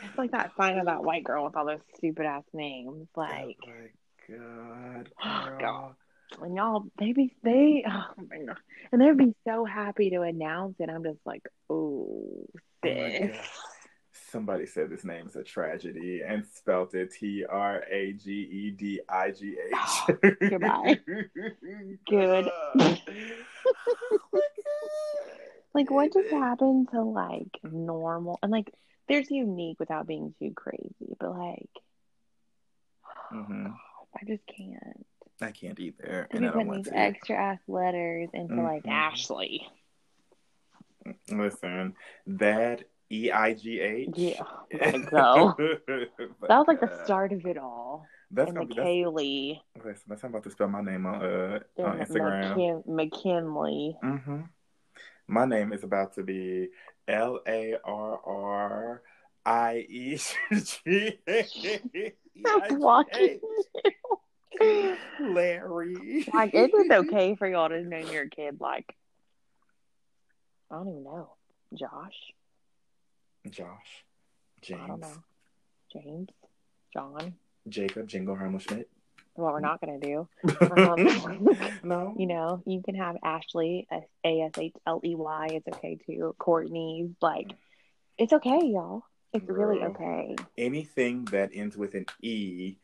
It's 0.08 0.18
like 0.18 0.32
that 0.32 0.56
sign 0.56 0.78
of 0.78 0.86
that 0.86 1.04
white 1.04 1.26
girl 1.26 1.44
with 1.44 1.58
all 1.58 1.66
those 1.66 1.82
stupid 1.98 2.26
ass 2.26 2.46
names. 2.54 3.08
Like, 3.18 3.58
oh 3.66 3.70
my 3.70 3.90
god, 4.30 5.10
Oh. 5.24 5.56
God. 5.60 5.96
and 6.42 6.56
y'all, 6.56 6.86
they 7.00 7.14
be 7.14 7.36
they, 7.44 7.84
oh 7.90 8.06
my 8.30 8.38
god, 8.46 8.58
and 8.92 9.02
they'd 9.02 9.18
be 9.18 9.34
so 9.48 9.66
happy 9.66 10.10
to 10.12 10.22
announce 10.22 10.76
it. 10.80 10.90
I'm 10.90 11.04
just 11.04 11.20
like, 11.26 11.44
oh, 11.70 12.46
Oh 12.54 12.60
sis. 12.84 13.32
God. 13.32 13.40
Somebody 14.32 14.66
said 14.66 14.90
this 14.90 15.04
name 15.06 15.28
is 15.28 15.36
a 15.36 15.44
tragedy 15.44 16.22
and 16.26 16.46
spelt 16.54 16.94
it 16.94 17.14
T 17.14 17.46
R 17.50 17.84
A 17.92 18.14
G 18.14 18.32
E 18.32 18.72
D 18.72 19.00
I 19.08 19.32
G 19.32 19.56
H. 19.72 20.18
Goodbye. 20.50 21.00
Good. 22.10 22.50
like, 25.74 25.90
what 25.92 26.14
just 26.14 26.30
happened 26.30 26.90
to 26.92 27.02
like 27.02 27.60
normal? 27.64 28.40
And 28.42 28.52
like, 28.52 28.72
there's 29.08 29.30
unique 29.30 29.80
without 29.80 30.08
being 30.08 30.34
too 30.40 30.52
crazy, 30.56 31.16
but 31.20 31.32
like, 31.38 31.70
hmm 33.30 33.68
I 34.16 34.26
just 34.26 34.44
can't. 34.48 35.06
I 35.42 35.52
can't 35.52 35.80
either, 35.80 36.28
and 36.32 36.42
be 36.42 36.48
I 36.48 36.52
don't 36.52 36.68
want 36.68 36.84
these 36.86 36.94
to. 36.94 36.98
extra 36.98 37.36
ass 37.36 37.60
letters 37.68 38.30
into 38.34 38.56
like 38.62 38.84
Mhm. 38.84 38.92
Ashley. 38.92 39.68
Listen, 41.30 41.94
that 42.26 42.84
E 43.12 43.30
I 43.32 43.54
G 43.54 43.80
H. 43.80 44.10
Yeah, 44.16 44.42
go. 45.12 45.54
That 45.58 46.58
was 46.58 46.66
like 46.68 46.80
the 46.80 47.04
start 47.04 47.32
of 47.34 47.46
it 47.46 47.58
all. 47.58 48.06
That's 48.32 48.50
and 48.50 48.58
gonna 48.58 48.70
the 48.70 48.76
be. 48.82 49.62
That's, 49.76 49.86
listen, 49.86 50.04
that's 50.08 50.24
I'm 50.24 50.30
about 50.32 50.44
to 50.44 50.52
spell 50.52 50.68
my 50.68 50.82
name 50.82 51.06
on 51.06 51.16
uh 51.22 51.60
on 51.80 52.00
Instagram. 52.00 52.56
McKin- 52.56 52.88
McKinley. 52.88 53.98
hmm 54.02 54.42
My 55.28 55.46
name 55.46 55.74
is 55.74 55.84
about 55.84 56.14
to 56.16 56.24
be 56.24 56.70
L 57.08 57.40
A 57.48 57.76
R 57.84 58.20
R 58.26 59.02
I 59.46 59.86
E 59.88 60.18
G 60.18 61.20
Stop 62.40 62.72
walking. 62.72 63.40
Larry. 65.22 66.26
Like, 66.34 66.54
is 66.54 66.70
it 66.74 66.92
okay 67.10 67.36
for 67.36 67.48
y'all 67.48 67.70
to 67.70 67.82
name 67.82 68.08
your 68.08 68.28
kid 68.28 68.60
like 68.60 68.96
I 70.72 70.76
don't 70.76 70.90
even 70.90 71.04
know, 71.04 71.30
Josh? 71.74 72.16
Josh. 73.50 73.68
I 74.74 74.88
don't 74.88 75.02
James. 75.02 75.02
know, 75.02 75.24
James, 75.94 76.30
John. 76.94 77.36
Jacob 77.70 78.08
Jingleheimer 78.08 78.60
Schmidt. 78.60 78.90
what 79.36 79.54
we're 79.54 79.60
not 79.60 79.80
gonna 79.82 80.00
do. 80.00 80.28
Um, 80.72 81.58
no. 81.84 82.16
you 82.18 82.26
know, 82.26 82.64
you 82.66 82.82
can 82.84 82.96
have 82.96 83.16
Ashley, 83.24 83.88
A 83.92 84.42
S 84.42 84.52
H 84.58 84.74
L 84.88 85.02
E 85.04 85.14
Y. 85.16 85.48
It's 85.52 85.68
okay 85.68 85.98
too. 86.06 86.36
Courtney's 86.40 87.12
like, 87.22 87.52
it's 88.18 88.34
okay, 88.34 88.60
y'all. 88.64 89.04
It's 89.34 89.48
really 89.48 89.84
okay. 89.84 90.36
Anything 90.58 91.26
that 91.26 91.52
ends 91.54 91.76
with 91.78 91.94
an 91.94 92.06
E 92.22 92.78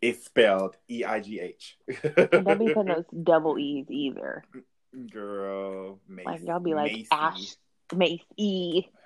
is 0.00 0.24
spelled 0.24 0.76
E 0.90 1.04
I 1.04 1.20
G 1.20 1.40
H. 1.40 1.76
Don't 2.02 2.58
be 2.58 2.72
putting 2.72 2.94
those 2.94 3.04
double 3.22 3.58
E's 3.58 3.84
either. 3.90 4.42
Girl, 5.12 6.00
Macy, 6.08 6.26
Like 6.26 6.42
y'all 6.44 6.60
be 6.60 6.72
like 6.74 6.92
Macy, 6.92 7.08
Ash, 7.12 7.56
Mace. 7.94 8.22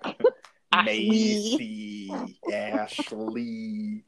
Ashley. 0.73 2.09
Macy, 2.09 2.39
Ashley, 2.53 4.05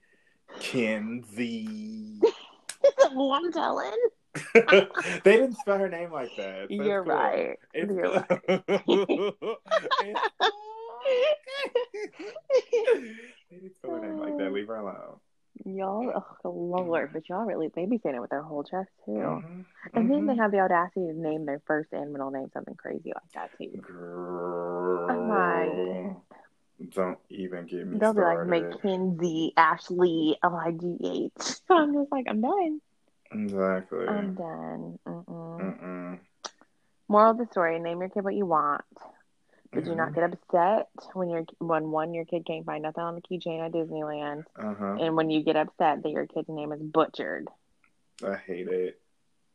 Kenzie. 0.61 2.21
well, 3.15 3.33
I'm 3.33 3.53
telling. 3.53 3.91
they 4.55 4.87
didn't 5.25 5.57
spell 5.59 5.79
her 5.79 5.89
name 5.89 6.13
like 6.13 6.31
that. 6.37 6.69
so 6.69 6.75
You're 6.75 7.03
cool. 7.05 7.13
right. 7.13 7.57
It's 7.75 7.93
You're 7.93 8.07
It's- 8.07 8.25
they 13.51 13.57
didn't 13.57 13.75
spell 13.77 13.93
her 13.93 14.01
name 14.01 14.19
like 14.19 14.37
that. 14.39 14.53
Leave 14.53 14.67
her 14.69 14.77
alone. 14.77 15.19
Y'all, 15.65 16.25
oh 16.45 16.51
Lord, 16.51 17.13
but 17.13 17.29
y'all 17.29 17.45
really 17.45 17.69
they 17.69 17.87
be 17.87 17.99
saying 17.99 18.17
it 18.17 18.21
with 18.21 18.31
their 18.31 18.43
whole 18.43 18.65
chest 18.65 18.91
too. 19.05 19.13
Mhm, 19.13 19.65
And 19.95 20.11
then 20.11 20.27
they 20.27 20.35
mhm. 20.35 20.39
have 20.39 20.51
the 20.51 20.61
audacity 20.61 21.07
to 21.07 21.13
name 21.13 21.47
their 21.47 21.61
first 21.67 21.93
and 21.93 22.13
middle 22.13 22.31
name 22.31 22.51
something 22.53 22.75
crazy 22.75 23.13
like 23.15 23.33
that 23.35 23.51
too. 23.57 23.71
Girl. 23.81 25.29
like- 25.29 26.91
Don't 26.93 27.19
even 27.31 27.67
get 27.67 27.87
me 27.87 27.99
They'll 27.99 28.15
be 28.15 28.21
like. 28.21 28.47
Mackenzie, 28.47 29.53
Ashley, 29.57 30.37
L 30.43 30.57
I 30.57 30.73
G 30.73 30.97
H. 31.37 31.57
I'm 31.71 31.95
just 31.95 32.11
like, 32.11 32.27
I'm 32.29 32.41
done. 32.41 32.81
Exactly. 33.31 34.07
I'm 34.09 34.35
done. 34.35 34.99
Mm-mm. 35.07 35.25
Mm-mm. 35.29 36.19
Moral 37.09 37.31
of 37.33 37.39
the 37.39 37.47
story: 37.47 37.79
Name 37.79 38.01
your 38.01 38.09
kid 38.09 38.25
what 38.25 38.35
you 38.35 38.47
want. 38.47 38.83
Did 39.75 39.87
you 39.87 39.93
Mm-hmm. 39.93 39.99
not 39.99 40.15
get 40.15 40.25
upset 40.33 40.89
when 41.15 41.29
your 41.31 41.45
when 41.59 41.91
one 41.91 42.15
your 42.15 42.25
kid 42.25 42.47
can't 42.47 42.65
find 42.65 42.83
nothing 42.83 43.03
on 43.03 43.15
the 43.17 43.23
keychain 43.23 43.65
at 43.65 43.73
Disneyland, 43.73 44.45
Uh-huh. 44.57 44.97
and 45.01 45.17
when 45.17 45.31
you 45.31 45.43
get 45.43 45.57
upset 45.57 46.03
that 46.03 46.11
your 46.11 46.27
kid's 46.27 46.49
name 46.49 46.73
is 46.73 46.81
butchered? 46.81 47.49
I 48.25 48.37
hate 48.37 48.69
it. 48.69 49.01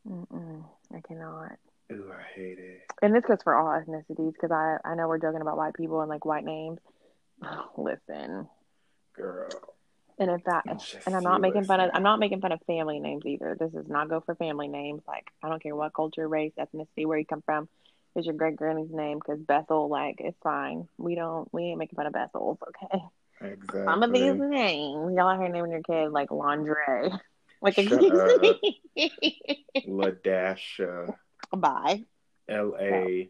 Mm-mm, 0.08 0.64
I 0.94 1.02
cannot. 1.02 1.54
Ooh, 1.92 2.12
I 2.18 2.22
hate 2.36 2.60
it. 2.60 2.82
And 3.02 3.16
this 3.16 3.24
goes 3.26 3.42
for 3.44 3.56
all 3.56 3.68
ethnicities 3.68 4.34
because 4.34 4.52
I 4.52 4.78
I 4.84 4.96
know 4.96 5.08
we're 5.08 5.18
joking 5.20 5.42
about 5.42 5.58
white 5.58 5.74
people 5.74 6.02
and 6.02 6.10
like 6.10 6.26
white 6.26 6.44
names. 6.46 6.80
Listen, 7.78 8.48
Girl. 9.16 9.48
and 10.18 10.30
if 10.32 10.44
that 10.44 10.64
and 11.06 11.16
I'm 11.16 11.24
not 11.24 11.42
making 11.42 11.66
fun 11.66 11.80
of. 11.80 11.92
I'm 11.94 12.04
not 12.04 12.20
making 12.20 12.42
fun 12.42 12.52
of 12.52 12.60
family 12.68 13.00
names 13.00 13.26
either. 13.26 13.56
This 13.60 13.72
does 13.72 13.88
not 13.88 14.10
go 14.10 14.20
for 14.22 14.36
family 14.36 14.68
names. 14.68 15.02
Like 15.08 15.28
I 15.42 15.50
don't 15.50 15.62
care 15.64 15.76
what 15.76 15.94
culture, 15.94 16.28
race, 16.28 16.54
ethnicity, 16.60 17.06
where 17.06 17.18
you 17.18 17.26
come 17.26 17.42
from. 17.44 17.70
Is 18.20 18.26
your 18.26 18.36
great 18.36 18.58
granny's 18.58 18.92
name? 18.92 19.18
Because 19.18 19.40
Bethel, 19.40 19.88
like, 19.88 20.16
it's 20.20 20.38
fine. 20.44 20.88
We 20.98 21.16
don't 21.16 21.48
we 21.54 21.64
ain't 21.64 21.80
making 21.80 21.96
fun 21.96 22.06
of 22.06 22.14
Bethels, 22.14 22.58
okay? 22.68 23.02
Exactly. 23.42 23.84
Some 23.86 24.04
of 24.04 24.12
these 24.12 24.34
names, 24.38 25.16
y'all 25.16 25.30
out 25.30 25.40
here 25.40 25.48
naming 25.48 25.72
your 25.72 25.82
kid 25.82 26.12
like 26.12 26.30
lingerie. 26.32 27.12
Like, 27.62 27.74
Shut 27.74 28.02
excuse 28.02 28.40
me. 28.96 29.66
Ladasha. 29.86 31.14
Bye. 31.54 32.06
L 32.48 32.74
A 32.80 33.30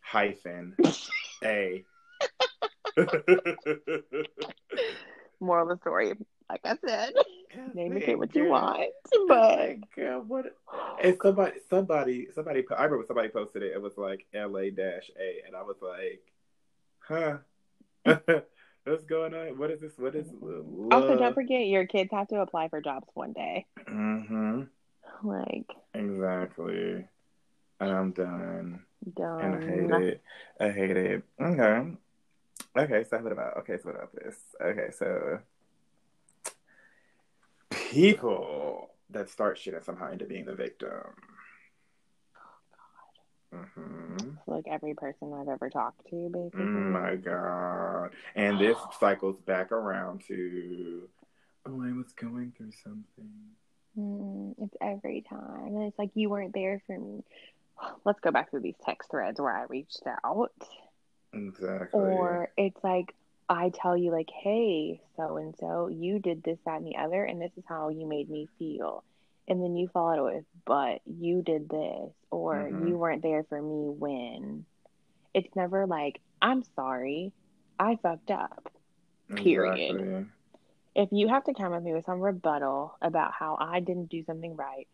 hyphen 0.00 0.74
A. 1.44 1.84
Moral 5.40 5.70
of 5.70 5.78
the 5.78 5.80
story, 5.82 6.14
like 6.48 6.62
I 6.64 6.76
said, 6.84 7.12
name 7.74 7.96
it 7.96 8.18
what 8.18 8.34
you 8.34 8.48
want. 8.48 8.90
But 9.28 9.76
girl, 9.94 10.24
what? 10.26 10.56
And 11.02 11.16
somebody, 11.20 11.58
somebody, 11.68 12.28
somebody. 12.34 12.64
I 12.76 12.84
remember 12.84 13.04
somebody 13.06 13.28
posted 13.28 13.62
it. 13.62 13.72
It 13.72 13.82
was 13.82 13.96
like 13.96 14.26
L 14.34 14.56
A 14.56 14.70
dash 14.70 15.10
A, 15.18 15.46
and 15.46 15.56
I 15.56 15.62
was 15.62 15.76
like, 15.82 16.22
huh. 17.00 17.38
What's 18.84 19.04
going 19.04 19.34
on? 19.34 19.58
What 19.58 19.70
is 19.70 19.80
this? 19.80 19.92
What 19.98 20.14
is 20.14 20.26
also, 20.90 21.16
don't 21.18 21.34
forget 21.34 21.66
your 21.66 21.86
kids 21.86 22.10
have 22.12 22.28
to 22.28 22.40
apply 22.40 22.68
for 22.68 22.80
jobs 22.80 23.06
one 23.12 23.34
day. 23.34 23.66
Mm-hmm. 23.86 24.62
Like, 25.22 25.70
Exactly. 25.92 27.04
And 27.78 27.90
I'm 27.90 28.12
done. 28.12 28.80
don't. 29.14 29.40
And 29.40 29.54
I 29.54 29.66
hate 29.66 30.08
it. 30.08 30.22
I 30.58 30.70
hate 30.70 30.96
it. 30.96 31.22
Okay. 31.40 31.92
Okay, 32.76 33.04
so 33.08 33.18
what 33.18 33.32
about 33.32 33.56
okay, 33.58 33.76
so 33.78 33.90
what 33.90 33.96
about 33.96 34.14
this? 34.14 34.36
Okay, 34.62 34.90
so 34.96 35.40
people 37.90 38.90
that 39.10 39.28
start 39.28 39.58
shit 39.58 39.74
and 39.74 39.84
somehow 39.84 40.10
end 40.10 40.22
up 40.22 40.28
being 40.28 40.44
the 40.44 40.54
victim. 40.54 40.90
Mm-hmm. 43.54 44.30
Like 44.46 44.64
every 44.70 44.94
person 44.94 45.32
I've 45.34 45.48
ever 45.48 45.70
talked 45.70 46.08
to, 46.10 46.30
basically. 46.32 46.60
Oh 46.60 46.64
my 46.64 47.16
god. 47.16 48.10
And 48.36 48.60
this 48.60 48.76
cycles 49.00 49.36
back 49.44 49.72
around 49.72 50.22
to 50.28 51.08
oh 51.66 51.82
I 51.82 51.92
was 51.92 52.12
going 52.12 52.52
through 52.56 52.72
something. 52.84 53.30
Mm, 53.98 54.54
it's 54.62 54.76
every 54.80 55.24
time. 55.28 55.74
And 55.74 55.82
it's 55.82 55.98
like, 55.98 56.10
you 56.14 56.30
weren't 56.30 56.54
there 56.54 56.82
for 56.86 56.98
me. 56.98 57.24
Let's 58.04 58.20
go 58.20 58.30
back 58.30 58.50
to 58.52 58.60
these 58.60 58.76
text 58.84 59.10
threads 59.10 59.40
where 59.40 59.56
I 59.56 59.64
reached 59.68 60.02
out. 60.24 60.52
Exactly. 61.32 62.00
Or 62.00 62.50
it's 62.56 62.82
like, 62.82 63.14
I 63.50 63.70
tell 63.70 63.96
you, 63.96 64.12
like, 64.12 64.30
hey, 64.30 65.00
so 65.16 65.36
and 65.36 65.56
so, 65.58 65.88
you 65.88 66.20
did 66.20 66.44
this, 66.44 66.58
that, 66.64 66.76
and 66.76 66.86
the 66.86 66.96
other, 66.96 67.24
and 67.24 67.42
this 67.42 67.50
is 67.56 67.64
how 67.68 67.88
you 67.88 68.06
made 68.06 68.30
me 68.30 68.48
feel. 68.60 69.02
And 69.48 69.60
then 69.60 69.74
you 69.74 69.88
follow 69.88 70.28
it 70.28 70.34
with, 70.36 70.44
but 70.64 71.00
you 71.04 71.42
did 71.42 71.68
this, 71.68 72.12
or 72.30 72.68
Mhm. 72.70 72.86
you 72.86 72.96
weren't 72.96 73.22
there 73.22 73.42
for 73.42 73.60
me 73.60 73.88
when. 73.88 74.64
It's 75.34 75.54
never 75.56 75.86
like, 75.86 76.20
I'm 76.40 76.62
sorry, 76.62 77.32
I 77.78 77.96
fucked 77.96 78.30
up. 78.30 78.68
period. 79.36 79.90
Exactly. 80.00 80.26
If 80.96 81.12
you 81.12 81.28
have 81.28 81.44
to 81.44 81.54
come 81.54 81.72
at 81.72 81.82
me 81.84 81.92
with 81.92 82.04
some 82.04 82.20
rebuttal 82.20 82.96
about 83.00 83.32
how 83.32 83.56
I 83.60 83.78
didn't 83.78 84.10
do 84.10 84.24
something 84.24 84.56
right, 84.56 84.88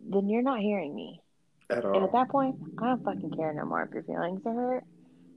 then 0.00 0.30
you're 0.30 0.40
not 0.42 0.60
hearing 0.60 0.94
me. 0.94 1.20
At 1.68 1.84
all. 1.84 1.94
And 1.94 2.04
at 2.04 2.12
that 2.12 2.30
point, 2.30 2.56
I 2.78 2.86
don't 2.86 3.04
fucking 3.04 3.32
care 3.32 3.52
no 3.52 3.66
more 3.66 3.82
if 3.82 3.92
your 3.92 4.02
feelings 4.02 4.40
are 4.46 4.54
hurt. 4.54 4.84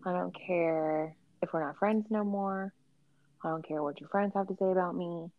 I 0.05 0.13
don't 0.13 0.33
care 0.33 1.16
if 1.41 1.53
we're 1.53 1.65
not 1.65 1.77
friends 1.77 2.05
no 2.09 2.23
more. 2.23 2.73
I 3.43 3.49
don't 3.49 3.67
care 3.67 3.83
what 3.83 3.99
your 3.99 4.09
friends 4.09 4.33
have 4.35 4.47
to 4.47 4.55
say 4.59 4.71
about 4.71 4.95
me. 4.95 5.29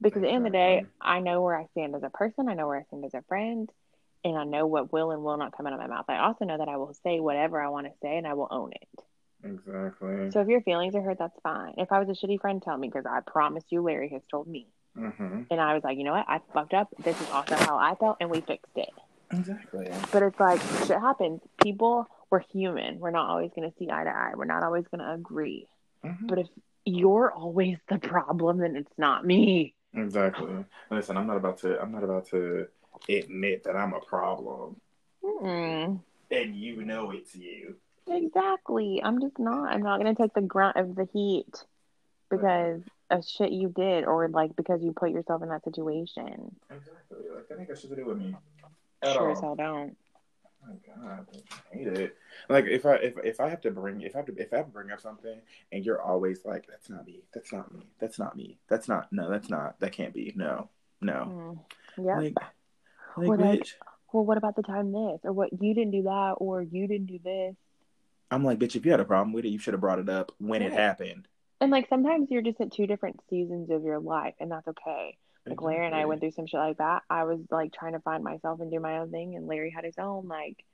Because 0.00 0.22
at 0.22 0.22
the 0.22 0.28
end 0.28 0.46
of 0.46 0.52
the 0.52 0.58
day, 0.58 0.86
I 1.00 1.20
know 1.20 1.42
where 1.42 1.56
I 1.58 1.66
stand 1.72 1.94
as 1.94 2.02
a 2.02 2.08
person, 2.08 2.48
I 2.48 2.54
know 2.54 2.66
where 2.66 2.78
I 2.78 2.84
stand 2.84 3.04
as 3.04 3.12
a 3.12 3.22
friend, 3.28 3.68
and 4.24 4.38
I 4.38 4.44
know 4.44 4.66
what 4.66 4.92
will 4.92 5.10
and 5.10 5.22
will 5.22 5.36
not 5.36 5.54
come 5.56 5.66
out 5.66 5.74
of 5.74 5.78
my 5.78 5.86
mouth. 5.86 6.06
I 6.08 6.18
also 6.18 6.44
know 6.44 6.56
that 6.56 6.68
I 6.68 6.76
will 6.76 6.94
say 7.02 7.20
whatever 7.20 7.60
I 7.60 7.68
want 7.68 7.86
to 7.86 7.92
say 8.02 8.16
and 8.16 8.26
I 8.26 8.34
will 8.34 8.48
own 8.50 8.72
it. 8.72 9.04
Exactly. 9.44 10.30
So 10.30 10.40
if 10.40 10.48
your 10.48 10.60
feelings 10.62 10.94
are 10.94 11.02
hurt, 11.02 11.18
that's 11.18 11.38
fine. 11.42 11.74
If 11.78 11.92
I 11.92 11.98
was 11.98 12.08
a 12.08 12.12
shitty 12.12 12.40
friend, 12.40 12.62
tell 12.62 12.76
me 12.76 12.88
because 12.88 13.06
I 13.06 13.20
promise 13.20 13.64
you, 13.70 13.82
Larry 13.82 14.08
has 14.10 14.22
told 14.30 14.46
me. 14.46 14.66
mm-hmm. 14.96 15.42
And 15.50 15.60
I 15.60 15.74
was 15.74 15.84
like, 15.84 15.96
you 15.98 16.04
know 16.04 16.12
what? 16.12 16.28
I 16.28 16.40
fucked 16.52 16.74
up. 16.74 16.88
This 17.02 17.20
is 17.20 17.30
also 17.30 17.54
how 17.56 17.78
I 17.78 17.94
felt, 17.94 18.18
and 18.20 18.30
we 18.30 18.40
fixed 18.40 18.76
it. 18.76 18.90
Exactly. 19.32 19.88
But 20.12 20.22
it's 20.22 20.40
like 20.40 20.60
shit 20.86 20.98
happens. 20.98 21.40
People, 21.62 22.06
we're 22.30 22.40
human. 22.52 22.98
We're 22.98 23.10
not 23.10 23.28
always 23.28 23.50
going 23.54 23.70
to 23.70 23.76
see 23.78 23.90
eye 23.90 24.04
to 24.04 24.10
eye. 24.10 24.32
We're 24.34 24.44
not 24.44 24.62
always 24.62 24.84
going 24.90 25.04
to 25.04 25.12
agree. 25.12 25.66
Mhm. 26.04 26.26
But 26.26 26.38
if 26.38 26.48
you're 26.84 27.32
always 27.32 27.78
the 27.88 27.98
problem, 27.98 28.58
then 28.58 28.76
it's 28.76 28.98
not 28.98 29.24
me. 29.24 29.74
Exactly. 29.94 30.64
Listen, 30.90 31.16
I'm 31.16 31.26
not 31.26 31.36
about 31.36 31.58
to. 31.58 31.80
I'm 31.80 31.92
not 31.92 32.04
about 32.04 32.26
to 32.28 32.66
admit 33.08 33.64
that 33.64 33.76
I'm 33.76 33.92
a 33.92 34.00
problem, 34.00 34.80
Mm-mm. 35.24 36.00
and 36.30 36.56
you 36.56 36.84
know 36.84 37.10
it's 37.10 37.34
you. 37.34 37.76
Exactly. 38.06 39.00
I'm 39.02 39.20
just 39.20 39.38
not. 39.38 39.72
I'm 39.72 39.82
not 39.82 40.00
going 40.00 40.14
to 40.14 40.20
take 40.20 40.34
the 40.34 40.40
grunt 40.42 40.76
of 40.76 40.94
the 40.94 41.08
heat 41.12 41.64
because 42.30 42.82
of 43.10 43.24
shit 43.24 43.50
you 43.50 43.68
did, 43.68 44.04
or 44.04 44.28
like 44.28 44.54
because 44.54 44.80
you 44.82 44.92
put 44.92 45.10
yourself 45.10 45.42
in 45.42 45.48
that 45.48 45.64
situation. 45.64 46.54
Exactly. 46.70 47.18
Like 47.34 47.48
that 47.48 47.58
ain't 47.58 47.68
got 47.68 47.78
shit 47.78 47.90
to 47.90 47.96
do 47.96 48.06
with 48.06 48.18
me. 48.18 48.36
At 49.02 49.12
Sure 49.14 49.26
all. 49.28 49.32
as 49.32 49.40
hell 49.40 49.56
don't. 49.56 49.96
Oh 50.68 50.76
god, 50.86 51.26
I 51.72 51.76
hate 51.76 51.86
it. 51.86 52.16
Like 52.50 52.66
if 52.66 52.84
I 52.84 52.96
if 52.96 53.14
if 53.24 53.40
I 53.40 53.48
have 53.48 53.62
to 53.62 53.70
bring 53.70 54.02
if 54.02 54.14
I 54.14 54.18
have 54.18 54.26
to 54.26 54.34
if 54.36 54.52
I 54.52 54.58
have 54.58 54.66
to 54.66 54.72
bring 54.72 54.90
up 54.90 55.00
something 55.00 55.40
and 55.72 55.84
you're 55.86 56.02
always 56.02 56.44
like 56.44 56.66
that's 56.68 56.90
not 56.90 57.06
me 57.06 57.22
that's 57.32 57.50
not 57.52 57.72
me 57.72 57.86
that's 57.98 58.18
not 58.18 58.36
me 58.36 58.58
that's 58.68 58.86
not 58.86 59.10
no 59.10 59.30
that's 59.30 59.48
not 59.48 59.80
that 59.80 59.92
can't 59.92 60.12
be 60.12 60.32
no 60.36 60.68
no 61.00 61.56
Mm. 61.96 62.04
Yep. 62.06 62.16
like 62.18 62.34
like 63.16 63.28
Well, 63.28 63.38
like- 63.38 63.66
well, 64.12 64.24
what 64.24 64.36
about 64.38 64.56
the 64.56 64.62
time 64.62 64.90
this, 64.92 65.20
or 65.24 65.32
what 65.32 65.52
you 65.62 65.72
didn't 65.72 65.92
do 65.92 66.02
that, 66.02 66.34
or 66.38 66.60
you 66.62 66.88
didn't 66.88 67.06
do 67.06 67.20
this? 67.24 67.54
I'm 68.30 68.44
like 68.44 68.58
bitch 68.58 68.76
if 68.76 68.84
you 68.84 68.90
had 68.90 69.00
a 69.00 69.04
problem 69.04 69.32
with 69.32 69.44
it 69.46 69.48
you 69.50 69.58
should 69.58 69.72
have 69.74 69.80
brought 69.80 69.98
it 69.98 70.08
up 70.10 70.32
when 70.38 70.60
it 70.62 70.72
happened. 70.72 71.26
And 71.62 71.70
like 71.70 71.88
sometimes 71.88 72.30
you're 72.30 72.42
just 72.42 72.60
at 72.60 72.70
two 72.72 72.86
different 72.86 73.20
seasons 73.30 73.70
of 73.70 73.82
your 73.82 73.98
life, 73.98 74.34
and 74.40 74.50
that's 74.50 74.68
okay. 74.68 75.16
Like 75.46 75.62
Larry 75.62 75.86
and 75.86 75.94
I 75.94 76.04
went 76.04 76.20
through 76.20 76.32
some 76.32 76.46
shit 76.46 76.60
like 76.60 76.78
that. 76.78 77.02
I 77.08 77.24
was 77.24 77.40
like 77.50 77.72
trying 77.72 77.92
to 77.94 78.00
find 78.00 78.22
myself 78.22 78.60
and 78.60 78.70
do 78.70 78.78
my 78.80 78.98
own 78.98 79.10
thing, 79.10 79.34
and 79.36 79.46
Larry 79.46 79.70
had 79.70 79.84
his 79.84 79.98
own 79.98 80.28
like 80.28 80.64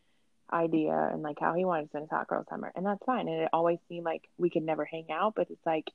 idea 0.53 0.93
and 1.13 1.23
like 1.23 1.39
how 1.41 1.55
he 1.55 1.65
wanted 1.65 1.83
to 1.85 1.89
spend 1.89 2.03
his 2.05 2.11
hot 2.11 2.29
girl 2.29 2.45
summer, 2.49 2.73
and 2.75 2.85
that's 2.85 3.05
fine. 3.05 3.29
And 3.29 3.43
it 3.43 3.49
always 3.53 3.79
seemed 3.89 4.05
like 4.05 4.29
we 4.39 4.51
could 4.51 4.63
never 4.65 4.85
hang 4.85 5.07
out, 5.11 5.35
but 5.37 5.51
it's 5.51 5.65
like 5.67 5.91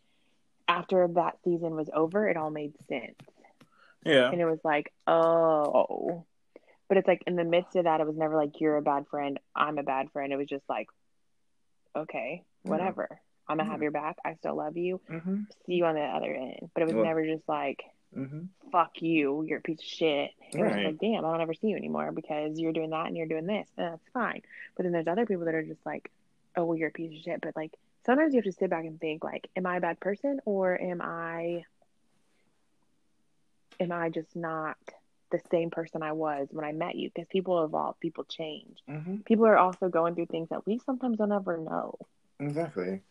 after 0.68 1.08
that 1.16 1.38
season 1.44 1.76
was 1.76 1.90
over, 1.94 2.28
it 2.30 2.38
all 2.38 2.50
made 2.50 2.74
sense. 2.88 3.16
Yeah. 4.06 4.32
and 4.32 4.42
it 4.42 4.46
was 4.46 4.60
like, 4.64 4.92
oh. 5.06 6.26
But 6.88 6.98
it's 6.98 7.08
like 7.08 7.24
in 7.28 7.36
the 7.36 7.44
midst 7.44 7.76
of 7.76 7.84
that, 7.84 8.02
it 8.02 8.08
was 8.08 8.18
never 8.18 8.36
like 8.36 8.60
you're 8.60 8.78
a 8.78 8.82
bad 8.82 9.06
friend, 9.10 9.40
I'm 9.56 9.78
a 9.78 9.84
bad 9.84 10.12
friend. 10.12 10.34
It 10.34 10.38
was 10.38 10.48
just 10.48 10.68
like, 10.68 10.88
okay, 11.96 12.44
Yeah. 12.64 12.72
whatever. 12.72 13.20
I'm 13.48 13.58
gonna 13.58 13.70
have 13.70 13.82
your 13.82 13.92
back. 13.92 14.18
I 14.24 14.36
still 14.36 14.56
love 14.56 14.78
you. 14.78 15.00
Mhm. 15.10 15.46
See 15.66 15.74
you 15.74 15.86
on 15.86 15.96
the 15.96 16.02
other 16.02 16.34
end. 16.34 16.72
But 16.74 16.84
it 16.84 16.86
was 16.86 16.96
Well- 16.96 17.04
never 17.06 17.26
just 17.26 17.48
like, 17.50 17.84
Mhm. 18.16 18.48
fuck 18.72 19.02
you, 19.02 19.44
you're 19.44 19.58
a 19.58 19.62
piece 19.62 19.80
of 19.80 19.86
shit. 19.86 20.32
It 20.54 20.62
was 20.62 20.72
Right. 20.72 20.86
like, 20.86 21.00
damn, 21.00 21.26
I 21.26 21.32
don't 21.32 21.42
ever 21.42 21.54
see 21.54 21.68
you 21.70 21.76
anymore 21.76 22.12
because 22.14 22.58
you're 22.60 22.72
doing 22.72 22.92
that 22.92 23.08
and 23.08 23.18
you're 23.18 23.26
doing 23.26 23.46
this. 23.46 23.68
And 23.78 23.94
that's 23.94 24.08
fine. 24.14 24.42
But 24.76 24.84
then 24.84 24.92
there's 24.94 25.08
other 25.08 25.26
people 25.26 25.46
that 25.46 25.56
are 25.56 25.64
just 25.64 25.86
like, 25.86 26.10
oh, 26.56 26.64
well, 26.66 26.78
you're 26.78 26.88
a 26.90 26.92
piece 26.92 27.12
of 27.18 27.24
shit. 27.24 27.42
But 27.42 27.56
like, 27.56 27.74
sometimes 28.06 28.34
you 28.34 28.38
have 28.38 28.46
to 28.46 28.52
sit 28.52 28.70
back 28.70 28.86
and 28.86 29.00
think, 29.00 29.24
like, 29.24 29.50
am 29.56 29.66
I 29.66 29.78
a 29.78 29.82
bad 29.82 30.00
person 30.00 30.40
or 30.46 30.80
am 30.82 31.02
I, 31.02 31.66
am 33.80 33.92
I 33.92 34.10
just 34.10 34.36
not 34.36 34.78
the 35.32 35.40
same 35.50 35.70
person 35.70 36.04
I 36.04 36.12
was 36.14 36.48
when 36.52 36.66
I 36.66 36.72
met 36.72 36.96
you? 36.96 37.10
Because 37.14 37.28
people 37.30 37.64
evolve, 37.64 38.00
people 38.00 38.24
change. 38.26 38.80
Mhm. 38.88 39.26
People 39.26 39.46
are 39.48 39.58
also 39.58 39.90
going 39.90 40.16
through 40.16 40.28
things 40.28 40.50
that 40.50 40.66
we 40.66 40.78
sometimes 40.80 41.18
don't 41.18 41.32
ever 41.32 41.58
know. 41.58 41.96
Exactly. 42.40 43.02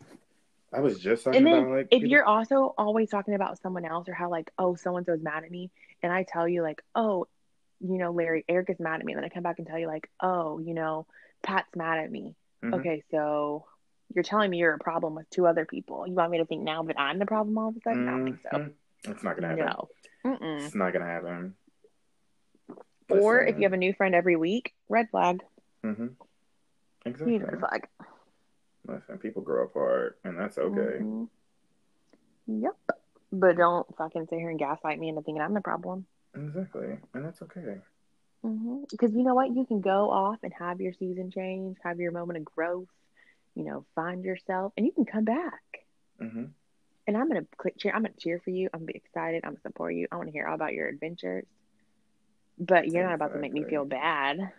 I 0.73 0.81
was 0.81 0.99
just 1.01 1.25
talking 1.25 1.39
And 1.39 1.47
then 1.47 1.59
about 1.65 1.71
like 1.71 1.87
if 1.87 1.91
people- 1.91 2.09
you're 2.11 2.25
also 2.25 2.75
always 2.79 3.11
talking 3.11 3.35
about 3.35 3.61
someone 3.61 3.85
else 3.85 4.09
or 4.09 4.15
how 4.15 4.31
like 4.31 4.51
oh 4.59 4.75
so 4.77 4.97
and 4.97 5.05
so's 5.07 5.21
mad 5.23 5.43
at 5.45 5.51
me 5.51 5.71
and 6.03 6.13
i 6.13 6.23
tell 6.23 6.47
you 6.49 6.63
like 6.63 6.81
oh 6.95 7.27
you 7.81 7.99
know 7.99 8.13
larry 8.13 8.45
eric 8.49 8.71
is 8.71 8.79
mad 8.79 9.01
at 9.01 9.05
me 9.07 9.13
and 9.13 9.19
then 9.19 9.25
i 9.25 9.29
come 9.35 9.43
back 9.43 9.59
and 9.59 9.67
tell 9.67 9.79
you 9.79 9.87
like 9.89 10.09
oh 10.21 10.59
you 10.61 10.75
know 10.75 11.07
pat's 11.43 11.75
mad 11.75 11.99
at 11.99 12.11
me 12.11 12.35
Mhm. 12.63 12.75
okay 12.75 13.03
so 13.11 13.65
you're 14.15 14.23
telling 14.23 14.51
me 14.51 14.59
you're 14.59 14.75
a 14.75 14.79
problem 14.79 15.15
with 15.15 15.29
two 15.31 15.47
other 15.47 15.65
people 15.65 16.07
you 16.07 16.13
want 16.15 16.31
me 16.31 16.39
to 16.39 16.45
think 16.45 16.63
now 16.63 16.83
that 16.85 16.99
i'm 17.01 17.19
the 17.19 17.27
problem 17.27 17.57
all 17.59 17.69
of 17.71 17.77
a 17.77 17.81
sudden 17.81 18.07
i 18.09 18.13
don't 18.13 18.25
think 18.25 18.41
so. 18.43 18.69
It's 19.11 19.25
not 19.25 19.35
gonna 19.37 19.49
happen. 19.49 19.65
no 19.67 19.89
Mm-mm. 20.27 20.67
It's 20.67 20.75
not 20.75 20.93
gonna 20.93 21.07
happen. 21.07 21.55
or 23.09 23.43
if 23.43 23.57
you 23.57 23.63
have 23.65 23.73
a 23.73 23.77
new 23.79 23.93
friend 23.95 24.15
every 24.15 24.37
week 24.37 24.73
red 24.89 25.09
flag 25.11 25.41
hmm 25.83 26.09
Exactly. 27.07 27.39
red 27.39 27.59
flag 27.61 27.89
Listen, 28.91 29.19
people 29.19 29.43
grow 29.43 29.65
apart, 29.65 30.19
and 30.25 30.39
that's 30.39 30.59
okay. 30.59 30.99
Mhm. 31.05 31.29
yep 32.47 32.77
but 33.33 33.57
don't 33.57 33.87
fucking 33.97 34.27
sit 34.27 34.39
here 34.41 34.51
and 34.51 34.59
gaslight 34.59 34.99
me 34.99 35.09
into 35.09 35.23
thinking 35.23 35.41
i'm 35.41 35.55
the 35.55 35.61
problem 35.61 36.05
Exactly, 36.35 36.97
and 37.15 37.25
that's 37.25 37.43
okay. 37.43 37.81
Because 38.43 39.13
you 39.13 39.23
know 39.25 39.35
what? 39.35 39.55
You 39.55 39.67
can 39.67 39.81
go 39.81 40.11
off 40.11 40.39
and 40.43 40.53
have 40.59 40.81
your 40.81 40.93
season 40.93 41.31
change, 41.31 41.77
have 41.83 41.99
your 41.99 42.13
moment 42.13 42.39
of 42.39 42.45
growth, 42.45 42.89
you 43.55 43.65
know, 43.65 43.85
find 43.95 44.25
yourself, 44.25 44.73
and 44.77 44.87
you 44.87 44.93
can 44.93 45.05
come 45.05 45.25
back. 45.25 45.61
hmm 46.19 46.45
And 47.07 47.17
I'm 47.17 47.29
gonna 47.29 47.47
click 47.57 47.75
cheer. 47.79 47.93
I'm 47.93 48.03
gonna 48.03 48.15
cheer 48.19 48.39
for 48.39 48.51
you. 48.51 48.69
I'm 48.73 48.81
gonna 48.81 48.93
be 48.93 48.97
excited. 49.05 49.45
I'm 49.45 49.51
gonna 49.51 49.61
support 49.63 49.95
you. 49.95 50.07
I 50.11 50.17
want 50.17 50.29
to 50.29 50.33
hear 50.33 50.47
all 50.47 50.55
about 50.55 50.73
your 50.73 50.89
adventures. 50.89 51.47
But 52.59 52.89
you're 52.89 53.05
not 53.05 53.15
about 53.15 53.33
to 53.33 53.39
make 53.41 53.53
me 53.53 53.65
feel 53.65 53.85
bad. 53.85 54.53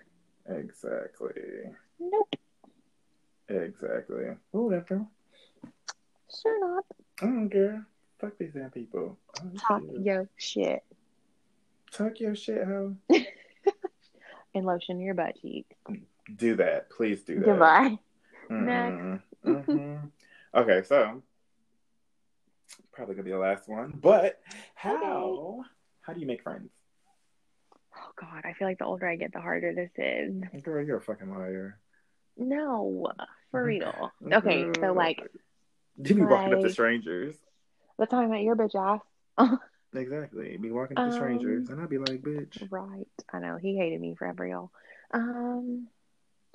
Exactly. 0.48 1.72
Nope, 2.00 2.36
Exactly. 3.56 4.26
Whatever. 4.52 5.06
sure 6.42 6.60
not. 6.60 6.86
I 7.22 7.26
don't 7.26 7.50
care. 7.50 7.86
Fuck 8.20 8.38
these 8.38 8.54
damn 8.54 8.70
people. 8.70 9.18
I 9.38 9.44
don't 9.44 9.56
Talk 9.58 9.82
care. 9.82 10.02
yo 10.02 10.28
shit 10.38 10.84
Talk 11.92 12.20
your 12.20 12.36
shit, 12.36 12.64
hoe. 12.66 12.96
and 14.56 14.66
lotion 14.66 15.02
your 15.02 15.14
butt 15.14 15.36
cheeks. 15.42 15.76
Do 16.38 16.56
that. 16.56 16.90
Please 16.90 17.24
do 17.24 17.36
that. 17.40 17.46
Goodbye. 17.46 17.98
Mm-mm. 18.50 19.22
Mhm. 19.46 20.12
Okay, 20.56 20.84
so 20.84 21.22
probably 22.94 23.16
gonna 23.16 23.26
be 23.26 23.32
the 23.32 23.38
last 23.38 23.68
one. 23.68 24.00
But 24.02 24.42
how 24.76 25.66
how 26.02 26.14
do 26.14 26.20
you 26.22 26.28
make 26.28 26.44
friends? 26.44 26.70
Oh 27.98 28.12
God, 28.20 28.44
I 28.46 28.54
feel 28.54 28.68
like 28.68 28.80
the 28.80 28.86
older 28.86 29.08
I 29.08 29.18
get, 29.18 29.34
the 29.34 29.42
harder 29.42 29.74
this 29.74 29.92
is. 29.98 30.42
Girl, 30.64 30.86
you're 30.86 30.98
a 30.98 31.02
fucking 31.02 31.30
liar. 31.30 31.78
No, 32.38 33.12
for 33.52 33.64
real. 33.64 34.12
Okay, 34.32 34.70
so 34.80 34.94
like 34.94 35.22
you 35.98 36.16
be 36.16 36.22
walking 36.22 36.54
up 36.54 36.60
to 36.60 36.66
like- 36.66 36.72
strangers. 36.72 37.36
time 38.10 38.20
I 38.26 38.28
met 38.28 38.42
your 38.42 38.56
bitch 38.56 38.76
ass. 38.76 39.02
Exactly. 39.94 40.56
Be 40.56 40.72
walking 40.72 40.98
up 40.98 41.10
to 41.10 41.16
strangers, 41.18 41.68
Um, 41.68 41.74
and 41.74 41.84
I'd 41.84 41.90
be 41.90 41.98
like, 41.98 42.22
bitch. 42.22 42.66
Right. 42.72 43.06
I 43.34 43.40
know. 43.40 43.58
He 43.58 43.76
hated 43.76 44.00
me 44.00 44.16
forever, 44.16 44.48
y'all. 44.48 44.72
Um, 45.14 45.90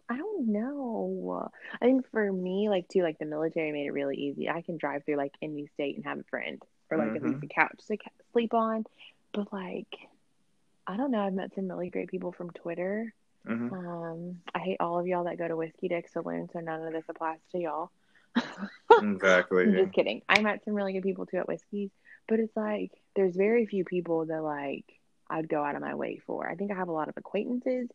I 0.08 0.16
don't 0.16 0.48
know. 0.48 1.50
I 1.78 1.84
think 1.84 2.10
for 2.10 2.32
me, 2.32 2.70
like 2.70 2.88
too, 2.88 3.02
like 3.02 3.18
the 3.18 3.26
military 3.26 3.72
made 3.72 3.88
it 3.88 3.92
really 3.92 4.16
easy. 4.16 4.48
I 4.48 4.62
can 4.62 4.78
drive 4.78 5.04
through 5.04 5.16
like 5.16 5.34
any 5.42 5.66
state 5.74 5.96
and 5.96 6.04
have 6.06 6.18
a 6.18 6.24
friend 6.30 6.62
or 6.90 6.96
like 6.96 7.14
at 7.14 7.20
Mhm. 7.22 7.32
least 7.32 7.44
a 7.44 7.46
couch 7.48 7.78
to 7.88 7.98
ca- 7.98 8.10
sleep 8.32 8.54
on. 8.54 8.86
But 9.32 9.52
like, 9.52 9.94
I 10.86 10.96
don't 10.96 11.10
know. 11.10 11.20
I've 11.20 11.34
met 11.34 11.54
some 11.54 11.68
really 11.68 11.90
great 11.90 12.08
people 12.08 12.32
from 12.32 12.50
Twitter. 12.52 13.12
Hmm 13.46 13.68
Um, 13.70 14.36
I 14.54 14.58
hate 14.60 14.76
all 14.80 14.98
of 14.98 15.06
y'all 15.06 15.24
that 15.24 15.38
go 15.38 15.48
to 15.48 15.56
Whiskey 15.56 15.88
Dick 15.88 16.08
Saloon, 16.08 16.48
so 16.52 16.60
none 16.60 16.82
of 16.82 16.92
this 16.92 17.04
applies 17.08 17.38
to 17.52 17.58
y'all. 17.58 17.90
I'm 18.36 19.14
Exactly. 19.14 19.66
just 19.74 19.92
kidding. 19.92 20.22
I 20.28 20.40
met 20.40 20.64
some 20.64 20.74
really 20.74 20.92
good 20.92 21.02
people 21.02 21.26
too 21.26 21.38
at 21.38 21.48
Whiskey's, 21.48 21.90
but 22.28 22.40
it's 22.40 22.56
like 22.56 22.92
there's 23.14 23.36
very 23.36 23.66
few 23.66 23.84
people 23.84 24.26
that 24.26 24.42
like 24.42 24.84
I'd 25.28 25.48
go 25.48 25.62
out 25.64 25.74
of 25.76 25.82
my 25.82 25.94
way 25.94 26.18
for. 26.26 26.48
I 26.48 26.54
think 26.54 26.70
I 26.70 26.76
have 26.76 26.88
a 26.88 26.92
lot 26.92 27.08
of 27.08 27.16
acquaintances, 27.16 27.88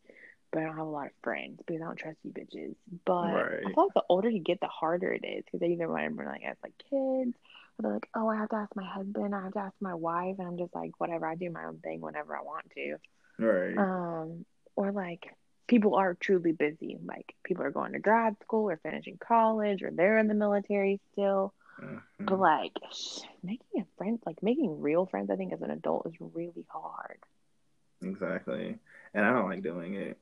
but 0.52 0.60
I 0.60 0.64
don't 0.64 0.76
have 0.76 0.86
a 0.86 0.90
lot 0.90 1.06
of 1.06 1.12
friends 1.22 1.58
because 1.66 1.80
I 1.82 1.84
don't 1.86 1.96
trust 1.96 2.18
you 2.24 2.30
bitches. 2.32 2.74
But 3.04 3.50
I 3.64 3.70
feel 3.74 3.84
like 3.84 3.94
the 3.94 4.04
older 4.08 4.28
you 4.28 4.40
get, 4.40 4.60
the 4.60 4.66
harder 4.68 5.12
it 5.12 5.24
is 5.24 5.44
because 5.44 5.60
they 5.60 5.68
either 5.68 5.88
want 5.88 6.16
to 6.16 6.24
like 6.24 6.42
ask 6.44 6.58
like 6.62 6.74
kids, 6.90 7.36
or 7.78 7.82
they're 7.82 7.92
like, 7.94 8.08
oh, 8.14 8.28
I 8.28 8.36
have 8.36 8.50
to 8.50 8.56
ask 8.56 8.74
my 8.76 8.84
husband, 8.84 9.34
I 9.34 9.42
have 9.42 9.52
to 9.54 9.60
ask 9.60 9.74
my 9.80 9.94
wife, 9.94 10.36
and 10.38 10.48
I'm 10.48 10.58
just 10.58 10.74
like, 10.74 10.92
whatever. 10.98 11.26
I 11.26 11.34
do 11.36 11.50
my 11.50 11.64
own 11.64 11.78
thing 11.78 12.00
whenever 12.00 12.36
I 12.36 12.42
want 12.42 12.70
to. 12.74 12.96
Right. 13.38 13.74
Um, 13.76 14.44
or 14.76 14.92
like 14.92 15.26
people 15.66 15.94
are 15.94 16.14
truly 16.14 16.52
busy. 16.52 16.98
Like 17.04 17.34
people 17.44 17.64
are 17.64 17.70
going 17.70 17.92
to 17.92 17.98
grad 17.98 18.36
school 18.42 18.70
or 18.70 18.76
finishing 18.82 19.18
college 19.18 19.82
or 19.82 19.90
they're 19.90 20.18
in 20.18 20.28
the 20.28 20.34
military 20.34 21.00
still. 21.12 21.54
Mhm. 21.80 22.00
But 22.20 22.38
like 22.38 22.72
sh- 22.92 23.20
making 23.42 23.80
a 23.80 23.86
friend, 23.96 24.18
like 24.26 24.42
making 24.42 24.80
real 24.80 25.06
friends, 25.06 25.30
I 25.30 25.36
think 25.36 25.52
as 25.52 25.62
an 25.62 25.70
adult 25.70 26.06
is 26.06 26.14
really 26.20 26.66
hard. 26.68 27.18
Exactly. 28.02 28.78
And 29.14 29.24
I 29.24 29.32
don't 29.32 29.48
like 29.48 29.62
doing 29.62 29.94
it. 29.94 30.18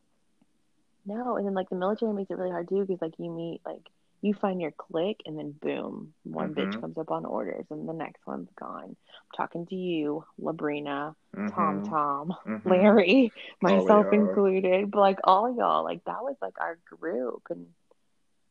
No, 1.06 1.36
and 1.36 1.46
then 1.46 1.54
like 1.54 1.70
the 1.70 1.76
military 1.76 2.12
makes 2.12 2.30
it 2.30 2.36
really 2.36 2.50
hard 2.50 2.68
too 2.68 2.84
because 2.84 3.00
like 3.00 3.14
you 3.18 3.30
meet 3.30 3.60
like 3.64 3.88
you 4.22 4.34
find 4.34 4.60
your 4.60 4.72
click 4.72 5.20
and 5.24 5.38
then 5.38 5.52
boom, 5.52 6.14
one 6.24 6.54
bitch 6.54 6.74
Mhm. 6.74 6.80
comes 6.80 6.98
up 6.98 7.10
on 7.10 7.24
orders 7.24 7.64
and 7.70 7.88
the 7.88 7.92
next 7.92 8.26
one's 8.26 8.50
gone. 8.58 8.84
I'm 8.84 8.96
talking 9.36 9.66
to 9.66 9.74
you, 9.74 10.24
Labrina, 10.40 11.14
Tom 11.32 11.80
Mhm. 11.80 11.88
Tom, 11.88 12.34
Mhm. 12.44 12.64
Larry, 12.64 13.32
myself 13.60 14.06
included, 14.12 14.90
but 14.90 15.00
like 15.00 15.18
all 15.24 15.54
y'all, 15.54 15.84
like 15.84 16.04
that 16.04 16.22
was 16.22 16.36
like 16.42 16.60
our 16.60 16.78
group, 16.84 17.42
and 17.50 17.74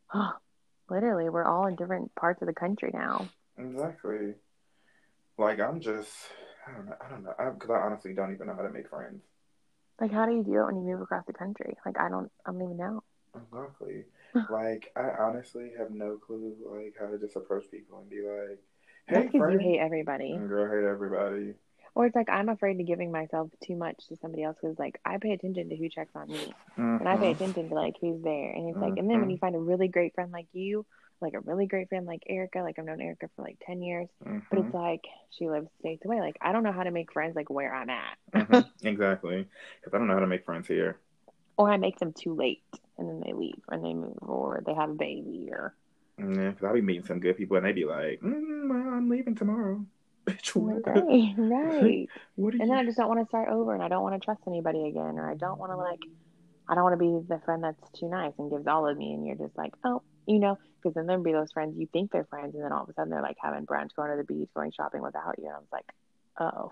literally 0.90 1.30
we're 1.30 1.46
all 1.46 1.68
in 1.68 1.76
different 1.76 2.14
parts 2.16 2.42
of 2.42 2.48
the 2.48 2.54
country 2.54 2.90
now. 2.94 3.30
Exactly. 3.58 4.36
Like 5.38 5.60
I'm 5.60 5.80
just, 5.80 6.12
I 6.68 6.72
don't 6.74 6.86
know, 6.88 6.96
I 7.00 7.10
don't 7.10 7.24
know, 7.24 7.34
because 7.54 7.70
I, 7.70 7.76
honestly 7.76 8.14
don't 8.14 8.34
even 8.34 8.48
know 8.48 8.56
how 8.56 8.64
to 8.64 8.70
make 8.72 8.90
friends. 8.90 9.24
Like, 10.02 10.12
how 10.12 10.26
do 10.26 10.34
you 10.34 10.44
do 10.44 10.62
it 10.62 10.66
when 10.66 10.78
you 10.78 10.82
move 10.84 11.02
across 11.02 11.26
the 11.26 11.34
country? 11.34 11.76
Like, 11.86 12.00
I 12.00 12.08
don't, 12.10 12.32
I 12.46 12.52
don't 12.52 12.62
even 12.62 12.78
know. 12.78 13.04
Exactly. 13.36 14.06
like 14.50 14.92
I 14.96 15.10
honestly 15.20 15.72
have 15.78 15.92
no 15.92 16.18
clue 16.18 16.56
like 16.66 16.96
how 17.00 17.08
to 17.08 17.18
just 17.18 17.36
approach 17.36 17.70
people 17.72 18.00
and 18.00 18.10
be 18.10 18.22
like, 18.22 18.60
"Hey, 19.08 19.26
because 19.28 19.48
you 19.48 19.60
hate 19.60 19.80
everybody, 19.80 20.34
And 20.34 20.48
girl, 20.50 20.70
hate 20.70 20.88
everybody. 20.88 21.56
or 21.96 22.06
it's 22.06 22.16
like 22.16 22.30
I'm 22.30 22.50
afraid 22.50 22.78
to 22.78 22.84
giving 22.84 23.12
myself 23.12 23.50
too 23.64 23.76
much 23.76 24.08
to 24.08 24.16
somebody 24.18 24.44
else 24.44 24.58
because 24.62 24.78
like 24.80 25.00
I 25.06 25.18
pay 25.18 25.32
attention 25.32 25.70
to 25.70 25.76
who 25.76 25.90
checks 25.90 26.16
on 26.16 26.28
me, 26.30 26.56
and 27.00 27.10
I 27.10 27.18
pay 27.18 27.32
Mhm. 27.32 27.32
attention 27.32 27.70
to 27.70 27.76
like 27.76 27.96
who's 28.02 28.22
there, 28.24 28.52
and 28.52 28.70
it's 28.70 28.82
like, 28.82 28.94
and 28.98 29.10
then 29.10 29.20
when 29.20 29.30
Mhm. 29.30 29.34
you 29.34 29.38
find 29.38 29.56
a 29.56 29.60
really 29.60 29.88
great 29.88 30.14
friend 30.16 30.32
like 30.32 30.48
you, 30.54 30.86
like 31.22 31.34
a 31.34 31.40
really 31.42 31.68
great 31.68 31.90
friend 31.90 32.06
like 32.06 32.24
Erica, 32.28 32.60
like 32.60 32.80
I've 32.80 32.86
known 32.86 33.02
Erica 33.02 33.30
for 33.36 33.44
like 33.44 33.58
ten 33.66 33.82
years, 33.82 34.08
but 34.50 34.60
Mhm. 34.60 34.66
it's 34.66 34.74
like 34.74 35.02
she 35.32 35.50
lives 35.50 35.68
states 35.80 36.06
away. 36.06 36.20
Like 36.22 36.38
I 36.42 36.52
don't 36.52 36.64
know 36.64 36.72
how 36.72 36.84
to 36.84 36.92
make 36.92 37.12
friends 37.12 37.36
like 37.36 37.50
where 37.50 37.74
I'm 37.74 37.90
at. 37.90 38.18
Exactly. 38.84 39.48
Because 39.80 39.94
I 39.94 39.98
don't 39.98 40.08
know 40.08 40.14
how 40.14 40.20
to 40.20 40.28
make 40.28 40.46
friends 40.46 40.68
here. 40.68 41.00
Or 41.60 41.70
I 41.70 41.76
make 41.76 42.00
them 42.00 42.14
too 42.14 42.34
late 42.34 42.64
and 42.98 43.08
then 43.08 43.22
they 43.24 43.34
leave 43.34 43.62
and 43.68 43.84
they 43.84 43.94
move 43.94 44.18
or 44.22 44.64
they 44.66 44.74
have 44.74 44.92
a 44.92 44.94
baby 44.94 45.50
or 45.52 45.76
Yeah, 46.18 46.52
because 46.52 46.64
I'll 46.64 46.74
be 46.74 46.82
meeting 46.82 47.06
some 47.06 47.20
good 47.20 47.36
people 47.38 47.58
and 47.58 47.66
they 47.66 47.74
be 47.74 47.84
like, 47.84 48.22
mm, 48.22 48.70
well, 48.70 48.94
I'm 48.94 49.10
leaving 49.10 49.36
tomorrow. 49.36 49.86
Bitch, 50.26 50.56
what? 50.56 50.88
right, 50.88 51.34
right. 51.38 52.10
What 52.36 52.54
And 52.54 52.62
then 52.62 52.78
I 52.78 52.86
just 52.86 52.98
don't 52.98 53.10
want 53.10 53.20
to 53.20 53.28
start 53.28 53.50
over 53.50 53.74
and 53.74 53.84
I 53.84 53.90
don't 53.90 54.04
want 54.04 54.20
to 54.20 54.24
trust 54.24 54.42
anybody 54.48 54.88
again 54.88 55.20
or 55.20 55.30
I 55.30 55.36
don't 55.36 55.60
want 55.60 55.74
to 55.74 55.76
like 55.76 56.00
I 56.70 56.76
don't 56.76 56.84
want 56.84 56.94
to 56.94 56.98
be 56.98 57.28
the 57.28 57.42
friend 57.44 57.64
that's 57.64 58.00
too 58.00 58.08
nice 58.08 58.34
and 58.38 58.50
gives 58.50 58.66
all 58.66 58.88
of 58.88 58.98
me 58.98 59.14
and 59.14 59.26
you're 59.26 59.36
just 59.36 59.58
like, 59.58 59.74
oh, 59.84 60.02
you 60.26 60.40
know, 60.40 60.58
because 60.82 60.94
then 60.94 61.08
there'll 61.08 61.24
be 61.24 61.34
those 61.34 61.52
friends 61.52 61.78
you 61.78 61.90
think 61.92 62.12
they're 62.12 62.24
friends 62.26 62.56
and 62.56 62.64
then 62.64 62.72
all 62.72 62.84
of 62.84 62.90
a 62.90 62.94
sudden 62.94 63.10
they're 63.10 63.22
like 63.22 63.38
having 63.42 63.66
brunch, 63.66 63.94
going 63.96 64.12
to 64.12 64.18
the 64.18 64.24
beach, 64.24 64.50
going 64.56 64.72
shopping 64.72 65.02
without 65.02 65.36
you. 65.40 65.46
And 65.46 65.56
I 65.56 65.58
was 65.58 65.68
like, 65.74 65.92
oh. 66.40 66.72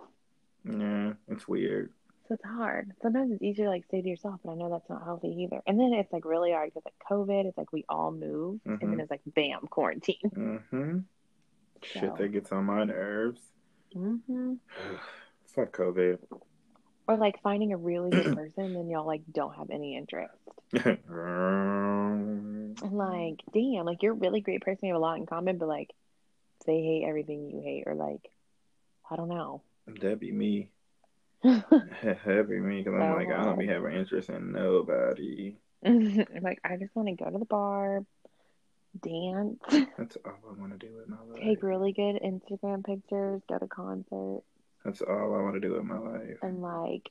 Yeah, 0.64 1.14
it's 1.28 1.48
weird. 1.48 1.92
So 2.28 2.34
it's 2.34 2.44
hard. 2.44 2.92
Sometimes 3.02 3.32
it's 3.32 3.42
easier 3.42 3.66
to 3.66 3.70
like 3.72 3.86
stay 3.86 4.02
to 4.02 4.08
yourself, 4.10 4.40
but 4.44 4.52
I 4.52 4.56
know 4.56 4.70
that's 4.70 4.90
not 4.90 5.04
healthy 5.04 5.30
either. 5.44 5.62
And 5.66 5.80
then 5.80 5.94
it's 5.94 6.12
like 6.12 6.26
really 6.26 6.52
hard 6.52 6.70
because 6.74 6.84
like 6.86 6.96
COVID, 7.10 7.46
it's 7.46 7.58
like 7.58 7.72
we 7.72 7.86
all 7.88 8.12
move, 8.12 8.60
and 8.66 8.80
then 8.82 8.90
Mhm. 8.90 9.02
it's 9.02 9.12
like 9.12 9.22
bam, 9.26 9.62
quarantine. 9.70 10.18
Mm-hmm. 10.36 10.98
Shit 11.84 12.16
that 12.18 12.32
gets 12.34 12.52
on 12.52 12.66
my 12.66 12.84
nerves. 12.84 13.42
hmm 13.94 14.56
Fuck 15.48 15.76
COVID. 15.78 16.20
Or 17.08 17.16
like 17.16 17.42
finding 17.42 17.72
a 17.72 17.78
really 17.78 18.12
good 18.12 18.26
person 18.36 18.76
and 18.76 18.90
y'all 18.92 19.06
like 19.08 19.22
don't 19.32 19.56
have 19.56 19.70
any 19.70 19.96
interest. 19.96 20.34
And 22.84 22.94
like, 22.94 23.42
damn, 23.54 23.86
like 23.86 24.04
you're 24.04 24.12
a 24.14 24.16
really 24.16 24.42
great 24.42 24.62
person, 24.62 24.88
you 24.88 24.94
have 24.94 25.00
a 25.02 25.04
lot 25.04 25.18
in 25.18 25.26
common, 25.26 25.58
but 25.58 25.68
like 25.68 25.92
they 26.66 26.82
hate 26.82 27.06
everything 27.08 27.50
you 27.50 27.62
hate, 27.62 27.84
or 27.88 27.96
like 27.96 28.30
I 29.10 29.16
don't 29.16 29.30
know. 29.30 29.62
That'd 29.88 30.20
be 30.20 30.32
me. 30.32 30.70
That'd 31.44 32.50
me 32.50 32.84
because 32.84 33.00
I'm 33.00 33.14
like 33.14 33.30
I 33.32 33.44
don't 33.44 33.60
be 33.60 33.68
having 33.68 33.94
interest 33.96 34.30
in 34.30 34.52
nobody. 34.52 35.58
Like, 35.84 36.60
I 36.64 36.76
just 36.78 36.96
want 36.96 37.08
to 37.08 37.14
go 37.24 37.30
to 37.30 37.38
the 37.38 37.46
bar, 37.46 38.04
dance, 39.00 39.60
That's 39.98 40.18
all 40.26 40.34
I 40.50 40.60
want 40.60 40.72
to 40.80 40.86
do 40.88 40.94
with 40.96 41.08
my 41.08 41.18
life. 41.32 41.40
take 41.42 41.62
really 41.64 41.94
good 41.94 42.20
Instagram 42.22 42.84
pictures, 42.84 43.42
go 43.48 43.58
to 43.60 43.68
concerts, 43.68 44.44
That's 44.84 45.02
all 45.02 45.36
I 45.36 45.42
want 45.44 45.54
to 45.54 45.60
do 45.60 45.74
with 45.74 45.84
my 45.84 46.00
life. 46.00 46.38
and 46.42 46.62
like 46.62 47.10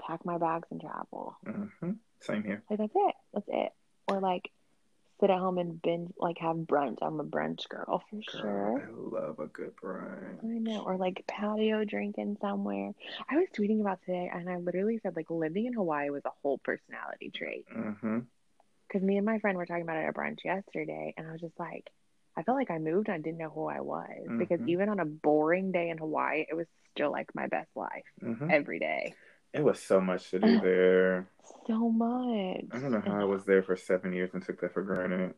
pack 0.00 0.24
my 0.24 0.38
bags 0.38 0.68
and 0.70 0.80
travel. 0.80 1.36
hmm 1.44 1.90
Same 2.20 2.44
here. 2.44 2.62
Like 2.70 2.78
that's 2.78 2.92
it. 2.94 3.14
That's 3.34 3.48
it. 3.48 3.72
Or 4.08 4.20
like 4.20 4.50
sit 5.20 5.30
at 5.30 5.38
home 5.38 5.58
and 5.58 5.80
binge, 5.80 6.10
like 6.18 6.38
have 6.38 6.56
brunch. 6.56 6.98
I'm 7.02 7.20
a 7.20 7.24
brunch 7.24 7.68
girl 7.68 8.02
for 8.10 8.16
Girl, 8.16 8.22
sure. 8.42 8.82
I 8.82 9.20
love 9.20 9.38
a 9.38 9.46
good 9.46 9.74
brunch. 9.76 10.44
I 10.44 10.58
know. 10.58 10.82
Or 10.84 10.96
like 10.96 11.24
patio 11.26 11.84
drinking 11.84 12.38
somewhere. 12.40 12.92
I 13.28 13.36
was 13.36 13.48
tweeting 13.56 13.80
about 13.80 14.00
today, 14.04 14.30
and 14.32 14.48
I 14.48 14.56
literally 14.58 14.98
said 15.02 15.16
like 15.16 15.30
living 15.30 15.66
in 15.66 15.72
Hawaii 15.72 16.10
was 16.10 16.24
a 16.24 16.30
whole 16.42 16.58
personality 16.58 17.30
trait. 17.34 17.66
hmm 17.72 18.20
Because 18.88 19.02
me 19.02 19.16
and 19.16 19.26
my 19.26 19.38
friend 19.38 19.56
were 19.56 19.66
talking 19.66 19.82
about 19.82 19.96
it 19.98 20.06
at 20.06 20.14
brunch 20.14 20.44
yesterday, 20.44 21.14
and 21.16 21.26
I 21.28 21.32
was 21.32 21.40
just 21.40 21.58
like, 21.58 21.90
I 22.36 22.42
felt 22.42 22.58
like 22.58 22.70
I 22.70 22.78
moved 22.78 23.08
and 23.08 23.14
I 23.14 23.18
didn't 23.18 23.38
know 23.38 23.48
who 23.48 23.66
I 23.66 23.80
was. 23.80 24.28
Because 24.38 24.60
Mhm. 24.60 24.68
even 24.68 24.88
on 24.90 25.00
a 25.00 25.06
boring 25.06 25.72
day 25.72 25.88
in 25.88 25.98
Hawaii, 25.98 26.44
it 26.48 26.54
was 26.54 26.66
still 26.92 27.10
like 27.10 27.34
my 27.34 27.46
best 27.46 27.70
life 27.74 28.04
hmm 28.20 28.50
every 28.50 28.78
day. 28.78 29.14
It 29.56 29.64
was 29.64 29.82
so 29.82 30.00
much 30.00 30.30
to 30.30 30.38
do 30.38 30.60
there. 30.60 31.28
So 31.66 31.88
much. 31.88 32.66
I 32.70 32.78
don't 32.78 32.92
know 32.92 33.00
how 33.00 33.20
I 33.20 33.24
was 33.24 33.44
there 33.46 33.62
for 33.62 33.74
seven 33.74 34.12
years 34.12 34.30
and 34.34 34.44
took 34.44 34.60
that 34.60 34.74
for 34.74 34.82
granted. 34.82 35.32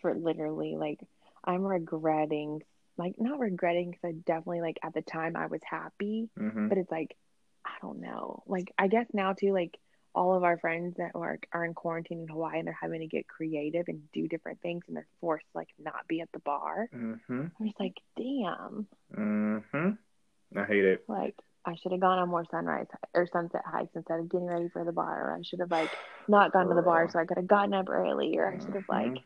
For 0.00 0.14
literally, 0.14 0.76
like, 0.76 0.98
I'm 1.44 1.62
regretting, 1.62 2.62
like, 2.96 3.14
not 3.18 3.38
regretting 3.38 3.90
because 3.92 4.04
I 4.04 4.12
definitely, 4.12 4.62
like, 4.62 4.78
at 4.82 4.94
the 4.94 5.02
time 5.02 5.36
I 5.36 5.46
was 5.46 5.60
happy, 5.64 6.28
hmm 6.36 6.68
but 6.68 6.78
it's 6.78 6.90
like, 6.90 7.16
I 7.64 7.70
don't 7.80 8.00
know. 8.00 8.42
Like, 8.46 8.72
I 8.78 8.88
guess 8.88 9.06
now 9.12 9.32
too, 9.32 9.52
like, 9.52 9.78
all 10.12 10.34
of 10.34 10.42
our 10.42 10.58
friends 10.58 10.96
that 10.96 11.12
are, 11.14 11.38
are 11.52 11.64
in 11.64 11.74
quarantine 11.74 12.22
in 12.22 12.28
Hawaii 12.28 12.58
and 12.58 12.66
they're 12.66 12.78
having 12.80 13.00
to 13.00 13.06
get 13.06 13.28
creative 13.28 13.84
and 13.86 14.10
do 14.12 14.26
different 14.26 14.60
things 14.60 14.82
and 14.88 14.96
they're 14.96 15.06
forced 15.20 15.46
to, 15.52 15.58
like, 15.58 15.68
not 15.78 16.08
be 16.08 16.20
at 16.20 16.32
the 16.32 16.40
bar. 16.40 16.88
hmm 16.92 17.14
I'm 17.30 17.66
just 17.66 17.78
like, 17.78 17.96
damn. 18.16 18.86
Mm-hmm. 19.16 20.58
I 20.58 20.64
hate 20.64 20.84
it. 20.84 21.04
Like, 21.06 21.36
I 21.66 21.74
should 21.74 21.92
have 21.92 22.00
gone 22.00 22.18
on 22.18 22.28
more 22.28 22.44
sunrise 22.50 22.86
or 23.14 23.26
sunset 23.26 23.62
hikes 23.66 23.94
instead 23.94 24.20
of 24.20 24.28
getting 24.28 24.46
ready 24.46 24.68
for 24.68 24.84
the 24.84 24.92
bar. 24.92 25.30
Or 25.30 25.36
I 25.36 25.42
should 25.42 25.60
have, 25.60 25.70
like, 25.70 25.90
not 26.28 26.52
gone 26.52 26.68
to 26.68 26.74
the 26.74 26.82
bar 26.82 27.08
so 27.10 27.18
I 27.18 27.24
could 27.24 27.36
have 27.38 27.46
gotten 27.46 27.74
up 27.74 27.88
early. 27.90 28.38
Or 28.38 28.46
I 28.54 28.58
should 28.58 28.74
have, 28.74 28.88
like, 28.88 29.12
Mhm. 29.12 29.22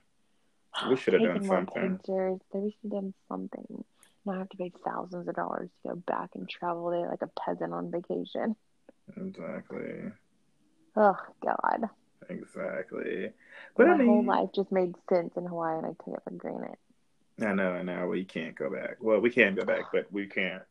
We 0.88 0.96
should 0.96 1.14
have 1.14 1.22
done 1.22 1.42
something. 1.42 1.98
pictures. 1.98 2.40
We 2.52 2.70
should 2.70 2.92
have 2.92 3.02
done 3.02 3.14
something. 3.28 3.84
Now 4.24 4.32
I 4.32 4.38
have 4.38 4.48
to 4.50 4.56
pay 4.56 4.70
thousands 4.84 5.28
of 5.28 5.34
dollars 5.34 5.68
to 5.82 5.88
go 5.90 5.96
back 5.96 6.30
and 6.34 6.48
travel 6.48 6.90
there 6.90 7.08
like 7.08 7.22
a 7.22 7.26
peasant 7.40 7.72
on 7.72 7.90
vacation. 7.90 8.56
Exactly. 9.16 10.12
Oh 10.96 11.16
God. 11.44 11.88
Exactly. 12.28 13.32
But 13.76 13.86
My 13.86 13.94
I 13.94 13.98
mean, 13.98 14.06
whole 14.06 14.24
life 14.24 14.50
just 14.54 14.70
made 14.70 14.94
sense 15.08 15.36
in 15.36 15.46
Hawaii 15.46 15.78
and 15.78 15.86
I 15.86 15.90
take 16.04 16.14
it 16.14 16.22
for 16.22 16.30
granted. 16.30 16.76
I 17.42 17.54
know, 17.54 17.72
I 17.72 17.82
know. 17.82 18.06
We 18.06 18.24
can't 18.24 18.54
go 18.54 18.70
back. 18.70 18.96
Well, 19.00 19.20
we 19.20 19.30
can 19.30 19.54
go 19.54 19.64
back, 19.64 19.84
but 19.92 20.12
we 20.12 20.26
can't 20.26 20.62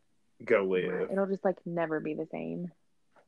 go 0.43 0.63
live. 0.63 1.09
It'll 1.11 1.27
just 1.27 1.45
like 1.45 1.57
never 1.65 1.99
be 1.99 2.13
the 2.13 2.27
same. 2.31 2.71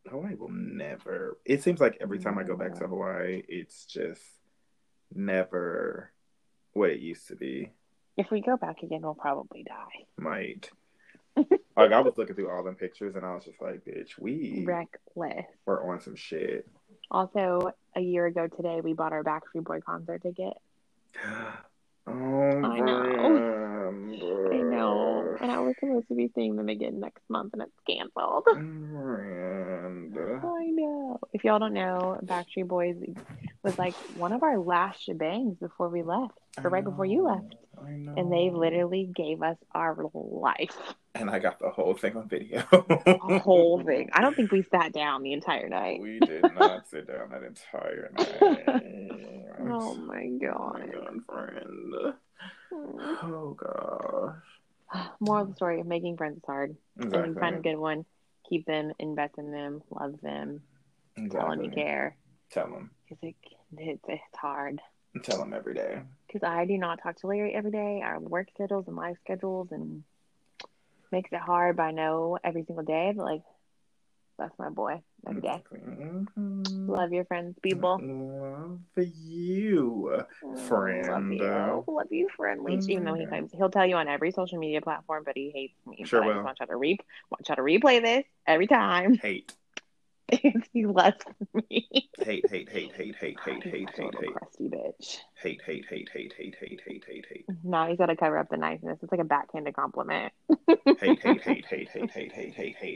Hawaii 0.10 0.36
will 0.36 0.50
never. 0.50 1.38
It 1.46 1.64
seems 1.64 1.80
like 1.80 1.98
every 2.02 2.20
time 2.20 2.38
I 2.38 2.44
go 2.44 2.56
back 2.56 2.76
to 2.76 2.88
Hawaii, 2.88 3.44
it's 3.48 3.86
just 3.86 4.22
never 5.14 6.12
what 6.74 6.90
it 6.90 7.00
used 7.00 7.28
to 7.28 7.36
be. 7.36 7.72
If 8.18 8.32
we 8.32 8.42
go 8.42 8.58
back 8.58 8.84
again, 8.84 9.02
we'll 9.02 9.14
probably 9.14 9.64
die. 9.64 10.06
Might. 10.18 10.70
like 11.36 11.92
I 11.92 12.00
was 12.02 12.18
looking 12.18 12.36
through 12.36 12.50
all 12.50 12.64
them 12.64 12.76
pictures, 12.76 13.16
and 13.16 13.26
I 13.26 13.34
was 13.34 13.46
just 13.46 13.62
like, 13.62 13.86
"Bitch, 13.86 14.20
we 14.20 14.64
Reckless. 14.66 15.46
We're 15.66 15.90
on 15.90 16.02
some 16.02 16.16
shit." 16.16 16.68
Also, 17.10 17.72
a 17.96 18.02
year 18.02 18.26
ago 18.26 18.48
today, 18.48 18.82
we 18.82 18.94
bought 18.94 19.14
our 19.14 19.24
Backstreet 19.24 19.64
Boy 19.64 19.80
concert 19.82 20.24
ticket. 20.24 20.54
Oh, 22.08 22.12
I 22.12 22.80
know. 22.80 23.92
I 24.52 24.58
know. 24.58 25.21
And 25.40 25.52
I 25.52 25.60
was 25.60 25.76
supposed 25.80 26.08
to 26.10 26.16
be 26.16 26.32
seeing 26.36 26.56
them 26.56 26.70
again 26.70 27.00
next 27.00 27.24
month 27.30 27.54
and 27.54 27.62
it's 27.62 27.72
canceled. 27.88 28.46
Miranda. 28.56 30.40
Uh, 30.44 30.48
I 30.48 30.66
know. 30.66 31.20
If 31.34 31.44
y'all 31.44 31.60
don't 31.60 31.74
know, 31.74 32.20
Backstreet 32.24 32.68
Boys 32.68 32.96
was 33.64 33.78
like 33.78 33.96
one 34.18 34.34
of 34.34 34.44
our 34.44 34.58
last 34.58 35.08
shebangs 35.08 35.60
before 35.60 35.90
we 35.90 36.02
left, 36.04 36.38
or 36.64 36.70
right 36.70 36.84
before 36.84 37.06
you 37.06 37.24
left. 37.26 37.56
I 37.84 37.92
know. 37.92 38.14
And 38.18 38.32
they 38.32 38.50
literally 38.52 39.10
gave 39.14 39.42
us 39.42 39.58
our 39.74 39.98
life. 40.14 40.76
And 41.14 41.30
I 41.30 41.40
got 41.40 41.60
the 41.60 41.70
whole 41.70 41.94
thing 41.94 42.16
on 42.18 42.28
video. 42.30 42.64
the 42.72 43.40
whole 43.44 43.82
thing. 43.86 44.10
I 44.14 44.22
don't 44.22 44.36
think 44.36 44.52
we 44.52 44.64
sat 44.72 44.94
down 44.94 45.24
the 45.24 45.34
entire 45.34 45.70
night. 45.70 46.00
We 46.02 46.20
did 46.20 46.44
not 46.56 46.88
sit 46.88 47.08
down 47.08 47.30
that 47.32 47.44
entire 47.44 48.12
night. 48.18 49.12
Oh 49.62 49.96
my 49.96 50.26
Oh 50.26 50.48
god. 50.48 50.80
my 50.80 50.88
god, 50.88 51.20
friend. 51.28 52.14
Mm. 52.74 53.18
Oh 53.24 53.58
gosh. 53.60 54.36
Moral 55.20 55.44
of 55.44 55.50
the 55.50 55.56
story 55.56 55.82
making 55.84 56.18
friends 56.18 56.38
is 56.38 56.44
hard. 56.46 56.76
So 57.10 57.26
you 57.26 57.36
find 57.36 57.56
a 57.56 57.62
good 57.62 57.78
one, 57.78 58.06
keep 58.50 58.66
them, 58.66 58.92
invest 59.00 59.38
in 59.38 59.52
them, 59.52 59.82
love 59.90 60.20
them, 60.22 60.62
tell 61.30 61.50
them 61.50 61.62
you 61.62 61.72
care. 61.72 62.16
Tell 62.52 62.70
them. 62.70 62.92
Because 63.08 63.24
it, 63.24 63.36
it's, 63.78 64.04
it's 64.08 64.38
hard. 64.38 64.82
Tell 65.24 65.40
them 65.40 65.54
every 65.54 65.74
day. 65.74 66.02
Because 66.28 66.48
I 66.48 66.66
do 66.66 66.78
not 66.78 67.02
talk 67.02 67.18
to 67.18 67.28
Larry 67.28 67.54
every 67.54 67.72
day. 67.72 68.02
Our 68.04 68.20
work 68.20 68.50
schedules 68.54 68.88
and 68.88 68.96
life 68.96 69.18
schedules 69.24 69.70
and 69.72 70.04
makes 71.12 71.32
it 71.32 71.40
hard. 71.40 71.78
But 71.78 71.84
I 71.84 71.92
know 71.92 72.38
every 72.44 72.64
single 72.64 72.86
day, 72.86 73.14
but 73.16 73.26
like, 73.26 73.44
that's 74.42 74.58
my 74.58 74.70
boy 74.70 75.02
every 75.28 75.42
day. 75.42 75.64
Mhm. 75.72 76.88
Love 76.88 77.14
your 77.14 77.26
friends, 77.26 77.58
people. 77.62 78.00
Love 78.02 78.80
you. 78.98 80.24
Friend. 80.68 81.08
Love 81.08 81.32
you. 81.32 81.84
Love 81.88 82.12
you, 82.12 82.30
friend 82.36 82.64
Leach. 82.64 82.86
Even 82.90 83.04
though 83.04 83.14
he 83.14 83.28
claims 83.28 83.52
he'll 83.52 83.70
tell 83.70 83.86
you 83.86 83.96
on 83.96 84.08
every 84.08 84.32
social 84.32 84.58
media 84.58 84.82
platform, 84.82 85.24
but 85.26 85.38
he 85.38 85.52
hates 85.52 85.78
me. 85.86 86.04
Sure 86.06 86.22
but 86.22 86.26
I 86.26 86.28
will. 86.28 86.34
just 86.36 86.46
want 86.46 86.60
y'all 86.60 86.68
to 86.68 86.76
re 86.76 86.98
want 87.30 87.48
y'all 87.48 87.56
to 87.56 87.62
replay 87.62 88.02
this 88.02 88.26
every 88.48 88.68
time. 88.68 89.16
Hate. 89.16 89.54
he 90.74 90.86
loves 90.86 91.18
me. 91.54 92.10
Hate, 92.20 92.50
hate, 92.50 92.70
hate, 92.70 92.94
hate, 92.94 93.16
hate, 93.16 93.40
hate, 93.40 93.64
hate, 93.64 93.90
hate, 93.90 94.16
hate. 94.16 94.34
crusty 94.34 94.70
bitch. 94.70 95.18
Hate, 95.36 95.62
hate, 95.66 95.86
hate, 95.90 96.10
hate, 96.14 96.34
hate, 96.38 96.56
hate, 96.60 96.82
hate, 96.86 97.04
hate, 97.06 97.26
hate. 97.30 97.46
Now 97.64 97.88
he's 97.88 97.98
got 97.98 98.06
to 98.08 98.16
cover 98.16 98.38
up 98.38 98.50
the 98.50 98.58
niceness. 98.58 99.00
It's 99.02 99.12
like 99.12 99.22
a 99.22 99.26
backhanded 99.26 99.76
compliment. 99.76 100.32
Hate, 101.00 101.20
hate, 101.20 101.42
hate, 101.42 101.66
hate, 101.66 101.90
hate, 101.90 102.12
hate, 102.12 102.32
hate, 102.32 102.54
hate, 102.54 102.76
hate. 102.76 102.96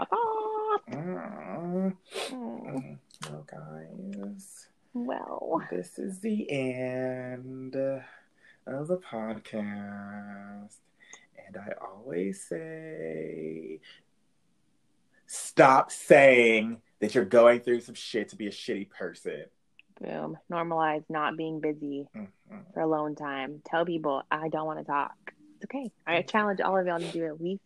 Mm. 0.90 1.96
Mm. 2.30 2.98
Well, 3.30 3.46
guys, 3.50 4.68
Well, 4.94 5.62
this 5.72 5.98
is 6.00 6.20
the 6.20 6.50
end 6.50 7.76
of 7.76 8.88
the 8.88 8.98
podcast. 8.98 10.76
And 11.48 11.58
I 11.58 11.74
always 11.82 12.42
say, 12.44 13.80
stop 15.28 15.92
saying 15.92 16.82
that 17.00 17.14
you're 17.16 17.26
going 17.26 17.60
through 17.62 17.82
some 17.82 17.96
shit 17.96 18.30
to 18.30 18.36
be 18.36 18.48
a 18.48 18.52
shitty 18.52 18.90
person. 18.90 19.46
boom. 20.02 20.38
Normalize 20.52 21.06
not 21.10 21.38
being 21.38 21.62
busy 21.62 22.06
Mhm. 22.14 22.28
for 22.74 22.82
alone 22.82 23.16
time. 23.16 23.62
Tell 23.64 23.86
people 23.86 24.24
I 24.30 24.50
don't 24.50 24.66
want 24.66 24.80
to 24.80 24.84
talk. 24.86 25.14
It's 25.56 25.64
okay. 25.66 25.90
I 26.06 26.22
challenge 26.22 26.60
all 26.60 26.78
of 26.78 26.86
y'all 26.86 27.00
to 27.00 27.12
do 27.14 27.24
it 27.24 27.28
at 27.30 27.40
least 27.40 27.64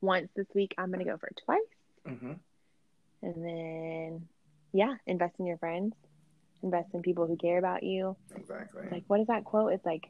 once 0.00 0.28
this 0.34 0.48
week. 0.56 0.74
I'm 0.76 0.90
gonna 0.90 1.04
go 1.04 1.16
for 1.18 1.30
twice, 1.44 1.60
Mhm. 2.04 2.40
And 3.22 3.44
then 3.44 4.28
yeah, 4.72 4.94
invest 5.06 5.34
in 5.38 5.46
your 5.46 5.58
friends, 5.58 5.94
invest 6.62 6.88
in 6.94 7.02
people 7.02 7.26
who 7.26 7.36
care 7.36 7.58
about 7.58 7.82
you. 7.82 8.16
Exactly. 8.36 8.82
Like 8.90 9.04
what 9.06 9.20
is 9.20 9.26
that 9.28 9.44
quote? 9.44 9.72
It's 9.72 9.86
like 9.86 10.08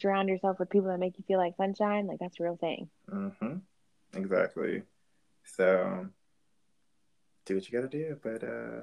surround 0.00 0.28
yourself 0.28 0.58
with 0.58 0.70
people 0.70 0.88
that 0.88 0.98
make 0.98 1.16
you 1.18 1.24
feel 1.26 1.38
like 1.38 1.56
sunshine. 1.56 2.06
Like 2.06 2.18
that's 2.18 2.38
a 2.40 2.42
real 2.42 2.56
thing. 2.56 2.88
hmm 3.10 3.56
Exactly. 4.14 4.82
So 5.44 6.06
do 7.46 7.54
what 7.56 7.68
you 7.70 7.72
gotta 7.78 7.88
do, 7.88 8.18
but 8.22 8.42
uh 8.44 8.80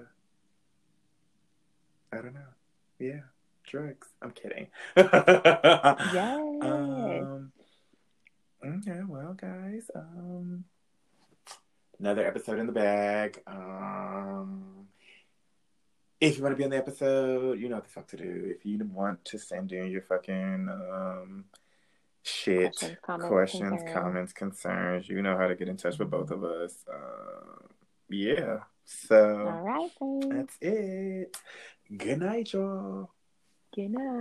I 2.13 2.17
don't 2.21 2.33
know. 2.33 2.51
Yeah. 2.99 3.21
Drugs. 3.65 4.07
I'm 4.21 4.31
kidding. 4.31 4.67
Yes. 4.95 6.61
Um 6.61 7.51
Okay, 8.63 8.99
well 9.07 9.33
guys, 9.33 9.89
um 9.95 10.65
another 12.01 12.25
episode 12.25 12.59
in 12.59 12.65
the 12.65 12.73
bag. 12.73 13.41
Um 13.47 14.87
if 16.19 16.37
you 16.37 16.43
want 16.43 16.53
to 16.53 16.57
be 16.57 16.63
on 16.63 16.69
the 16.69 16.77
episode, 16.77 17.59
you 17.59 17.67
know 17.69 17.75
what 17.75 17.85
the 17.85 17.89
fuck 17.89 18.07
to 18.09 18.17
do. 18.17 18.53
If 18.55 18.65
you 18.65 18.77
want 18.91 19.23
to 19.25 19.39
send 19.39 19.71
in 19.71 19.89
your 19.89 20.01
fucking 20.01 20.67
um 20.69 21.45
shit 22.23 22.73
Questions, 22.77 22.97
comments, 23.01 23.29
questions, 23.29 23.69
concerns. 23.69 23.93
comments, 23.93 24.33
concerns. 24.33 25.09
You 25.09 25.21
know 25.21 25.37
how 25.37 25.47
to 25.47 25.55
get 25.55 25.67
in 25.69 25.77
touch 25.77 25.97
with 25.99 26.09
both 26.11 26.31
of 26.31 26.43
us. 26.43 26.83
Uh, 26.91 27.67
yeah. 28.09 28.59
So 28.85 29.47
All 29.47 29.61
right, 29.61 29.91
then. 29.99 30.29
that's 30.29 30.57
it. 30.61 31.37
Good 31.95 32.19
night, 32.19 32.53
y'all. 32.53 33.09
Good 33.73 33.91
night. 33.91 34.19